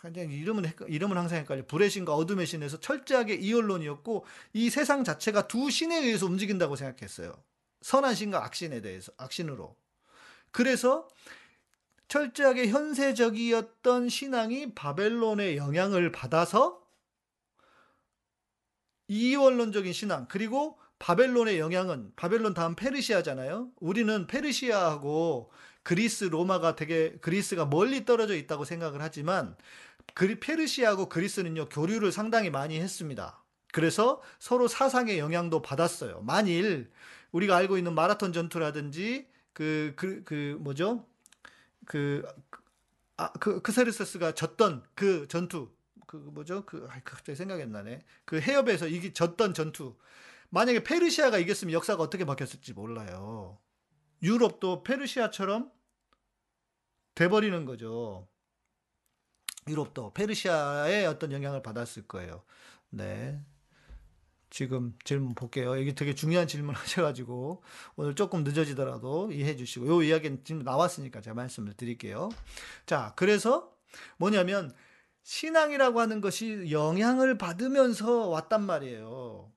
그냥 0.00 0.30
이름은 0.30 0.64
이름은 0.88 1.16
항상 1.16 1.38
헷갈려. 1.38 1.64
불의 1.66 1.90
신과 1.90 2.14
어둠의 2.14 2.46
신에서 2.46 2.80
철저하게 2.80 3.34
이원론이었고 3.34 4.24
이 4.54 4.70
세상 4.70 5.04
자체가 5.04 5.46
두 5.46 5.70
신에 5.70 5.98
의해서 5.98 6.26
움직인다고 6.26 6.74
생각했어요. 6.76 7.34
선한 7.82 8.14
신과 8.14 8.44
악신에 8.44 8.80
대해서 8.80 9.12
악신으로. 9.18 9.76
그래서 10.52 11.08
철저하게 12.08 12.68
현세적이었던 12.68 14.08
신앙이 14.08 14.74
바벨론의 14.74 15.58
영향을 15.58 16.10
받아서 16.10 16.80
이원론적인 19.08 19.92
신앙 19.92 20.26
그리고 20.28 20.78
바벨론의 20.98 21.58
영향은 21.58 22.12
바벨론 22.16 22.54
다음 22.54 22.74
페르시아잖아요. 22.74 23.70
우리는 23.80 24.26
페르시아하고 24.26 25.50
그리스 25.82 26.24
로마가 26.24 26.76
되게 26.76 27.12
그리스가 27.20 27.66
멀리 27.66 28.04
떨어져 28.04 28.34
있다고 28.36 28.64
생각을 28.64 29.00
하지만 29.02 29.56
그리 30.14 30.40
페르시아하고 30.40 31.08
그리스는요 31.08 31.68
교류를 31.68 32.12
상당히 32.12 32.50
많이 32.50 32.78
했습니다. 32.80 33.42
그래서 33.72 34.20
서로 34.38 34.68
사상의 34.68 35.18
영향도 35.18 35.62
받았어요. 35.62 36.22
만일 36.22 36.90
우리가 37.32 37.56
알고 37.56 37.78
있는 37.78 37.94
마라톤 37.94 38.32
전투라든지 38.32 39.28
그 39.52 39.94
그 39.96 40.24
그 40.24 40.56
뭐죠? 40.60 41.06
그 41.86 42.22
아, 43.16 43.32
그 43.34 43.60
크세르세스가 43.62 44.32
졌던 44.34 44.84
그 44.94 45.28
전투 45.28 45.70
그 46.06 46.16
뭐죠? 46.16 46.64
그 46.66 46.86
아이, 46.90 47.00
갑자기 47.04 47.36
생각이 47.36 47.62
안 47.62 47.72
나네. 47.72 48.00
그 48.24 48.40
해협에서 48.40 48.88
이기 48.88 49.12
졌던 49.12 49.54
전투. 49.54 49.96
만약에 50.50 50.82
페르시아가 50.84 51.38
이겼으면 51.38 51.72
역사가 51.72 52.02
어떻게 52.02 52.24
바뀌었을지 52.24 52.72
몰라요. 52.72 53.58
유럽도 54.22 54.82
페르시아처럼 54.82 55.70
돼버리는 57.14 57.64
거죠. 57.64 58.28
유럽도 59.68 60.12
페르시아의 60.12 61.06
어떤 61.06 61.32
영향을 61.32 61.62
받았을 61.62 62.06
거예요. 62.06 62.42
네. 62.90 63.40
지금 64.50 64.96
질문 65.04 65.34
볼게요. 65.34 65.78
여기 65.78 65.94
되게 65.94 66.14
중요한 66.14 66.48
질문 66.48 66.74
하셔가지고 66.76 67.62
오늘 67.96 68.14
조금 68.14 68.42
늦어지더라도 68.42 69.30
이해해 69.32 69.56
주시고 69.56 69.86
요 69.86 70.02
이야기는 70.02 70.44
지금 70.44 70.62
나왔으니까 70.62 71.20
제가 71.20 71.34
말씀을 71.34 71.74
드릴게요. 71.74 72.30
자, 72.84 73.14
그래서 73.16 73.72
뭐냐면 74.16 74.74
신앙이라고 75.22 76.00
하는 76.00 76.20
것이 76.20 76.70
영향을 76.70 77.38
받으면서 77.38 78.28
왔단 78.28 78.64
말이에요. 78.64 79.52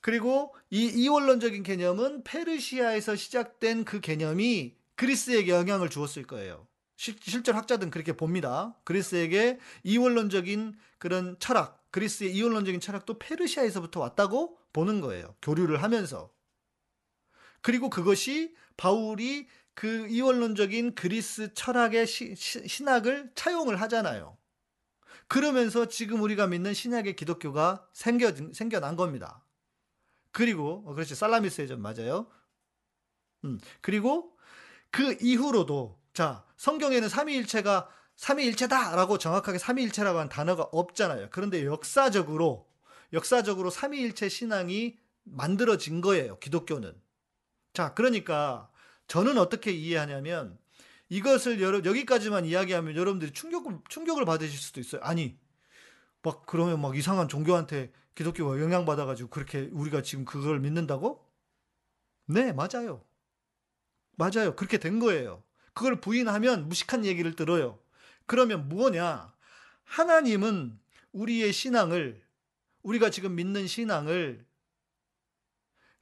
그리고 0.00 0.54
이 0.70 0.86
이원론적인 0.86 1.62
개념은 1.62 2.24
페르시아에서 2.24 3.16
시작된 3.16 3.84
그 3.84 4.00
개념이 4.00 4.76
그리스에게 4.96 5.52
영향을 5.52 5.90
주었을 5.90 6.26
거예요. 6.26 6.66
실, 6.96 7.16
실제 7.20 7.52
학자들은 7.52 7.90
그렇게 7.90 8.12
봅니다. 8.14 8.76
그리스에게 8.84 9.58
이원론적인 9.82 10.74
그런 10.98 11.36
철학, 11.38 11.82
그리스의 11.90 12.34
이원론적인 12.34 12.80
철학도 12.80 13.18
페르시아에서부터 13.18 14.00
왔다고 14.00 14.58
보는 14.72 15.00
거예요. 15.00 15.34
교류를 15.42 15.82
하면서. 15.82 16.32
그리고 17.62 17.90
그것이 17.90 18.54
바울이 18.76 19.48
그 19.74 20.06
이원론적인 20.08 20.94
그리스 20.94 21.52
철학의 21.54 22.06
시- 22.06 22.34
시- 22.36 22.66
신학을 22.66 23.32
차용을 23.34 23.80
하잖아요. 23.82 24.36
그러면서 25.28 25.86
지금 25.86 26.20
우리가 26.22 26.46
믿는 26.46 26.74
신약의 26.74 27.16
기독교가 27.16 27.86
생겨, 27.92 28.34
생겨난 28.52 28.96
겁니다. 28.96 29.44
그리고, 30.32 30.84
어, 30.86 30.94
그렇지, 30.94 31.14
살라미스의 31.14 31.68
점 31.68 31.82
맞아요. 31.82 32.26
음, 33.44 33.58
그리고 33.80 34.36
그 34.90 35.16
이후로도, 35.20 35.98
자, 36.12 36.44
성경에는 36.56 37.08
삼위일체가 37.08 37.88
삼위일체다라고 38.16 39.16
정확하게 39.16 39.58
삼위일체라고 39.58 40.18
하는 40.18 40.28
단어가 40.28 40.64
없잖아요. 40.64 41.28
그런데 41.30 41.64
역사적으로, 41.64 42.68
역사적으로 43.12 43.70
삼위일체 43.70 44.28
신앙이 44.28 44.98
만들어진 45.22 46.00
거예요, 46.00 46.38
기독교는. 46.38 46.94
자, 47.72 47.94
그러니까 47.94 48.70
저는 49.06 49.38
어떻게 49.38 49.72
이해하냐면 49.72 50.58
이것을 51.08 51.60
여러, 51.62 51.82
여기까지만 51.82 52.44
이야기하면 52.44 52.94
여러분들이 52.94 53.32
충격을, 53.32 53.78
충격을 53.88 54.24
받으실 54.24 54.58
수도 54.58 54.80
있어요. 54.80 55.00
아니, 55.02 55.38
막 56.22 56.44
그러면 56.46 56.80
막 56.80 56.96
이상한 56.96 57.26
종교한테 57.26 57.90
기독교가 58.14 58.60
영향받아가지고 58.60 59.30
그렇게 59.30 59.68
우리가 59.72 60.02
지금 60.02 60.24
그걸 60.24 60.60
믿는다고? 60.60 61.24
네, 62.26 62.52
맞아요. 62.52 63.04
맞아요. 64.16 64.54
그렇게 64.56 64.78
된 64.78 64.98
거예요. 65.00 65.42
그걸 65.72 66.00
부인하면 66.00 66.68
무식한 66.68 67.04
얘기를 67.04 67.34
들어요. 67.34 67.78
그러면 68.26 68.68
뭐냐? 68.68 69.32
하나님은 69.84 70.78
우리의 71.12 71.52
신앙을, 71.52 72.22
우리가 72.82 73.10
지금 73.10 73.34
믿는 73.34 73.66
신앙을 73.66 74.46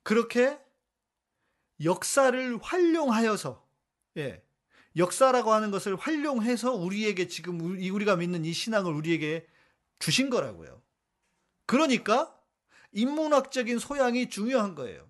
그렇게 0.02 0.58
역사를 1.82 2.58
활용하여서, 2.60 3.66
예, 4.18 4.42
역사라고 4.96 5.52
하는 5.52 5.70
것을 5.70 5.96
활용해서 5.96 6.72
우리에게 6.72 7.28
지금 7.28 7.60
우리- 7.60 7.88
우리가 7.90 8.16
믿는 8.16 8.44
이 8.44 8.52
신앙을 8.52 8.92
우리에게 8.92 9.46
주신 9.98 10.28
거라고요. 10.28 10.82
그러니까 11.68 12.34
인문학적인 12.92 13.78
소양이 13.78 14.30
중요한 14.30 14.74
거예요. 14.74 15.06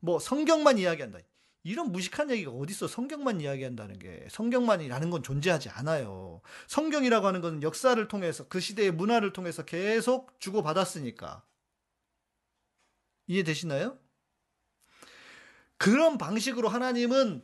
뭐 0.00 0.18
성경만 0.18 0.76
이야기한다. 0.76 1.20
이런 1.62 1.92
무식한 1.92 2.30
얘기가 2.30 2.50
어딨어? 2.50 2.88
성경만 2.88 3.40
이야기한다는 3.40 3.98
게 3.98 4.26
성경만이라는 4.30 5.08
건 5.08 5.22
존재하지 5.22 5.70
않아요. 5.70 6.42
성경이라고 6.66 7.26
하는 7.26 7.40
것은 7.40 7.62
역사를 7.62 8.06
통해서 8.06 8.46
그 8.48 8.60
시대의 8.60 8.90
문화를 8.90 9.32
통해서 9.32 9.64
계속 9.64 10.38
주고받았으니까 10.40 11.42
이해되시나요? 13.28 13.98
그런 15.78 16.18
방식으로 16.18 16.68
하나님은 16.68 17.42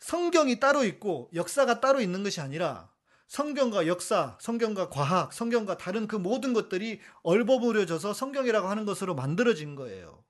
성경이 0.00 0.60
따로 0.60 0.84
있고 0.84 1.30
역사가 1.32 1.80
따로 1.80 2.02
있는 2.02 2.22
것이 2.24 2.42
아니라 2.42 2.93
성경과 3.26 3.86
역사, 3.86 4.36
성경과 4.40 4.90
과학, 4.90 5.32
성경과 5.32 5.76
다른 5.76 6.06
그 6.06 6.16
모든 6.16 6.52
것들이 6.52 7.00
얼버무려져서 7.22 8.12
성경이라고 8.12 8.68
하는 8.68 8.84
것으로 8.84 9.14
만들어진 9.14 9.74
거예요. 9.74 10.22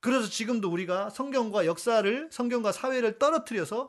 그래서 0.00 0.28
지금도 0.28 0.70
우리가 0.70 1.10
성경과 1.10 1.64
역사를, 1.66 2.28
성경과 2.30 2.72
사회를 2.72 3.18
떨어뜨려서 3.18 3.88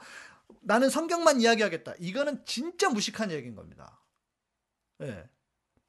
나는 0.61 0.89
성경만 0.89 1.41
이야기하겠다. 1.41 1.95
이거는 1.99 2.43
진짜 2.45 2.89
무식한 2.89 3.31
얘기인 3.31 3.55
겁니다. 3.55 3.99
예. 5.01 5.27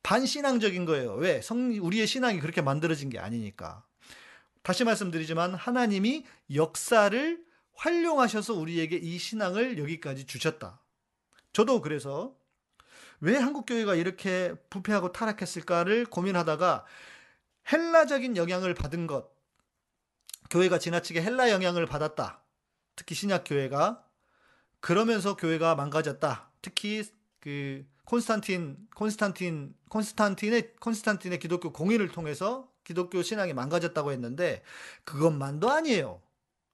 반신앙적인 0.02 0.84
거예요. 0.84 1.14
왜? 1.14 1.40
성, 1.40 1.78
우리의 1.80 2.06
신앙이 2.06 2.40
그렇게 2.40 2.60
만들어진 2.60 3.08
게 3.08 3.18
아니니까. 3.18 3.84
다시 4.62 4.84
말씀드리지만 4.84 5.54
하나님이 5.54 6.26
역사를 6.54 7.44
활용하셔서 7.74 8.54
우리에게 8.54 8.96
이 8.96 9.18
신앙을 9.18 9.78
여기까지 9.78 10.26
주셨다. 10.26 10.80
저도 11.56 11.80
그래서 11.80 12.36
왜 13.18 13.34
한국 13.34 13.64
교회가 13.64 13.94
이렇게 13.94 14.54
부패하고 14.68 15.12
타락했을까를 15.12 16.04
고민하다가 16.04 16.84
헬라적인 17.72 18.36
영향을 18.36 18.74
받은 18.74 19.06
것, 19.06 19.30
교회가 20.50 20.78
지나치게 20.78 21.22
헬라 21.22 21.50
영향을 21.50 21.86
받았다. 21.86 22.42
특히 22.94 23.14
신약 23.14 23.44
교회가 23.46 24.04
그러면서 24.80 25.34
교회가 25.34 25.76
망가졌다. 25.76 26.50
특히 26.60 27.02
그 27.40 27.86
콘스탄틴 28.04 28.88
콘스탄틴 28.94 29.74
콘스탄틴의 29.88 30.74
콘스탄틴의 30.78 31.38
기독교 31.38 31.72
공의를 31.72 32.08
통해서 32.08 32.70
기독교 32.84 33.22
신앙이 33.22 33.54
망가졌다고 33.54 34.12
했는데 34.12 34.62
그것만도 35.04 35.70
아니에요. 35.70 36.20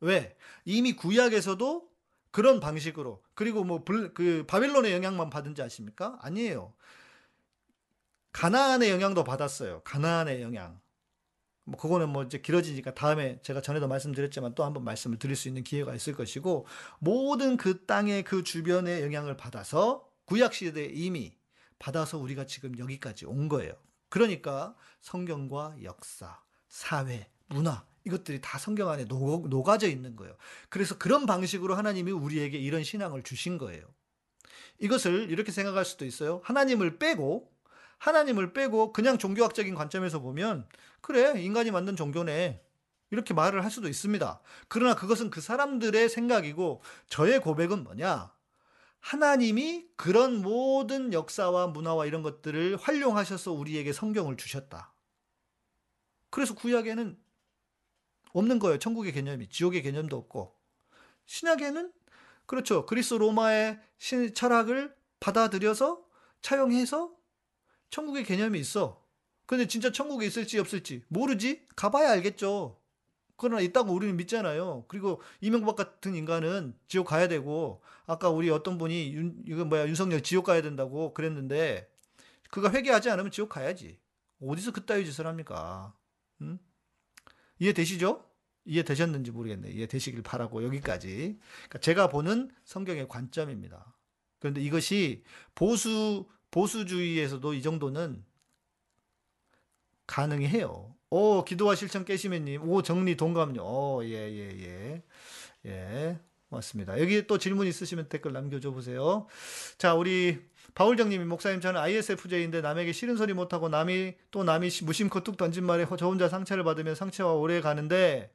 왜? 0.00 0.36
이미 0.64 0.96
구약에서도 0.96 1.91
그런 2.32 2.60
방식으로 2.60 3.22
그리고 3.34 3.62
뭐 3.62 3.84
그 4.14 4.44
바빌론의 4.46 4.92
영향만 4.92 5.30
받은지 5.30 5.62
아십니까? 5.62 6.18
아니에요. 6.20 6.74
가나안의 8.32 8.90
영향도 8.90 9.24
받았어요. 9.24 9.82
가나안의 9.84 10.42
영향. 10.42 10.80
뭐 11.64 11.78
그거는 11.78 12.08
뭐 12.08 12.24
이제 12.24 12.38
길어지니까 12.38 12.94
다음에 12.94 13.40
제가 13.42 13.60
전에도 13.60 13.86
말씀드렸지만 13.86 14.54
또 14.54 14.64
한번 14.64 14.82
말씀을 14.84 15.18
드릴 15.18 15.36
수 15.36 15.46
있는 15.48 15.62
기회가 15.62 15.94
있을 15.94 16.14
것이고 16.14 16.66
모든 16.98 17.56
그 17.56 17.84
땅의 17.86 18.24
그 18.24 18.42
주변의 18.42 19.02
영향을 19.02 19.36
받아서 19.36 20.08
구약 20.24 20.54
시대에 20.54 20.86
이미 20.86 21.36
받아서 21.78 22.18
우리가 22.18 22.46
지금 22.46 22.78
여기까지 22.78 23.26
온 23.26 23.48
거예요. 23.48 23.74
그러니까 24.08 24.74
성경과 25.00 25.76
역사, 25.82 26.40
사회, 26.68 27.30
문화 27.48 27.84
이것들이 28.04 28.40
다 28.40 28.58
성경 28.58 28.88
안에 28.88 29.06
녹, 29.06 29.48
녹아져 29.48 29.88
있는 29.88 30.16
거예요. 30.16 30.36
그래서 30.68 30.96
그런 30.98 31.26
방식으로 31.26 31.74
하나님이 31.74 32.12
우리에게 32.12 32.58
이런 32.58 32.82
신앙을 32.84 33.22
주신 33.22 33.58
거예요. 33.58 33.84
이것을 34.78 35.30
이렇게 35.30 35.52
생각할 35.52 35.84
수도 35.84 36.04
있어요. 36.04 36.40
하나님을 36.44 36.98
빼고 36.98 37.50
하나님을 37.98 38.52
빼고 38.52 38.92
그냥 38.92 39.16
종교학적인 39.16 39.76
관점에서 39.76 40.18
보면 40.18 40.66
그래 41.00 41.40
인간이 41.40 41.70
만든 41.70 41.94
종교네 41.94 42.60
이렇게 43.12 43.34
말을 43.34 43.62
할 43.62 43.70
수도 43.70 43.88
있습니다. 43.88 44.40
그러나 44.68 44.96
그것은 44.96 45.30
그 45.30 45.40
사람들의 45.40 46.08
생각이고 46.08 46.82
저의 47.08 47.40
고백은 47.40 47.84
뭐냐? 47.84 48.32
하나님이 48.98 49.86
그런 49.96 50.42
모든 50.42 51.12
역사와 51.12 51.68
문화와 51.68 52.06
이런 52.06 52.22
것들을 52.22 52.76
활용하셔서 52.76 53.52
우리에게 53.52 53.92
성경을 53.92 54.36
주셨다. 54.36 54.92
그래서 56.30 56.54
구약에는 56.54 57.18
없는 58.32 58.58
거예요. 58.58 58.78
천국의 58.78 59.12
개념이 59.12 59.48
지옥의 59.48 59.82
개념도 59.82 60.16
없고 60.16 60.54
신약에는 61.26 61.92
그렇죠. 62.46 62.86
그리스 62.86 63.14
로마의 63.14 63.80
신 63.98 64.34
철학을 64.34 64.94
받아들여서 65.20 66.04
차용해서 66.40 67.14
천국의 67.90 68.24
개념이 68.24 68.58
있어. 68.60 69.02
근데 69.46 69.66
진짜 69.66 69.92
천국에 69.92 70.26
있을지 70.26 70.58
없을지 70.58 71.04
모르지? 71.08 71.66
가봐야 71.76 72.10
알겠죠. 72.12 72.78
그러나 73.36 73.60
있다고 73.60 73.92
우리는 73.92 74.16
믿잖아요. 74.16 74.84
그리고 74.88 75.20
이명박 75.40 75.76
같은 75.76 76.14
인간은 76.14 76.74
지옥 76.86 77.08
가야 77.08 77.28
되고 77.28 77.82
아까 78.06 78.30
우리 78.30 78.50
어떤 78.50 78.78
분이 78.78 79.14
윤, 79.14 79.42
이거 79.46 79.64
뭐야 79.64 79.88
윤석열 79.88 80.22
지옥 80.22 80.46
가야 80.46 80.62
된다고 80.62 81.12
그랬는데 81.12 81.90
그가 82.50 82.70
회개하지 82.70 83.10
않으면 83.10 83.30
지옥 83.30 83.48
가야지. 83.48 83.98
어디서 84.40 84.72
그따위 84.72 85.04
짓을 85.04 85.26
합니까? 85.26 85.94
응? 86.40 86.58
이해되시죠? 87.62 88.24
이해되셨는지 88.64 89.30
모르겠네. 89.30 89.70
이해되시길 89.70 90.22
바라고 90.22 90.64
여기까지. 90.64 91.38
그러니까 91.68 91.78
제가 91.78 92.08
보는 92.08 92.50
성경의 92.64 93.08
관점입니다. 93.08 93.96
그런데 94.38 94.60
이것이 94.60 95.22
보수 95.54 96.26
보수주의에서도 96.50 97.54
이 97.54 97.62
정도는 97.62 98.24
가능해요. 100.06 100.94
오, 101.10 101.44
기도와 101.44 101.74
실천 101.74 102.04
깨시면님. 102.04 102.68
오, 102.68 102.82
정리 102.82 103.16
동감요. 103.16 103.62
오, 103.62 104.04
예, 104.04 104.10
예, 104.10 104.50
예. 104.60 105.02
예. 105.66 106.18
맞습니다. 106.48 107.00
여기 107.00 107.26
또 107.26 107.38
질문 107.38 107.66
있으시면 107.66 108.08
댓글 108.08 108.32
남겨줘 108.32 108.72
보세요. 108.72 109.26
자, 109.78 109.94
우리 109.94 110.38
바울정님이 110.74 111.24
목사님 111.24 111.60
저는 111.60 111.80
ISFJ인데 111.80 112.60
남에게 112.62 112.92
싫은 112.92 113.16
소리 113.16 113.34
못하고 113.34 113.68
남이 113.68 114.14
또 114.30 114.42
남이 114.42 114.70
무심코 114.84 115.22
뚝 115.22 115.36
던진 115.36 115.64
말에 115.64 115.86
저 115.98 116.06
혼자 116.06 116.28
상처를 116.28 116.64
받으면 116.64 116.94
상처가 116.94 117.34
오래 117.34 117.60
가는데 117.60 118.32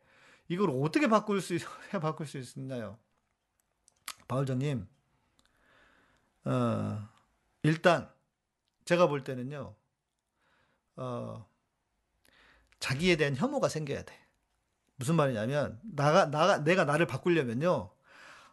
이걸 0.50 0.70
어떻게 0.72 1.08
바꿀 1.08 1.42
수, 1.42 1.56
해 1.56 1.60
바꿀 2.00 2.28
수 2.28 2.38
있나요? 2.60 2.98
바울정님, 4.28 4.88
어, 6.46 7.10
일단 7.64 8.10
제가 8.86 9.08
볼 9.08 9.24
때는요, 9.24 9.76
어, 10.98 11.50
자기에 12.80 13.16
대한 13.16 13.36
혐오가 13.36 13.70
생겨야 13.70 14.04
돼. 14.04 14.14
무슨 14.98 15.16
말이냐면 15.16 15.80
나가 15.84 16.26
나가 16.26 16.64
내가 16.64 16.84
나를 16.84 17.08
바꾸려면요, 17.08 17.92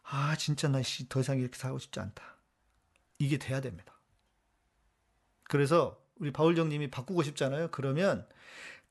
아 0.03 0.37
진짜 0.37 0.69
나더 0.69 1.21
이상 1.21 1.39
이렇게 1.39 1.59
살고 1.59 1.79
싶지 1.79 2.01
않다. 2.01 2.34
이게 3.19 3.39
돼야 3.39 3.61
됩니다. 3.61 4.01
그래서 5.45 6.03
우리 6.17 6.33
바울정님이 6.33 6.91
바꾸고 6.91 7.23
싶잖아요. 7.23 7.71
그러면 7.71 8.27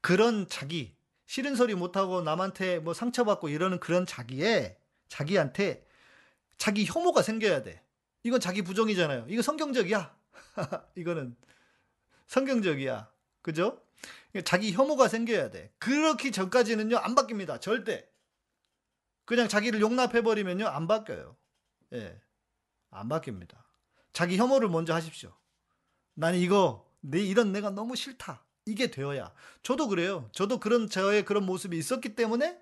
그런 0.02 0.48
자기 0.48 0.96
싫은 1.26 1.56
소리 1.56 1.76
못하고 1.76 2.22
남한테 2.22 2.80
뭐 2.80 2.94
상처받고 2.94 3.50
이러는 3.50 3.80
그런 3.80 4.06
자기에 4.06 4.78
자기한테 5.08 5.88
자기 6.58 6.86
혐오가 6.86 7.22
생겨야 7.22 7.64
돼. 7.64 7.82
이건 8.24 8.40
자기 8.40 8.62
부정이잖아요. 8.62 9.26
이거 9.30 9.42
성경적이야. 9.42 10.16
이거는 10.96 11.36
성경적이야. 12.28 13.12
그죠? 13.42 13.82
자기 14.46 14.72
혐오가 14.72 15.08
생겨야 15.08 15.52
돼. 15.52 15.72
그렇기 15.80 16.32
전까지는요, 16.32 16.98
안 16.98 17.16
바뀝니다. 17.16 17.62
절대. 17.62 18.10
그냥 19.26 19.48
자기를 19.48 19.82
용납해버리면요, 19.82 20.68
안 20.68 20.88
바뀌어요. 20.88 21.36
예. 21.94 22.20
안 22.90 23.10
바뀝니다. 23.10 23.63
자기 24.14 24.38
혐오를 24.38 24.70
먼저 24.70 24.94
하십시오. 24.94 25.36
나는 26.14 26.40
이거, 26.40 26.90
내, 27.02 27.20
이런 27.20 27.52
내가 27.52 27.72
너무 27.72 27.96
싫다. 27.96 28.46
이게 28.66 28.90
되어야. 28.90 29.34
저도 29.64 29.88
그래요. 29.88 30.30
저도 30.32 30.60
그런, 30.60 30.88
저의 30.88 31.26
그런 31.26 31.46
모습이 31.46 31.78
있었기 31.78 32.16
때문에 32.16 32.62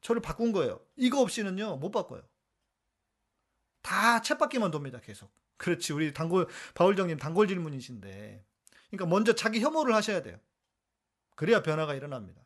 저를 0.00 0.22
바꾼 0.22 0.52
거예요. 0.52 0.80
이거 0.96 1.20
없이는요, 1.20 1.76
못 1.76 1.90
바꿔요. 1.90 2.22
다 3.82 4.20
챗바퀴만 4.22 4.70
돕니다, 4.70 5.00
계속. 5.00 5.30
그렇지. 5.56 5.92
우리 5.92 6.14
단골, 6.14 6.48
바울정님 6.74 7.18
단골 7.18 7.48
질문이신데. 7.48 8.44
그러니까 8.90 9.06
먼저 9.06 9.34
자기 9.34 9.60
혐오를 9.60 9.94
하셔야 9.94 10.22
돼요. 10.22 10.38
그래야 11.34 11.62
변화가 11.62 11.94
일어납니다. 11.94 12.40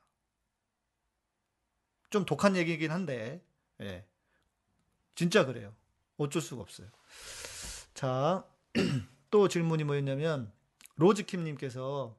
좀 2.11 2.25
독한 2.25 2.57
얘기긴 2.57 2.91
한데, 2.91 3.43
예. 3.81 4.07
진짜 5.15 5.45
그래요. 5.45 5.75
어쩔 6.17 6.41
수가 6.41 6.63
없어요. 6.63 6.89
자, 7.97 8.45
또 9.31 9.49
질문이 9.49 9.85
뭐였냐면, 9.85 10.53
로즈킴 10.97 11.45
님께서 11.45 12.15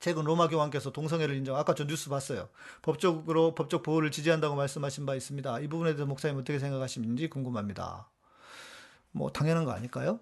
최근 0.00 0.24
로마 0.24 0.48
교황께서 0.48 0.90
동성애를 0.90 1.36
인정, 1.36 1.54
아까 1.54 1.74
저 1.74 1.86
뉴스 1.86 2.08
봤어요. 2.08 2.48
법적으로, 2.80 3.54
법적 3.54 3.82
보호를 3.82 4.10
지지한다고 4.10 4.56
말씀하신 4.56 5.04
바 5.04 5.14
있습니다. 5.14 5.60
이 5.60 5.68
부분에 5.68 5.90
대해서 5.90 6.06
목사님 6.06 6.38
어떻게 6.38 6.58
생각하시는지 6.58 7.28
궁금합니다. 7.28 8.08
뭐, 9.12 9.30
당연한 9.30 9.66
거 9.66 9.72
아닐까요? 9.72 10.18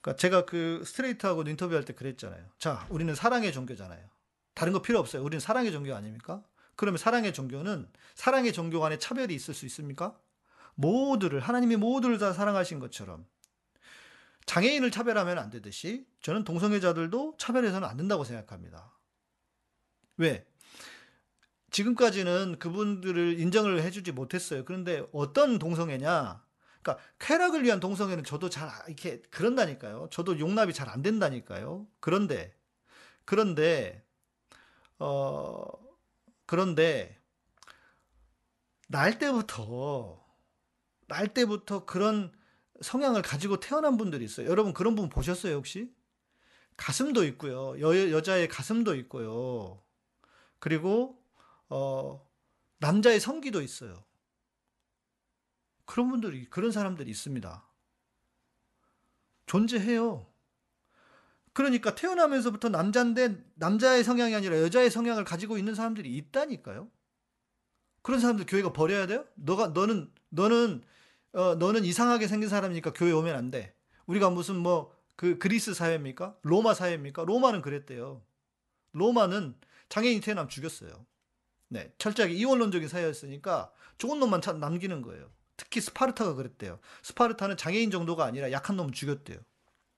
그러니까 0.00 0.16
제가 0.16 0.46
그 0.46 0.82
스트레이트하고 0.86 1.42
인터뷰할 1.42 1.84
때 1.84 1.92
그랬잖아요. 1.92 2.42
자, 2.58 2.86
우리는 2.88 3.14
사랑의 3.14 3.52
종교잖아요. 3.52 4.02
다른 4.54 4.72
거 4.72 4.80
필요 4.80 4.98
없어요. 4.98 5.22
우리는 5.22 5.40
사랑의 5.40 5.72
종교 5.72 5.94
아닙니까? 5.94 6.42
그러면 6.74 6.96
사랑의 6.96 7.34
종교는 7.34 7.86
사랑의 8.14 8.54
종교 8.54 8.80
간에 8.80 8.96
차별이 8.98 9.34
있을 9.34 9.52
수 9.52 9.66
있습니까? 9.66 10.16
모두를 10.74 11.40
하나님이 11.40 11.76
모두를 11.76 12.16
다 12.16 12.32
사랑하신 12.32 12.78
것처럼 12.78 13.26
장애인을 14.48 14.90
차별하면 14.90 15.38
안 15.38 15.50
되듯이 15.50 16.06
저는 16.22 16.42
동성애자들도 16.44 17.36
차별해서는 17.38 17.86
안 17.86 17.96
된다고 17.98 18.24
생각합니다. 18.24 18.96
왜? 20.16 20.46
지금까지는 21.70 22.58
그분들을 22.58 23.38
인정을 23.38 23.82
해주지 23.82 24.12
못했어요. 24.12 24.64
그런데 24.64 25.06
어떤 25.12 25.58
동성애냐? 25.58 26.42
그러니까 26.82 27.04
쾌락을 27.18 27.62
위한 27.62 27.78
동성애는 27.78 28.24
저도 28.24 28.48
잘 28.48 28.68
아- 28.68 28.84
이렇게 28.86 29.20
그런다니까요. 29.30 30.08
저도 30.10 30.38
용납이 30.38 30.72
잘 30.72 30.88
안 30.88 31.02
된다니까요. 31.02 31.86
그런데 32.00 32.56
그런데 33.26 34.02
어 34.98 35.66
그런데 36.46 37.20
날 38.88 39.18
때부터 39.18 40.24
날 41.06 41.34
때부터 41.34 41.84
그런 41.84 42.32
성향을 42.80 43.22
가지고 43.22 43.60
태어난 43.60 43.96
분들이 43.96 44.24
있어요. 44.24 44.48
여러분 44.48 44.72
그런 44.72 44.94
분 44.94 45.08
보셨어요, 45.08 45.54
혹시? 45.56 45.92
가슴도 46.76 47.24
있고요. 47.24 47.78
여, 47.80 48.10
여자의 48.12 48.48
가슴도 48.48 48.94
있고요. 48.96 49.82
그리고 50.58 51.22
어 51.68 52.26
남자의 52.78 53.20
성기도 53.20 53.60
있어요. 53.60 54.04
그런 55.84 56.10
분들이 56.10 56.48
그런 56.48 56.70
사람들이 56.70 57.10
있습니다. 57.10 57.66
존재해요. 59.46 60.26
그러니까 61.52 61.94
태어나면서부터 61.94 62.68
남자인데 62.68 63.44
남자의 63.54 64.04
성향이 64.04 64.34
아니라 64.34 64.60
여자의 64.60 64.90
성향을 64.90 65.24
가지고 65.24 65.58
있는 65.58 65.74
사람들이 65.74 66.14
있다니까요. 66.16 66.88
그런 68.02 68.20
사람들 68.20 68.46
교회가 68.46 68.72
버려야 68.72 69.06
돼요? 69.06 69.26
너가 69.34 69.68
너는 69.68 70.12
너는 70.28 70.84
어 71.32 71.54
너는 71.54 71.84
이상하게 71.84 72.28
생긴 72.28 72.48
사람이니까 72.48 72.92
교회 72.92 73.12
오면 73.12 73.34
안 73.34 73.50
돼. 73.50 73.74
우리가 74.06 74.30
무슨 74.30 74.56
뭐 74.56 74.98
그 75.18 75.36
그리스 75.36 75.74
사회입니까? 75.74 76.38
로마 76.42 76.74
사회입니까? 76.74 77.24
로마는 77.24 77.60
그랬대요. 77.60 78.22
로마는 78.92 79.56
장애인 79.88 80.20
태어나면 80.20 80.48
죽였어요. 80.48 81.06
네, 81.66 81.92
철저하게 81.98 82.34
이원론적인 82.34 82.86
사회였으니까 82.88 83.72
좋은 83.98 84.20
놈만 84.20 84.42
참 84.42 84.60
남기는 84.60 85.02
거예요. 85.02 85.28
특히 85.56 85.80
스파르타가 85.80 86.34
그랬대요. 86.34 86.78
스파르타는 87.02 87.56
장애인 87.56 87.90
정도가 87.90 88.24
아니라 88.26 88.52
약한 88.52 88.76
놈을 88.76 88.92
죽였대요. 88.92 89.38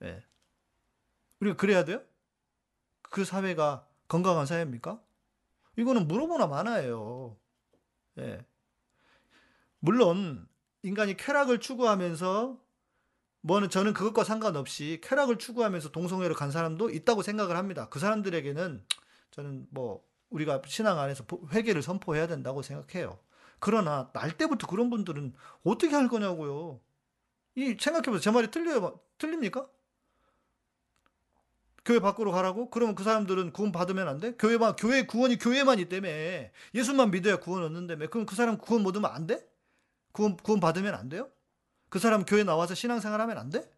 예. 0.05 0.24
우리가 1.41 1.59
그래야 1.59 1.85
돼요? 1.85 2.03
그 3.03 3.26
사회가 3.26 3.87
건강한 4.09 4.47
사회입니까? 4.47 5.03
이거는 5.76 6.09
물어보나 6.09 6.47
마나예요. 6.47 7.37
예. 8.20 8.43
물론 9.81 10.49
인간이 10.83 11.16
쾌락을 11.16 11.61
추구하면서 11.61 12.59
뭐는 13.43 13.70
저는 13.70 13.95
그것과 13.95 14.24
상관없이 14.24 15.01
쾌락을 15.03 15.39
추구하면서 15.39 15.91
동성애로 15.93 16.35
간 16.35 16.51
사람도 16.51 16.91
있다고 16.91 17.22
생각을 17.22 17.57
합니다. 17.57 17.89
그 17.89 17.99
사람들에게는 17.99 18.85
저는 19.31 19.66
뭐 19.70 20.05
우리가 20.31 20.62
신앙 20.66 20.99
안에서 20.99 21.24
보- 21.24 21.47
회개를 21.53 21.83
선포해야 21.83 22.26
된다고 22.26 22.62
생각해요. 22.62 23.18
그러나 23.59 24.11
날 24.12 24.37
때부터 24.37 24.66
그런 24.66 24.91
분들은 24.91 25.35
어떻게 25.64 25.95
할 25.95 26.09
거냐고요. 26.09 26.81
이 27.57 27.76
생각해보세요. 27.78 28.20
제 28.20 28.31
말이 28.31 28.51
틀려요? 28.51 29.01
틀립니까? 29.18 29.68
교회 31.85 31.99
밖으로 31.99 32.31
가라고? 32.31 32.70
그러면 32.70 32.95
그 32.95 33.03
사람들은 33.05 33.53
구원 33.53 33.72
받으면 33.72 34.07
안 34.07 34.20
돼? 34.20 34.35
교회만 34.39 34.76
교회 34.76 35.07
구원이 35.07 35.39
교회만 35.39 35.78
있다며 35.78 36.09
예수만 36.74 37.11
믿어야 37.11 37.37
구원 37.37 37.62
얻는다며 37.64 38.09
그럼 38.09 38.26
그 38.26 38.35
사람 38.37 38.59
구원 38.59 38.83
못 38.83 38.91
얻으면 38.91 39.11
안 39.11 39.26
돼? 39.26 39.47
구원 40.12 40.36
구원 40.36 40.61
받으면 40.61 40.94
안 40.94 41.08
돼요? 41.08 41.28
그 41.88 41.98
사람 41.98 42.24
교회 42.24 42.44
나와서 42.44 42.74
신앙생활 42.74 43.20
하면 43.20 43.38
안 43.38 43.50
돼? 43.50 43.70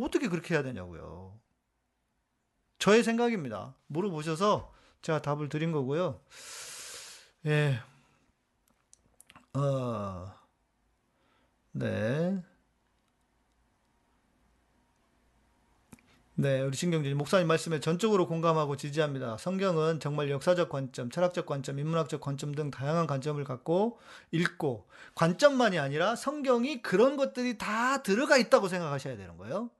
어떻게 0.00 0.28
그렇게 0.28 0.54
해야 0.54 0.62
되냐고요. 0.62 1.38
저의 2.78 3.02
생각입니다. 3.02 3.74
물어보셔서 3.88 4.72
제가 5.02 5.22
답을 5.22 5.48
드린 5.48 5.72
거고요. 5.72 6.20
예. 7.46 7.80
어, 9.54 10.32
네. 11.72 12.42
네, 16.40 16.60
우리 16.60 16.76
신경진 16.76 17.18
목사님 17.18 17.48
말씀에 17.48 17.80
전적으로 17.80 18.28
공감하고 18.28 18.76
지지합니다. 18.76 19.38
성경은 19.38 19.98
정말 19.98 20.30
역사적 20.30 20.68
관점, 20.68 21.10
철학적 21.10 21.46
관점, 21.46 21.80
인문학적 21.80 22.20
관점 22.20 22.54
등 22.54 22.70
다양한 22.70 23.08
관점을 23.08 23.42
갖고 23.42 23.98
읽고 24.30 24.86
관점만이 25.16 25.80
아니라 25.80 26.14
성경이 26.14 26.80
그런 26.80 27.16
것들이 27.16 27.58
다 27.58 28.04
들어가 28.04 28.36
있다고 28.36 28.68
생각하셔야 28.68 29.16
되는 29.16 29.36
거예요. 29.36 29.70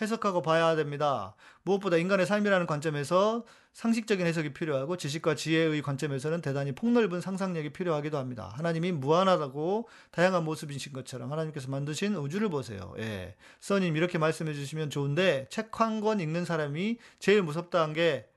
해석하고 0.00 0.42
봐야 0.42 0.76
됩니다. 0.76 1.34
무엇보다 1.62 1.96
인간의 1.96 2.26
삶이라는 2.26 2.66
관점에서 2.66 3.44
상식적인 3.72 4.26
해석이 4.26 4.52
필요하고 4.54 4.96
지식과 4.96 5.34
지혜의 5.34 5.82
관점에서는 5.82 6.40
대단히 6.40 6.72
폭넓은 6.72 7.20
상상력이 7.20 7.70
필요하기도 7.70 8.16
합니다. 8.16 8.52
하나님이 8.54 8.92
무한하다고 8.92 9.88
다양한 10.10 10.44
모습이신 10.44 10.92
것처럼 10.92 11.30
하나님께서 11.32 11.68
만드신 11.70 12.14
우주를 12.16 12.48
보세요. 12.48 12.94
예. 12.98 13.36
써님 13.60 13.96
이렇게 13.96 14.18
말씀해 14.18 14.54
주시면 14.54 14.90
좋은데 14.90 15.48
책 15.50 15.70
한 15.80 16.00
권 16.00 16.20
읽는 16.20 16.44
사람이 16.44 16.98
제일 17.18 17.42
무섭다는 17.42 17.94
게 17.94 18.28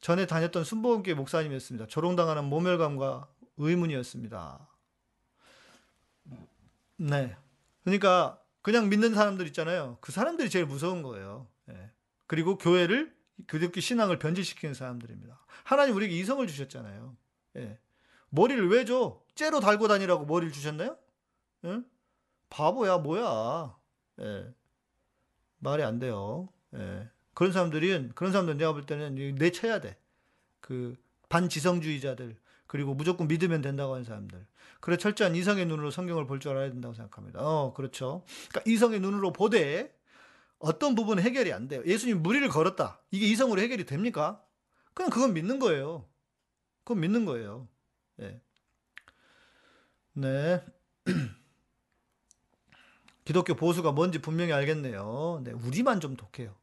전에 0.00 0.26
다녔던 0.26 0.64
순복음교회 0.64 1.14
목사님이었습니다. 1.14 1.86
조롱당하는 1.86 2.44
모멸감과 2.44 3.28
의문이었습니다. 3.56 4.68
네. 6.96 7.36
그러니까 7.84 8.38
그냥 8.64 8.88
믿는 8.88 9.14
사람들 9.14 9.46
있잖아요. 9.48 9.98
그 10.00 10.10
사람들이 10.10 10.48
제일 10.48 10.64
무서운 10.64 11.02
거예요. 11.02 11.46
예. 11.68 11.90
그리고 12.26 12.56
교회를 12.56 13.14
그렇게 13.46 13.82
신앙을 13.82 14.18
변질시키는 14.18 14.72
사람들입니다. 14.72 15.38
하나님 15.64 15.94
우리에게 15.94 16.16
이성을 16.16 16.46
주셨잖아요. 16.46 17.14
예. 17.56 17.78
머리를 18.30 18.66
왜 18.70 18.86
줘? 18.86 19.20
째로 19.34 19.60
달고 19.60 19.86
다니라고 19.86 20.24
머리를 20.24 20.50
주셨나요? 20.50 20.96
응? 21.66 21.84
바보야 22.48 22.96
뭐야? 22.96 23.76
예. 24.20 24.54
말이 25.58 25.82
안 25.82 25.98
돼요. 25.98 26.48
예. 26.72 27.10
그런 27.34 27.52
사람들은 27.52 28.12
그런 28.14 28.32
사람들 28.32 28.56
내가 28.56 28.72
볼 28.72 28.86
때는 28.86 29.34
내쳐야 29.34 29.82
돼. 29.82 29.98
그 30.60 30.96
반지성주의자들 31.28 32.34
그리고 32.66 32.94
무조건 32.94 33.28
믿으면 33.28 33.60
된다고 33.60 33.92
하는 33.92 34.04
사람들. 34.04 34.46
그래 34.80 34.96
철저한 34.96 35.34
이성의 35.36 35.66
눈으로 35.66 35.90
성경을 35.90 36.26
볼 36.26 36.38
줄 36.40 36.52
알아야 36.52 36.70
된다고 36.70 36.94
생각합니다. 36.94 37.40
어, 37.40 37.72
그렇죠. 37.74 38.24
그러니까 38.50 38.70
이성의 38.70 39.00
눈으로 39.00 39.32
보되 39.32 39.94
어떤 40.58 40.94
부분은 40.94 41.22
해결이 41.22 41.52
안 41.52 41.68
돼요. 41.68 41.82
예수님 41.86 42.22
무리를 42.22 42.46
걸었다. 42.48 43.00
이게 43.10 43.26
이성으로 43.26 43.60
해결이 43.60 43.84
됩니까? 43.86 44.42
그냥 44.94 45.10
그건 45.10 45.34
믿는 45.34 45.58
거예요. 45.58 46.06
그건 46.84 47.00
믿는 47.00 47.24
거예요. 47.24 47.68
예. 48.20 48.40
네. 50.14 50.64
기독교 53.24 53.54
보수가 53.54 53.92
뭔지 53.92 54.20
분명히 54.20 54.52
알겠네요. 54.52 55.42
네, 55.44 55.52
우리만 55.52 56.00
좀 56.00 56.16
독해요. 56.16 56.54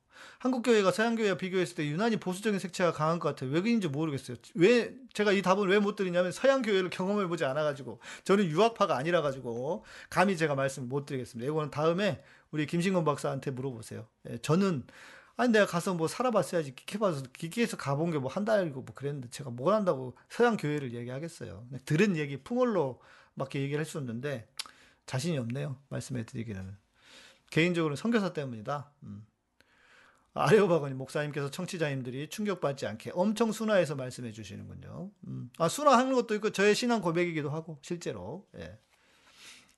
한국 0.42 0.64
교회가 0.64 0.90
서양 0.92 1.16
교회와 1.16 1.38
비교했을 1.38 1.76
때 1.76 1.86
유난히 1.86 2.18
보수적인 2.18 2.60
색채가 2.60 2.94
강한 2.94 3.20
것 3.20 3.30
같아요. 3.30 3.52
왜 3.52 3.62
그런지 3.62 3.88
모르겠어요. 3.88 4.38
왜 4.56 4.92
제가 5.14 5.34
이 5.34 5.44
답을 5.44 5.70
왜 5.70 5.78
못 5.80 5.96
드리냐면 5.96 6.32
서양 6.32 6.64
교회를 6.64 6.90
경험해 6.90 7.28
보지 7.28 7.46
않아 7.46 7.62
가지고 7.62 8.00
저는 8.24 8.46
유학파가 8.46 8.98
아니라 8.98 9.22
가지고 9.22 9.86
감히 10.10 10.36
제가 10.38 10.56
말씀 10.56 10.90
못 10.90 11.06
드리겠습니다. 11.06 11.48
이거는 11.52 11.70
다음에 11.70 12.24
우리 12.50 12.66
김신건 12.66 13.04
박사한테 13.06 13.52
물어보세요. 13.52 14.08
예, 14.32 14.38
저는 14.40 14.84
아니 15.38 15.52
내가 15.52 15.68
가서 15.68 15.94
뭐 15.94 16.08
살아봤어야지 16.08 16.74
기케봐서 16.76 17.22
기케에서 17.38 17.78
가본 17.78 18.10
게 18.10 18.18
뭐 18.18 18.28
한 18.28 18.44
달이고 18.44 18.82
뭐 18.82 18.96
그랬는데 18.96 19.30
제가 19.30 19.52
뭘 19.52 19.76
한다고 19.76 20.18
서양 20.28 20.58
교회를 20.58 20.94
얘기하겠어요. 20.96 21.68
들은 21.86 22.18
얘기 22.18 22.38
풍월로 22.38 23.00
막 23.36 23.54
얘기를 23.54 23.78
할 23.78 23.86
수 23.86 24.00
없는데 24.00 24.48
자신이 25.06 25.38
없네요. 25.38 25.78
말씀해 25.90 26.26
드리기는 26.26 26.76
개인적으로 27.52 27.92
는 27.94 27.96
선교사 27.96 28.34
때문이다. 28.34 28.92
음. 29.04 29.26
아레오바거니 30.34 30.96
목사님께서 30.96 31.52
청취자님들이 31.52 32.30
충격받지 32.30 32.88
않게 32.88 33.12
엄청 33.14 33.52
순화해서 33.52 33.96
말씀해 33.96 34.32
주시는군요. 34.32 35.12
음. 35.28 35.50
아, 35.58 35.68
순화하는 35.68 36.14
것도 36.14 36.36
있고 36.36 36.52
저의 36.52 36.74
신앙 36.74 37.02
고백이기도 37.02 37.50
하고 37.50 37.80
실제로. 37.82 38.48
예. 38.58 38.78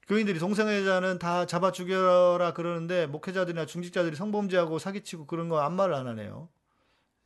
교인들이 0.07 0.37
동성애자는 0.37 1.17
다 1.17 1.45
잡아 1.45 1.71
죽여라 1.71 2.53
그러는데 2.53 3.07
목회자들이나 3.07 3.65
중직자들이 3.65 4.15
성범죄하고 4.15 4.77
사기치고 4.77 5.25
그런 5.27 5.49
거 5.49 5.59
아무 5.61 5.77
말을 5.77 5.95
안 5.95 6.07
하네요. 6.07 6.49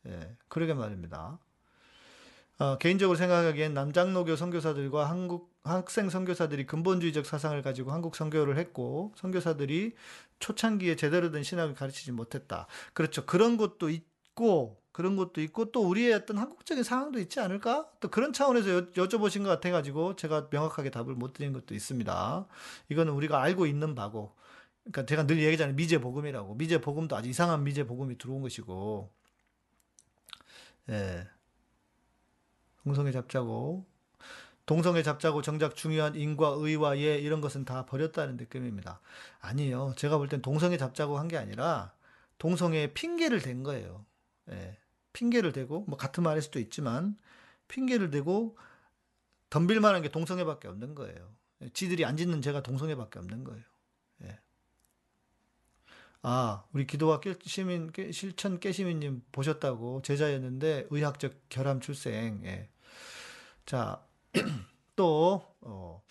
예, 0.06 0.36
그러게 0.48 0.74
말입니다. 0.74 1.38
어, 2.60 2.78
개인적으로 2.78 3.16
생각하기엔 3.16 3.74
남장로교 3.74 4.36
선교사들과 4.36 5.10
한국 5.10 5.57
학생 5.68 6.10
선교사들이 6.10 6.66
근본주의적 6.66 7.26
사상을 7.26 7.60
가지고 7.62 7.92
한국 7.92 8.16
선교를 8.16 8.56
했고 8.58 9.12
선교사들이 9.16 9.94
초창기에 10.40 10.96
제대로 10.96 11.30
된 11.30 11.42
신학을 11.42 11.74
가르치지 11.74 12.12
못했다. 12.12 12.66
그렇죠. 12.92 13.26
그런 13.26 13.56
것도 13.56 13.90
있고 13.90 14.80
그런 14.98 15.14
것도 15.14 15.40
있고 15.42 15.70
또 15.70 15.88
우리의 15.88 16.12
어떤 16.12 16.38
한국적인 16.38 16.82
상황도 16.82 17.20
있지 17.20 17.38
않을까? 17.38 17.88
또 18.00 18.08
그런 18.08 18.32
차원에서 18.32 18.70
여, 18.70 18.90
여쭤보신 18.90 19.44
것 19.44 19.48
같아가지고 19.48 20.16
제가 20.16 20.48
명확하게 20.50 20.90
답을 20.90 21.14
못 21.14 21.34
드린 21.34 21.52
것도 21.52 21.74
있습니다. 21.74 22.46
이거는 22.88 23.12
우리가 23.12 23.40
알고 23.40 23.66
있는 23.66 23.94
바고, 23.94 24.34
그러니까 24.82 25.06
제가 25.06 25.26
늘 25.28 25.38
얘기하잖아요. 25.38 25.76
미제 25.76 26.00
복음이라고. 26.00 26.56
미제 26.56 26.80
복음도 26.80 27.14
아주 27.14 27.28
이상한 27.28 27.62
미제 27.62 27.86
복음이 27.86 28.18
들어온 28.18 28.42
것이고, 28.42 29.12
예. 30.88 31.28
동성애 32.82 33.12
잡자고 33.12 33.86
동성애 34.68 35.02
잡자고 35.02 35.40
정작 35.40 35.74
중요한 35.76 36.14
인과 36.14 36.48
의와 36.58 36.98
예 36.98 37.16
이런 37.18 37.40
것은 37.40 37.64
다 37.64 37.86
버렸다는 37.86 38.36
느낌입니다. 38.36 39.00
아니요. 39.40 39.94
제가 39.96 40.18
볼 40.18 40.28
땐 40.28 40.42
동성애 40.42 40.76
잡자고 40.76 41.18
한 41.18 41.26
게 41.28 41.38
아니라 41.38 41.94
동성애에 42.36 42.92
핑계를 42.92 43.40
댄 43.40 43.62
거예요. 43.62 44.04
예. 44.50 44.76
핑계를 45.14 45.52
대고 45.52 45.86
뭐 45.88 45.96
같은 45.96 46.22
말일 46.22 46.42
수도 46.42 46.58
있지만 46.60 47.16
핑계를 47.68 48.10
대고 48.10 48.58
덤빌 49.48 49.80
만한 49.80 50.02
게 50.02 50.10
동성애밖에 50.10 50.68
없는 50.68 50.94
거예요. 50.94 51.32
예, 51.62 51.70
지들이 51.70 52.04
안 52.04 52.18
짓는 52.18 52.42
죄가 52.42 52.62
동성애밖에 52.62 53.18
없는 53.20 53.44
거예요. 53.44 53.64
예. 54.24 54.38
아, 56.22 56.64
우리 56.74 56.86
기도와 56.86 57.20
깨- 57.20 57.36
시민 57.42 57.90
깨- 57.90 58.12
실천 58.12 58.60
깨시민님 58.60 59.22
보셨다고 59.32 60.02
제자였는데 60.02 60.88
의학적 60.90 61.32
결함 61.48 61.80
출생. 61.80 62.42
예. 62.44 62.68
자, 63.64 64.04
또 64.96 65.42
어, 65.60 66.02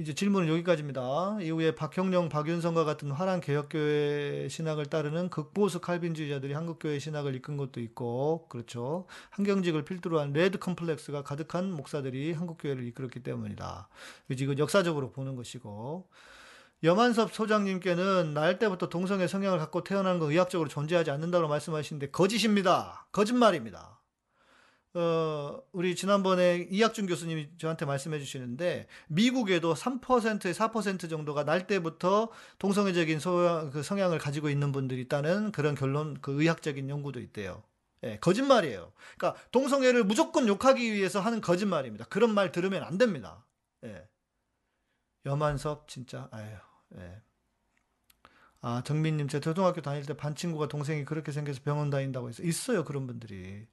이제 0.00 0.14
질문은 0.14 0.48
여기까지입니다. 0.48 1.38
이후에 1.42 1.74
박형룡, 1.74 2.30
박윤선과 2.30 2.84
같은 2.84 3.10
화란 3.10 3.40
개혁교회 3.40 4.48
신학을 4.48 4.86
따르는 4.86 5.28
극보수 5.28 5.80
칼빈주의자들이 5.80 6.54
한국교회 6.54 6.98
신학을 6.98 7.34
이끈 7.34 7.58
것도 7.58 7.80
있고, 7.80 8.46
그렇죠. 8.48 9.06
한경직을 9.30 9.84
필두로 9.84 10.18
한 10.18 10.32
레드 10.32 10.58
컴플렉스가 10.58 11.22
가득한 11.22 11.70
목사들이 11.72 12.32
한국교회를 12.32 12.86
이끌었기 12.86 13.22
때문이다. 13.22 13.88
이건 14.30 14.58
역사적으로 14.58 15.10
보는 15.10 15.36
것이고, 15.36 16.08
여만섭 16.82 17.34
소장님께는 17.34 18.32
날 18.32 18.58
때부터 18.58 18.88
동성애 18.88 19.26
성향을 19.26 19.58
갖고 19.58 19.84
태어난 19.84 20.18
건 20.18 20.30
의학적으로 20.30 20.70
존재하지 20.70 21.10
않는다고 21.10 21.46
말씀하시는데 21.46 22.10
거짓입니다. 22.10 23.06
거짓말입니다. 23.12 23.99
어, 24.94 25.62
우리 25.70 25.94
지난번에 25.94 26.66
이학준 26.68 27.06
교수님이 27.06 27.50
저한테 27.58 27.86
말씀해 27.86 28.18
주시는데 28.18 28.88
미국에도 29.08 29.74
3%에 29.74 30.52
4% 30.52 31.08
정도가 31.08 31.44
날 31.44 31.66
때부터 31.66 32.30
동성애적인 32.58 33.20
소양, 33.20 33.70
그 33.70 33.82
성향을 33.84 34.18
가지고 34.18 34.50
있는 34.50 34.72
분들이 34.72 35.02
있다는 35.02 35.52
그런 35.52 35.76
결론, 35.76 36.18
그 36.20 36.42
의학적인 36.42 36.90
연구도 36.90 37.20
있대요. 37.20 37.62
예, 38.02 38.18
거짓말이에요. 38.18 38.92
그러니까 39.16 39.40
동성애를 39.52 40.04
무조건 40.04 40.48
욕하기 40.48 40.92
위해서 40.92 41.20
하는 41.20 41.40
거짓말입니다. 41.40 42.06
그런 42.06 42.34
말 42.34 42.50
들으면 42.50 42.82
안 42.82 42.98
됩니다. 42.98 43.46
예. 43.84 44.08
여만섭 45.26 45.86
진짜 45.86 46.28
아유. 46.32 46.56
예. 46.96 47.22
아, 48.62 48.82
정민님, 48.84 49.28
제 49.28 49.40
초등학교 49.40 49.80
다닐 49.80 50.04
때 50.04 50.12
반 50.14 50.34
친구가 50.34 50.68
동생이 50.68 51.04
그렇게 51.06 51.32
생겨서 51.32 51.60
병원 51.64 51.88
다닌다고 51.90 52.28
해서 52.28 52.42
있어요, 52.42 52.84
그런 52.84 53.06
분들이. 53.06 53.66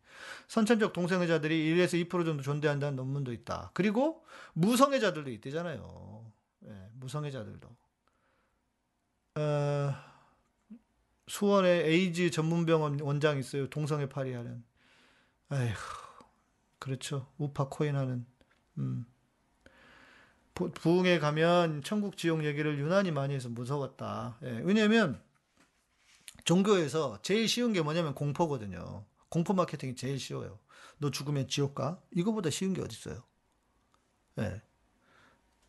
선천적 0.48 0.94
동성애자들이 0.94 1.76
1에서 1.76 2.08
2% 2.08 2.26
정도 2.26 2.42
존재한다는 2.44 2.96
논문도 2.96 3.34
있다. 3.34 3.72
그리고 3.74 4.26
무성애자들도 4.54 5.30
있대잖아요. 5.32 6.32
예, 6.68 6.90
무성애자들도. 6.94 7.68
어, 9.36 9.94
수원에 11.28 11.70
에이즈 11.86 12.32
전문병원 12.32 13.00
원장 13.02 13.38
있어요. 13.38 13.70
동성애 13.70 14.08
파리하는. 14.08 14.64
아휴, 15.50 15.74
그렇죠. 16.80 17.28
우파 17.38 17.68
코인 17.70 17.96
하는. 17.96 18.26
음. 18.78 19.06
부- 20.58 20.72
부흥에 20.72 21.20
가면 21.20 21.84
천국 21.84 22.18
지옥 22.18 22.44
얘기를 22.44 22.80
유난히 22.80 23.12
많이 23.12 23.36
해서 23.36 23.48
무서웠다. 23.48 24.40
예, 24.42 24.60
왜냐면 24.64 25.22
종교에서 26.46 27.20
제일 27.22 27.48
쉬운 27.48 27.74
게 27.74 27.82
뭐냐면 27.84 28.16
공포거든요. 28.16 29.06
공포 29.30 29.54
마케팅이 29.54 29.96
제일 29.96 30.18
쉬워요. 30.20 30.58
너 30.98 31.12
죽으면 31.12 31.48
지옥 31.48 31.76
가? 31.76 32.02
이거보다 32.12 32.50
쉬운 32.50 32.74
게 32.74 32.82
어딨어요? 32.82 33.22
예. 34.40 34.64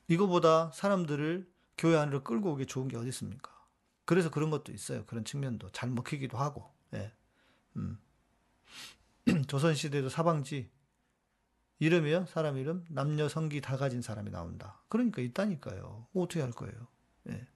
이거보다 0.09 0.71
사람들을 0.73 1.47
교회 1.77 1.99
안으로 1.99 2.25
끌고 2.25 2.53
오기 2.53 2.65
좋은 2.65 2.89
게 2.89 2.97
어디 2.97 3.09
있습니까? 3.09 3.53
그래서 4.07 4.31
그런 4.31 4.49
것도 4.49 4.73
있어요. 4.73 5.05
그런 5.05 5.23
측면도 5.23 5.69
잘 5.73 5.91
먹히기도 5.91 6.39
하고. 6.39 6.73
예. 6.95 7.13
음. 7.77 7.99
조선 9.49 9.75
시대도 9.75 10.09
사방지 10.09 10.71
이름이요? 11.81 12.27
사람 12.27 12.59
이름? 12.59 12.85
남녀 12.89 13.29
성기 13.29 13.61
다 13.61 13.77
가진 13.77 14.03
사람이 14.03 14.31
나온다. 14.31 14.81
그러니까 14.89 15.23
있다니까요. 15.23 16.07
어떻게 16.15 16.41
할 16.41 16.51
거예요? 16.51 16.75
예. 17.29 17.47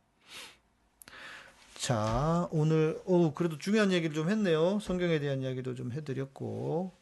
자, 1.74 2.48
오늘, 2.52 3.00
오, 3.04 3.34
그래도 3.34 3.58
중요한 3.58 3.90
얘기를 3.90 4.14
좀 4.14 4.30
했네요. 4.30 4.78
성경에 4.78 5.18
대한 5.18 5.42
이야기도 5.42 5.74
좀 5.74 5.90
해드렸고. 5.92 6.96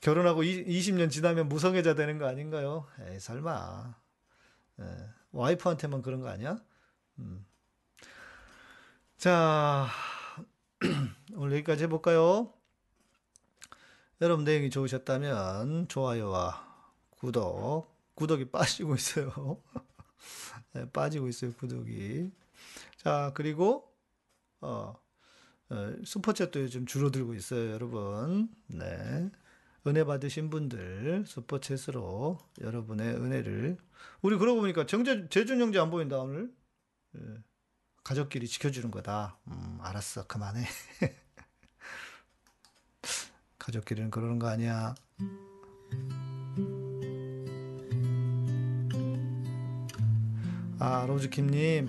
결혼하고 0.00 0.42
이, 0.42 0.64
20년 0.66 1.10
지나면 1.10 1.48
무성애자 1.48 1.94
되는 1.94 2.18
거 2.18 2.26
아닌가요? 2.26 2.86
에이, 3.00 3.18
설마. 3.18 3.94
예, 4.80 4.84
와이프한테만 5.32 6.02
그런 6.02 6.20
거 6.20 6.28
아니야? 6.28 6.58
음. 7.18 7.46
자, 9.16 9.88
오늘 11.34 11.56
여기까지 11.56 11.84
해볼까요? 11.84 12.52
여러분 14.20 14.44
내용이 14.44 14.70
좋으셨다면 14.70 15.88
좋아요와 15.88 16.66
구독, 17.10 17.86
구독이 18.14 18.46
빠지고 18.50 18.94
있어요. 18.94 19.60
네, 20.72 20.90
빠지고 20.90 21.28
있어요, 21.28 21.52
구독이. 21.52 22.30
자, 22.96 23.32
그리고 23.34 23.92
어, 24.60 24.94
어, 25.68 25.74
슈퍼챗도 26.02 26.62
요즘 26.62 26.86
줄어들고 26.86 27.34
있어요, 27.34 27.72
여러분. 27.72 28.48
네. 28.68 29.30
은혜 29.86 30.02
받으신 30.02 30.50
분들 30.50 31.24
슈퍼챗으로 31.28 32.38
여러분의 32.60 33.14
은혜를 33.14 33.76
우리 34.22 34.36
그러고 34.36 34.60
보니까 34.60 34.84
정재 34.86 35.28
재준 35.28 35.60
형제 35.60 35.78
안 35.78 35.90
보인다 35.90 36.18
오늘. 36.18 36.52
예. 37.16 37.20
가족끼리 38.02 38.48
지켜주는 38.48 38.90
거다. 38.90 39.38
음, 39.48 39.78
알았어, 39.82 40.26
그만해. 40.26 40.64
가족끼리는 43.66 44.10
그러는 44.12 44.38
거 44.38 44.46
아니야. 44.46 44.94
아, 50.78 51.04
로즈킴님. 51.08 51.88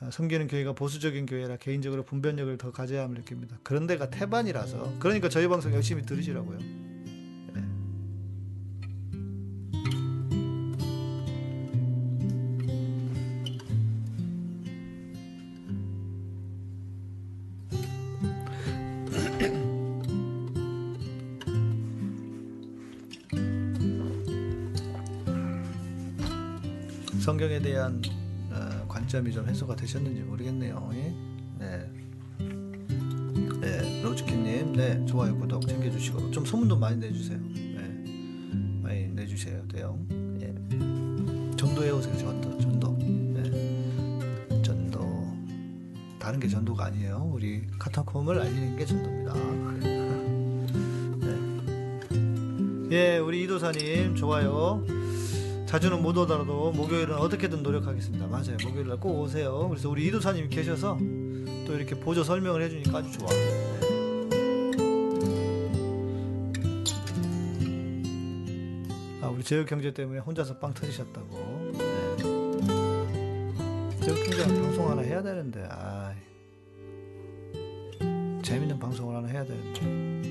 아, 0.00 0.10
섬기는 0.10 0.48
교회가 0.48 0.74
보수적인 0.74 1.24
교회라 1.24 1.56
개인적으로 1.56 2.02
분별력을 2.02 2.54
더 2.58 2.70
가져야 2.70 3.04
함을 3.04 3.16
느낍니다. 3.20 3.56
그런 3.62 3.86
데가 3.86 4.10
태반이라서. 4.10 4.98
그러니까 4.98 5.30
저희 5.30 5.48
방송 5.48 5.72
열심히 5.72 6.02
들으시라고요. 6.02 6.83
관점이 29.14 29.32
좀 29.32 29.48
해소가 29.48 29.76
되셨는지 29.76 30.22
모르겠네요. 30.22 30.90
예? 30.94 31.14
네. 31.60 31.88
네, 33.60 34.02
로즈키님, 34.02 34.72
네, 34.72 35.06
좋아요, 35.06 35.38
구독 35.38 35.68
챙겨주시고 35.68 36.32
좀 36.32 36.44
소문도 36.44 36.76
많이 36.76 36.96
내주세요. 36.98 37.38
네, 37.38 38.82
많이 38.82 39.06
내주셔야 39.08 39.62
돼요. 39.68 39.96
예. 40.40 40.52
전도해 41.56 41.90
오세요, 41.90 42.16
전도, 42.18 42.58
전도. 42.58 42.98
네. 42.98 44.62
전도. 44.62 45.32
다른 46.18 46.40
게 46.40 46.48
전도가 46.48 46.86
아니에요. 46.86 47.30
우리 47.32 47.68
카타콤을 47.78 48.40
알리는 48.40 48.76
게 48.76 48.84
전도입니다. 48.84 49.34
네. 52.90 52.96
예, 52.96 53.18
우리 53.18 53.44
이도사님, 53.44 54.16
좋아요. 54.16 54.84
자주는 55.74 56.00
못 56.00 56.16
오더라도 56.16 56.70
목요일은 56.70 57.16
어떻게든 57.16 57.64
노력하겠습니다. 57.64 58.28
맞아요. 58.28 58.56
목요일 58.62 58.86
날 58.86 58.96
꼭 58.96 59.18
오세요. 59.18 59.68
그래서 59.68 59.90
우리 59.90 60.06
이도사님 60.06 60.48
계셔서 60.48 60.96
또 61.66 61.74
이렇게 61.74 61.98
보조 61.98 62.22
설명을 62.22 62.62
해주니까 62.62 62.98
아주 62.98 63.10
좋아. 63.18 63.28
네. 63.28 63.80
아, 69.20 69.26
우리 69.26 69.42
제육 69.42 69.68
형제 69.68 69.92
때문에 69.92 70.20
혼자서 70.20 70.60
빵 70.60 70.72
터지셨다고. 70.72 71.72
네. 71.72 72.16
제육 74.00 74.16
형제랑 74.16 74.62
방송 74.62 74.90
하나 74.92 75.02
해야 75.02 75.20
되는데, 75.20 75.66
아 75.72 76.14
재밌는 78.42 78.78
방송을 78.78 79.16
하나 79.16 79.26
해야 79.26 79.44
되는데. 79.44 80.23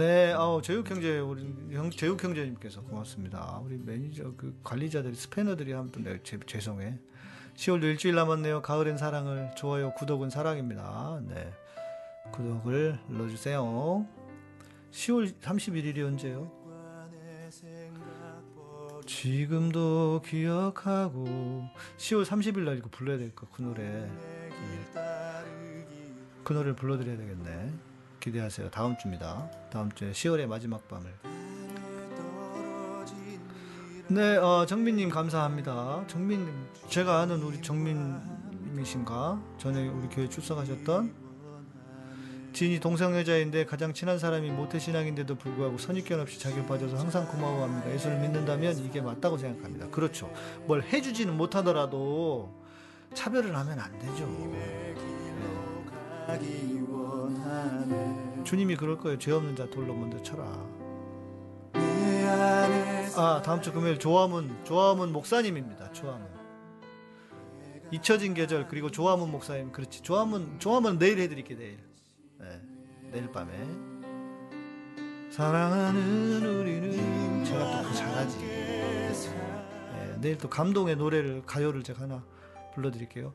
네, 0.00 0.32
어, 0.32 0.62
제육 0.62 0.90
형제 0.90 1.18
우리 1.18 1.42
형 1.72 1.90
제육 1.90 2.24
형제님께서 2.24 2.80
고맙습니다. 2.80 3.60
우리 3.62 3.76
매니저 3.76 4.32
그 4.38 4.58
관리자들이 4.64 5.14
스패너들이 5.14 5.72
하면 5.72 5.92
또 5.92 6.02
죄- 6.22 6.38
죄송해. 6.46 6.98
10월도 7.54 7.82
일주일 7.82 8.14
남았네요. 8.14 8.62
가을엔 8.62 8.96
사랑을 8.96 9.50
좋아요. 9.58 9.92
구독은 9.92 10.30
사랑입니다. 10.30 11.20
네. 11.28 11.52
구독을 12.32 12.98
눌러주세요. 13.08 14.06
10월 14.90 15.34
31일이 15.42 15.98
언제요? 16.06 16.50
지금도 19.06 20.22
기억하고 20.24 21.64
10월 21.98 22.24
30일 22.24 22.60
날 22.60 22.78
이거 22.78 22.88
불러야 22.90 23.18
될까 23.18 23.46
그 23.52 23.60
노래 23.60 23.82
네. 23.82 24.50
그 26.42 26.52
노래를 26.54 26.74
불러드려야 26.74 27.18
되겠네 27.18 27.70
기대하세요 28.20 28.70
다음 28.70 28.96
주입니다 28.98 29.50
다음 29.70 29.90
주에 29.92 30.12
10월의 30.12 30.46
마지막 30.46 30.86
밤을 30.88 31.12
네 34.08 34.36
어, 34.36 34.66
정민님 34.66 35.08
감사합니다 35.08 36.04
정민님 36.06 36.68
제가 36.88 37.20
아는 37.20 37.42
우리 37.42 37.60
정민님이신가 37.62 39.40
전에 39.58 39.88
우리 39.88 40.08
교회 40.08 40.28
출석하셨던 40.28 41.30
지인이 42.52 42.80
동성 42.80 43.16
여자인데 43.16 43.64
가장 43.64 43.92
친한 43.94 44.18
사람이 44.18 44.50
모태 44.50 44.78
신앙인데도 44.78 45.36
불구하고 45.36 45.78
선입견 45.78 46.20
없이 46.20 46.38
자기를 46.40 46.66
봐줘서 46.66 46.96
항상 46.98 47.26
고마워합니다. 47.26 47.92
예수를 47.92 48.18
믿는다면 48.18 48.76
이게 48.78 49.00
맞다고 49.00 49.38
생각합니다. 49.38 49.88
그렇죠. 49.90 50.32
뭘 50.66 50.82
해주지는 50.82 51.36
못하더라도 51.36 52.52
차별을 53.14 53.56
하면 53.56 53.78
안 53.78 53.98
되죠. 53.98 54.26
네. 54.52 54.94
주님이 58.44 58.76
그럴 58.76 58.98
거예요. 58.98 59.18
죄 59.18 59.32
없는 59.32 59.56
자 59.56 59.68
돌로 59.68 59.94
먼저 59.94 60.22
쳐라. 60.22 60.44
아 63.16 63.42
다음 63.44 63.60
주 63.60 63.72
금요일 63.72 63.98
조화문 63.98 64.64
조화문 64.64 65.12
목사님입니다. 65.12 65.92
조화문 65.92 66.28
잊혀진 67.90 68.34
계절 68.34 68.68
그리고 68.68 68.90
조화문 68.90 69.30
목사님 69.30 69.72
그렇지 69.72 70.02
조화문 70.02 70.58
조화문 70.58 70.98
내일 70.98 71.18
해드릴게 71.18 71.56
내일. 71.56 71.78
네, 72.38 72.60
내일 73.10 73.30
밤에 73.30 73.52
사랑하는 75.30 76.44
우리는 76.44 77.44
제가 77.44 77.82
또그 77.82 77.94
잘하지 77.94 78.38
네, 78.38 80.16
내일 80.20 80.38
또 80.38 80.48
감동의 80.48 80.96
노래를 80.96 81.42
가요를 81.46 81.82
제가 81.82 82.02
하나 82.02 82.24
불러드릴게요 82.74 83.34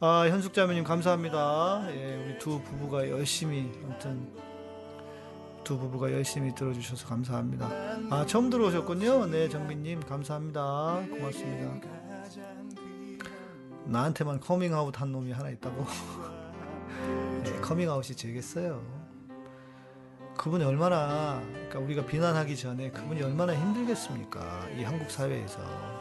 아 0.00 0.26
현숙 0.28 0.52
자매님 0.52 0.84
감사합니다 0.84 1.86
예, 1.90 2.16
우리 2.16 2.38
두 2.38 2.60
부부가 2.60 3.08
열심히 3.08 3.72
아무튼 3.82 4.30
두 5.64 5.78
부부가 5.78 6.12
열심히 6.12 6.54
들어주셔서 6.54 7.06
감사합니다 7.08 7.66
아 8.10 8.26
처음 8.26 8.50
들어오셨군요 8.50 9.26
네 9.26 9.48
정민님 9.48 10.00
감사합니다 10.00 11.02
고맙습니다 11.10 11.80
나한테만 13.86 14.40
커밍아웃 14.40 15.00
한 15.00 15.12
놈이 15.12 15.32
하나 15.32 15.48
있다고 15.50 15.86
네, 17.44 17.52
커밍아웃이 17.60 18.16
되겠어요. 18.16 18.82
그분이 20.36 20.64
얼마나 20.64 21.40
그러니까 21.52 21.78
우리가 21.78 22.06
비난하기 22.06 22.56
전에 22.56 22.90
그분이 22.90 23.22
얼마나 23.22 23.54
힘들겠습니까? 23.54 24.68
이 24.76 24.82
한국 24.82 25.10
사회에서. 25.10 25.95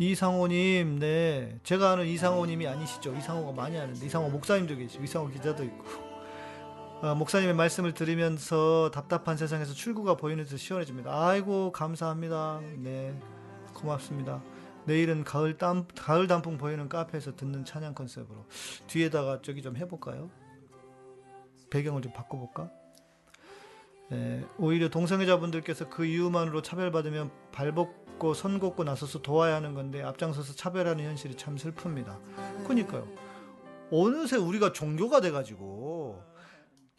네. 0.00 0.06
이상호님, 0.06 0.98
네. 0.98 1.58
제가 1.62 1.90
아는 1.90 2.06
이상호님이 2.06 2.66
아니시죠. 2.66 3.14
이상호가 3.16 3.52
많이 3.52 3.78
아는데, 3.78 4.06
이상호 4.06 4.30
목사님도 4.30 4.76
계시고, 4.76 5.04
이상호 5.04 5.28
기자도 5.28 5.62
있고. 5.62 5.84
아, 7.02 7.14
목사님의 7.14 7.54
말씀을 7.54 7.92
들으면서 7.92 8.90
답답한 8.94 9.36
세상에서 9.36 9.74
출구가 9.74 10.16
보이는 10.16 10.42
듯 10.44 10.56
시원해집니다. 10.56 11.10
아이고, 11.12 11.70
감사합니다. 11.72 12.62
네. 12.78 13.14
고맙습니다. 13.74 14.42
내일은 14.86 15.22
가을 15.22 15.58
땀 15.58 15.86
가을 15.94 16.26
단풍 16.26 16.56
보이는 16.56 16.88
카페에서 16.88 17.36
듣는 17.36 17.66
찬양 17.66 17.94
컨셉으로 17.94 18.46
뒤에다가 18.86 19.42
저기 19.42 19.60
좀 19.60 19.76
해볼까요? 19.76 20.30
배경을 21.68 22.00
좀 22.00 22.12
바꿔볼까? 22.14 22.70
네, 24.10 24.44
오히려 24.58 24.88
동성애자분들께서 24.88 25.88
그 25.88 26.04
이유만으로 26.04 26.62
차별받으면 26.62 27.30
발 27.52 27.70
벗고 28.20 28.34
선 28.34 28.60
걷고 28.60 28.84
나서서 28.84 29.22
도와야 29.22 29.56
하는 29.56 29.74
건데 29.74 30.02
앞장서서 30.02 30.54
차별하는 30.54 31.02
현실이 31.04 31.36
참 31.36 31.56
슬픕니다. 31.56 32.18
그러니까요. 32.64 33.08
어느새 33.90 34.36
우리가 34.36 34.72
종교가 34.72 35.22
돼가지고 35.22 36.22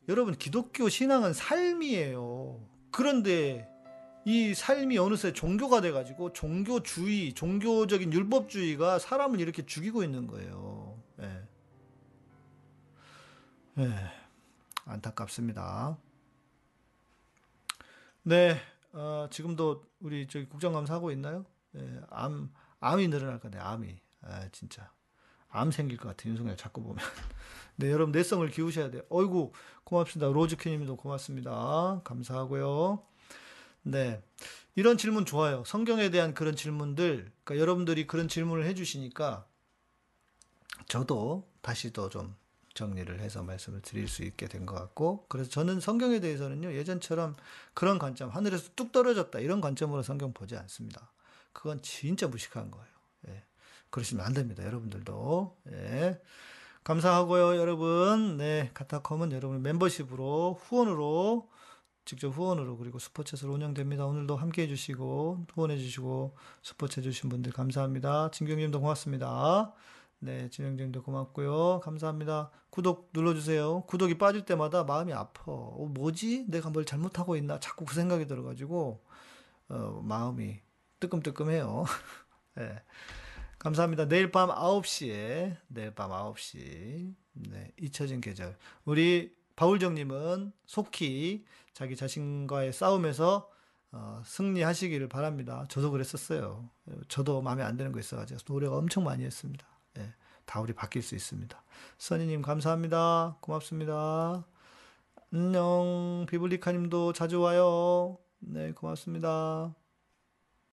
여러분 0.10 0.36
기독교 0.36 0.90
신앙은 0.90 1.34
삶이에요. 1.34 2.60
그런데 2.92 3.70
이 4.26 4.54
삶이 4.54 4.98
어느새 4.98 5.32
종교가 5.32 5.82
돼가지고 5.82 6.34
종교주의, 6.34 7.34
종교적인 7.34 8.12
율법주의가 8.12 9.00
사람을 9.00 9.40
이렇게 9.40 9.66
죽이고 9.66 10.04
있는 10.04 10.28
거예요. 10.28 11.02
예. 11.22 11.44
예. 13.80 13.90
안타깝습니다. 14.86 15.98
네, 18.24 18.58
어, 18.94 19.28
지금도 19.32 19.84
우리 20.00 20.28
저기 20.28 20.48
국정감사 20.48 20.94
하고 20.96 21.12
있나요? 21.12 21.46
예, 21.76 22.02
암, 22.10 22.52
암이 22.80 23.08
늘어날 23.08 23.40
건데, 23.40 23.58
암이. 23.60 24.00
아, 24.22 24.50
진짜. 24.52 24.92
암 25.50 25.72
생길 25.72 25.98
것 25.98 26.10
같아, 26.10 26.30
윤석열 26.30 26.56
자꾸 26.58 26.82
보면. 26.82 26.98
네, 27.78 27.92
여러분, 27.92 28.12
내성을 28.12 28.48
기우셔야 28.50 28.92
돼요. 28.92 29.04
어이구, 29.10 29.52
고맙습니다. 29.84 30.32
로즈큐님도 30.32 30.98
고맙습니다. 30.98 32.02
감사하고요. 32.04 33.04
네. 33.84 34.22
이런 34.76 34.98
질문 34.98 35.26
좋아요. 35.26 35.64
성경에 35.66 36.10
대한 36.10 36.34
그런 36.34 36.56
질문들, 36.56 37.32
그러니까 37.44 37.62
여러분들이 37.62 38.08
그런 38.08 38.28
질문을 38.28 38.66
해주시니까 38.66 39.46
저도 40.88 41.50
다시 41.62 41.92
또 41.92 42.10
좀 42.10 42.36
정리를 42.74 43.20
해서 43.20 43.44
말씀을 43.44 43.82
드릴 43.82 44.08
수 44.08 44.24
있게 44.24 44.48
된 44.48 44.66
것 44.66 44.76
같고, 44.76 45.26
그래서 45.28 45.50
저는 45.50 45.80
성경에 45.80 46.20
대해서는요, 46.20 46.74
예전처럼 46.74 47.36
그런 47.74 48.00
관점, 48.00 48.30
하늘에서 48.30 48.70
뚝 48.76 48.92
떨어졌다, 48.92 49.40
이런 49.40 49.62
관점으로 49.62 50.04
성경 50.04 50.34
보지 50.34 50.56
않습니다. 50.58 51.12
그건 51.54 51.82
진짜 51.82 52.28
무식한 52.28 52.72
거예요. 52.72 52.88
예. 53.30 53.44
그러시면 53.90 54.26
안 54.26 54.34
됩니다. 54.34 54.64
여러분들도. 54.66 55.58
예. 55.72 56.22
감사하고요, 56.84 57.58
여러분. 57.58 58.38
네. 58.38 58.72
카타콤은 58.74 59.32
여러분 59.34 59.62
멤버십으로, 59.62 60.60
후원으로, 60.64 61.50
직접 62.06 62.30
후원으로 62.30 62.78
그리고 62.78 62.98
스포츠에서 63.00 63.48
운영됩니다. 63.50 64.06
오늘도 64.06 64.36
함께 64.36 64.64
해주시고 64.64 65.46
후원해 65.54 65.78
주시고 65.78 66.36
스포츠 66.64 67.00
해주신 67.00 67.30
분들 67.30 67.52
감사합니다. 67.52 68.32
진경님도 68.32 68.82
고맙습니다. 68.82 69.72
네, 70.24 70.50
진영님도 70.50 71.02
고맙고요. 71.02 71.80
감사합니다. 71.80 72.52
구독 72.70 73.10
눌러주세요. 73.12 73.82
구독이 73.88 74.20
빠질 74.20 74.46
때마다 74.46 74.84
마음이 74.84 75.14
아파. 75.14 75.44
어, 75.48 75.86
뭐지? 75.92 76.46
내가 76.48 76.70
뭘 76.70 76.86
잘못하고 76.86 77.36
있나? 77.38 77.60
자꾸 77.60 77.86
그 77.86 77.96
생각이 77.96 78.28
들어가지고 78.28 79.04
어, 79.70 80.02
마음이 80.04 80.60
뜨끔뜨끔해요. 81.00 81.86
네. 82.54 82.84
감사합니다. 83.58 84.08
내일 84.08 84.32
밤 84.32 84.50
9시에 84.50 85.58
내일 85.68 85.96
밤 85.96 86.12
9시 86.12 87.16
네, 87.34 87.72
잊혀진 87.80 88.22
계절 88.22 88.58
우리 88.86 89.36
바울정님은 89.56 90.52
속히 90.68 91.46
자기 91.74 91.96
자신과의 91.96 92.74
싸움에서 92.74 93.50
어, 93.92 94.22
승리하시기를 94.24 95.10
바랍니다. 95.10 95.66
저도 95.68 95.90
그랬었어요. 95.90 96.70
저도 97.08 97.42
마음에 97.42 97.64
안 97.64 97.76
드는 97.76 97.92
거 97.92 98.00
있어가지고 98.00 98.40
노래가 98.48 98.78
엄청 98.78 99.04
많이 99.04 99.24
했습니다. 99.26 99.71
예, 100.42 100.44
다 100.46 100.60
우리 100.60 100.74
바뀔 100.74 101.02
수 101.02 101.16
있습니다. 101.16 101.62
써니님 101.98 102.42
감사합니다. 102.42 103.38
고맙습니다. 103.42 104.46
안녕 105.34 106.26
비블리카님도 106.30 107.14
자주 107.14 107.42
와요. 107.42 108.18
네 108.40 108.72
고맙습니다. 108.74 109.74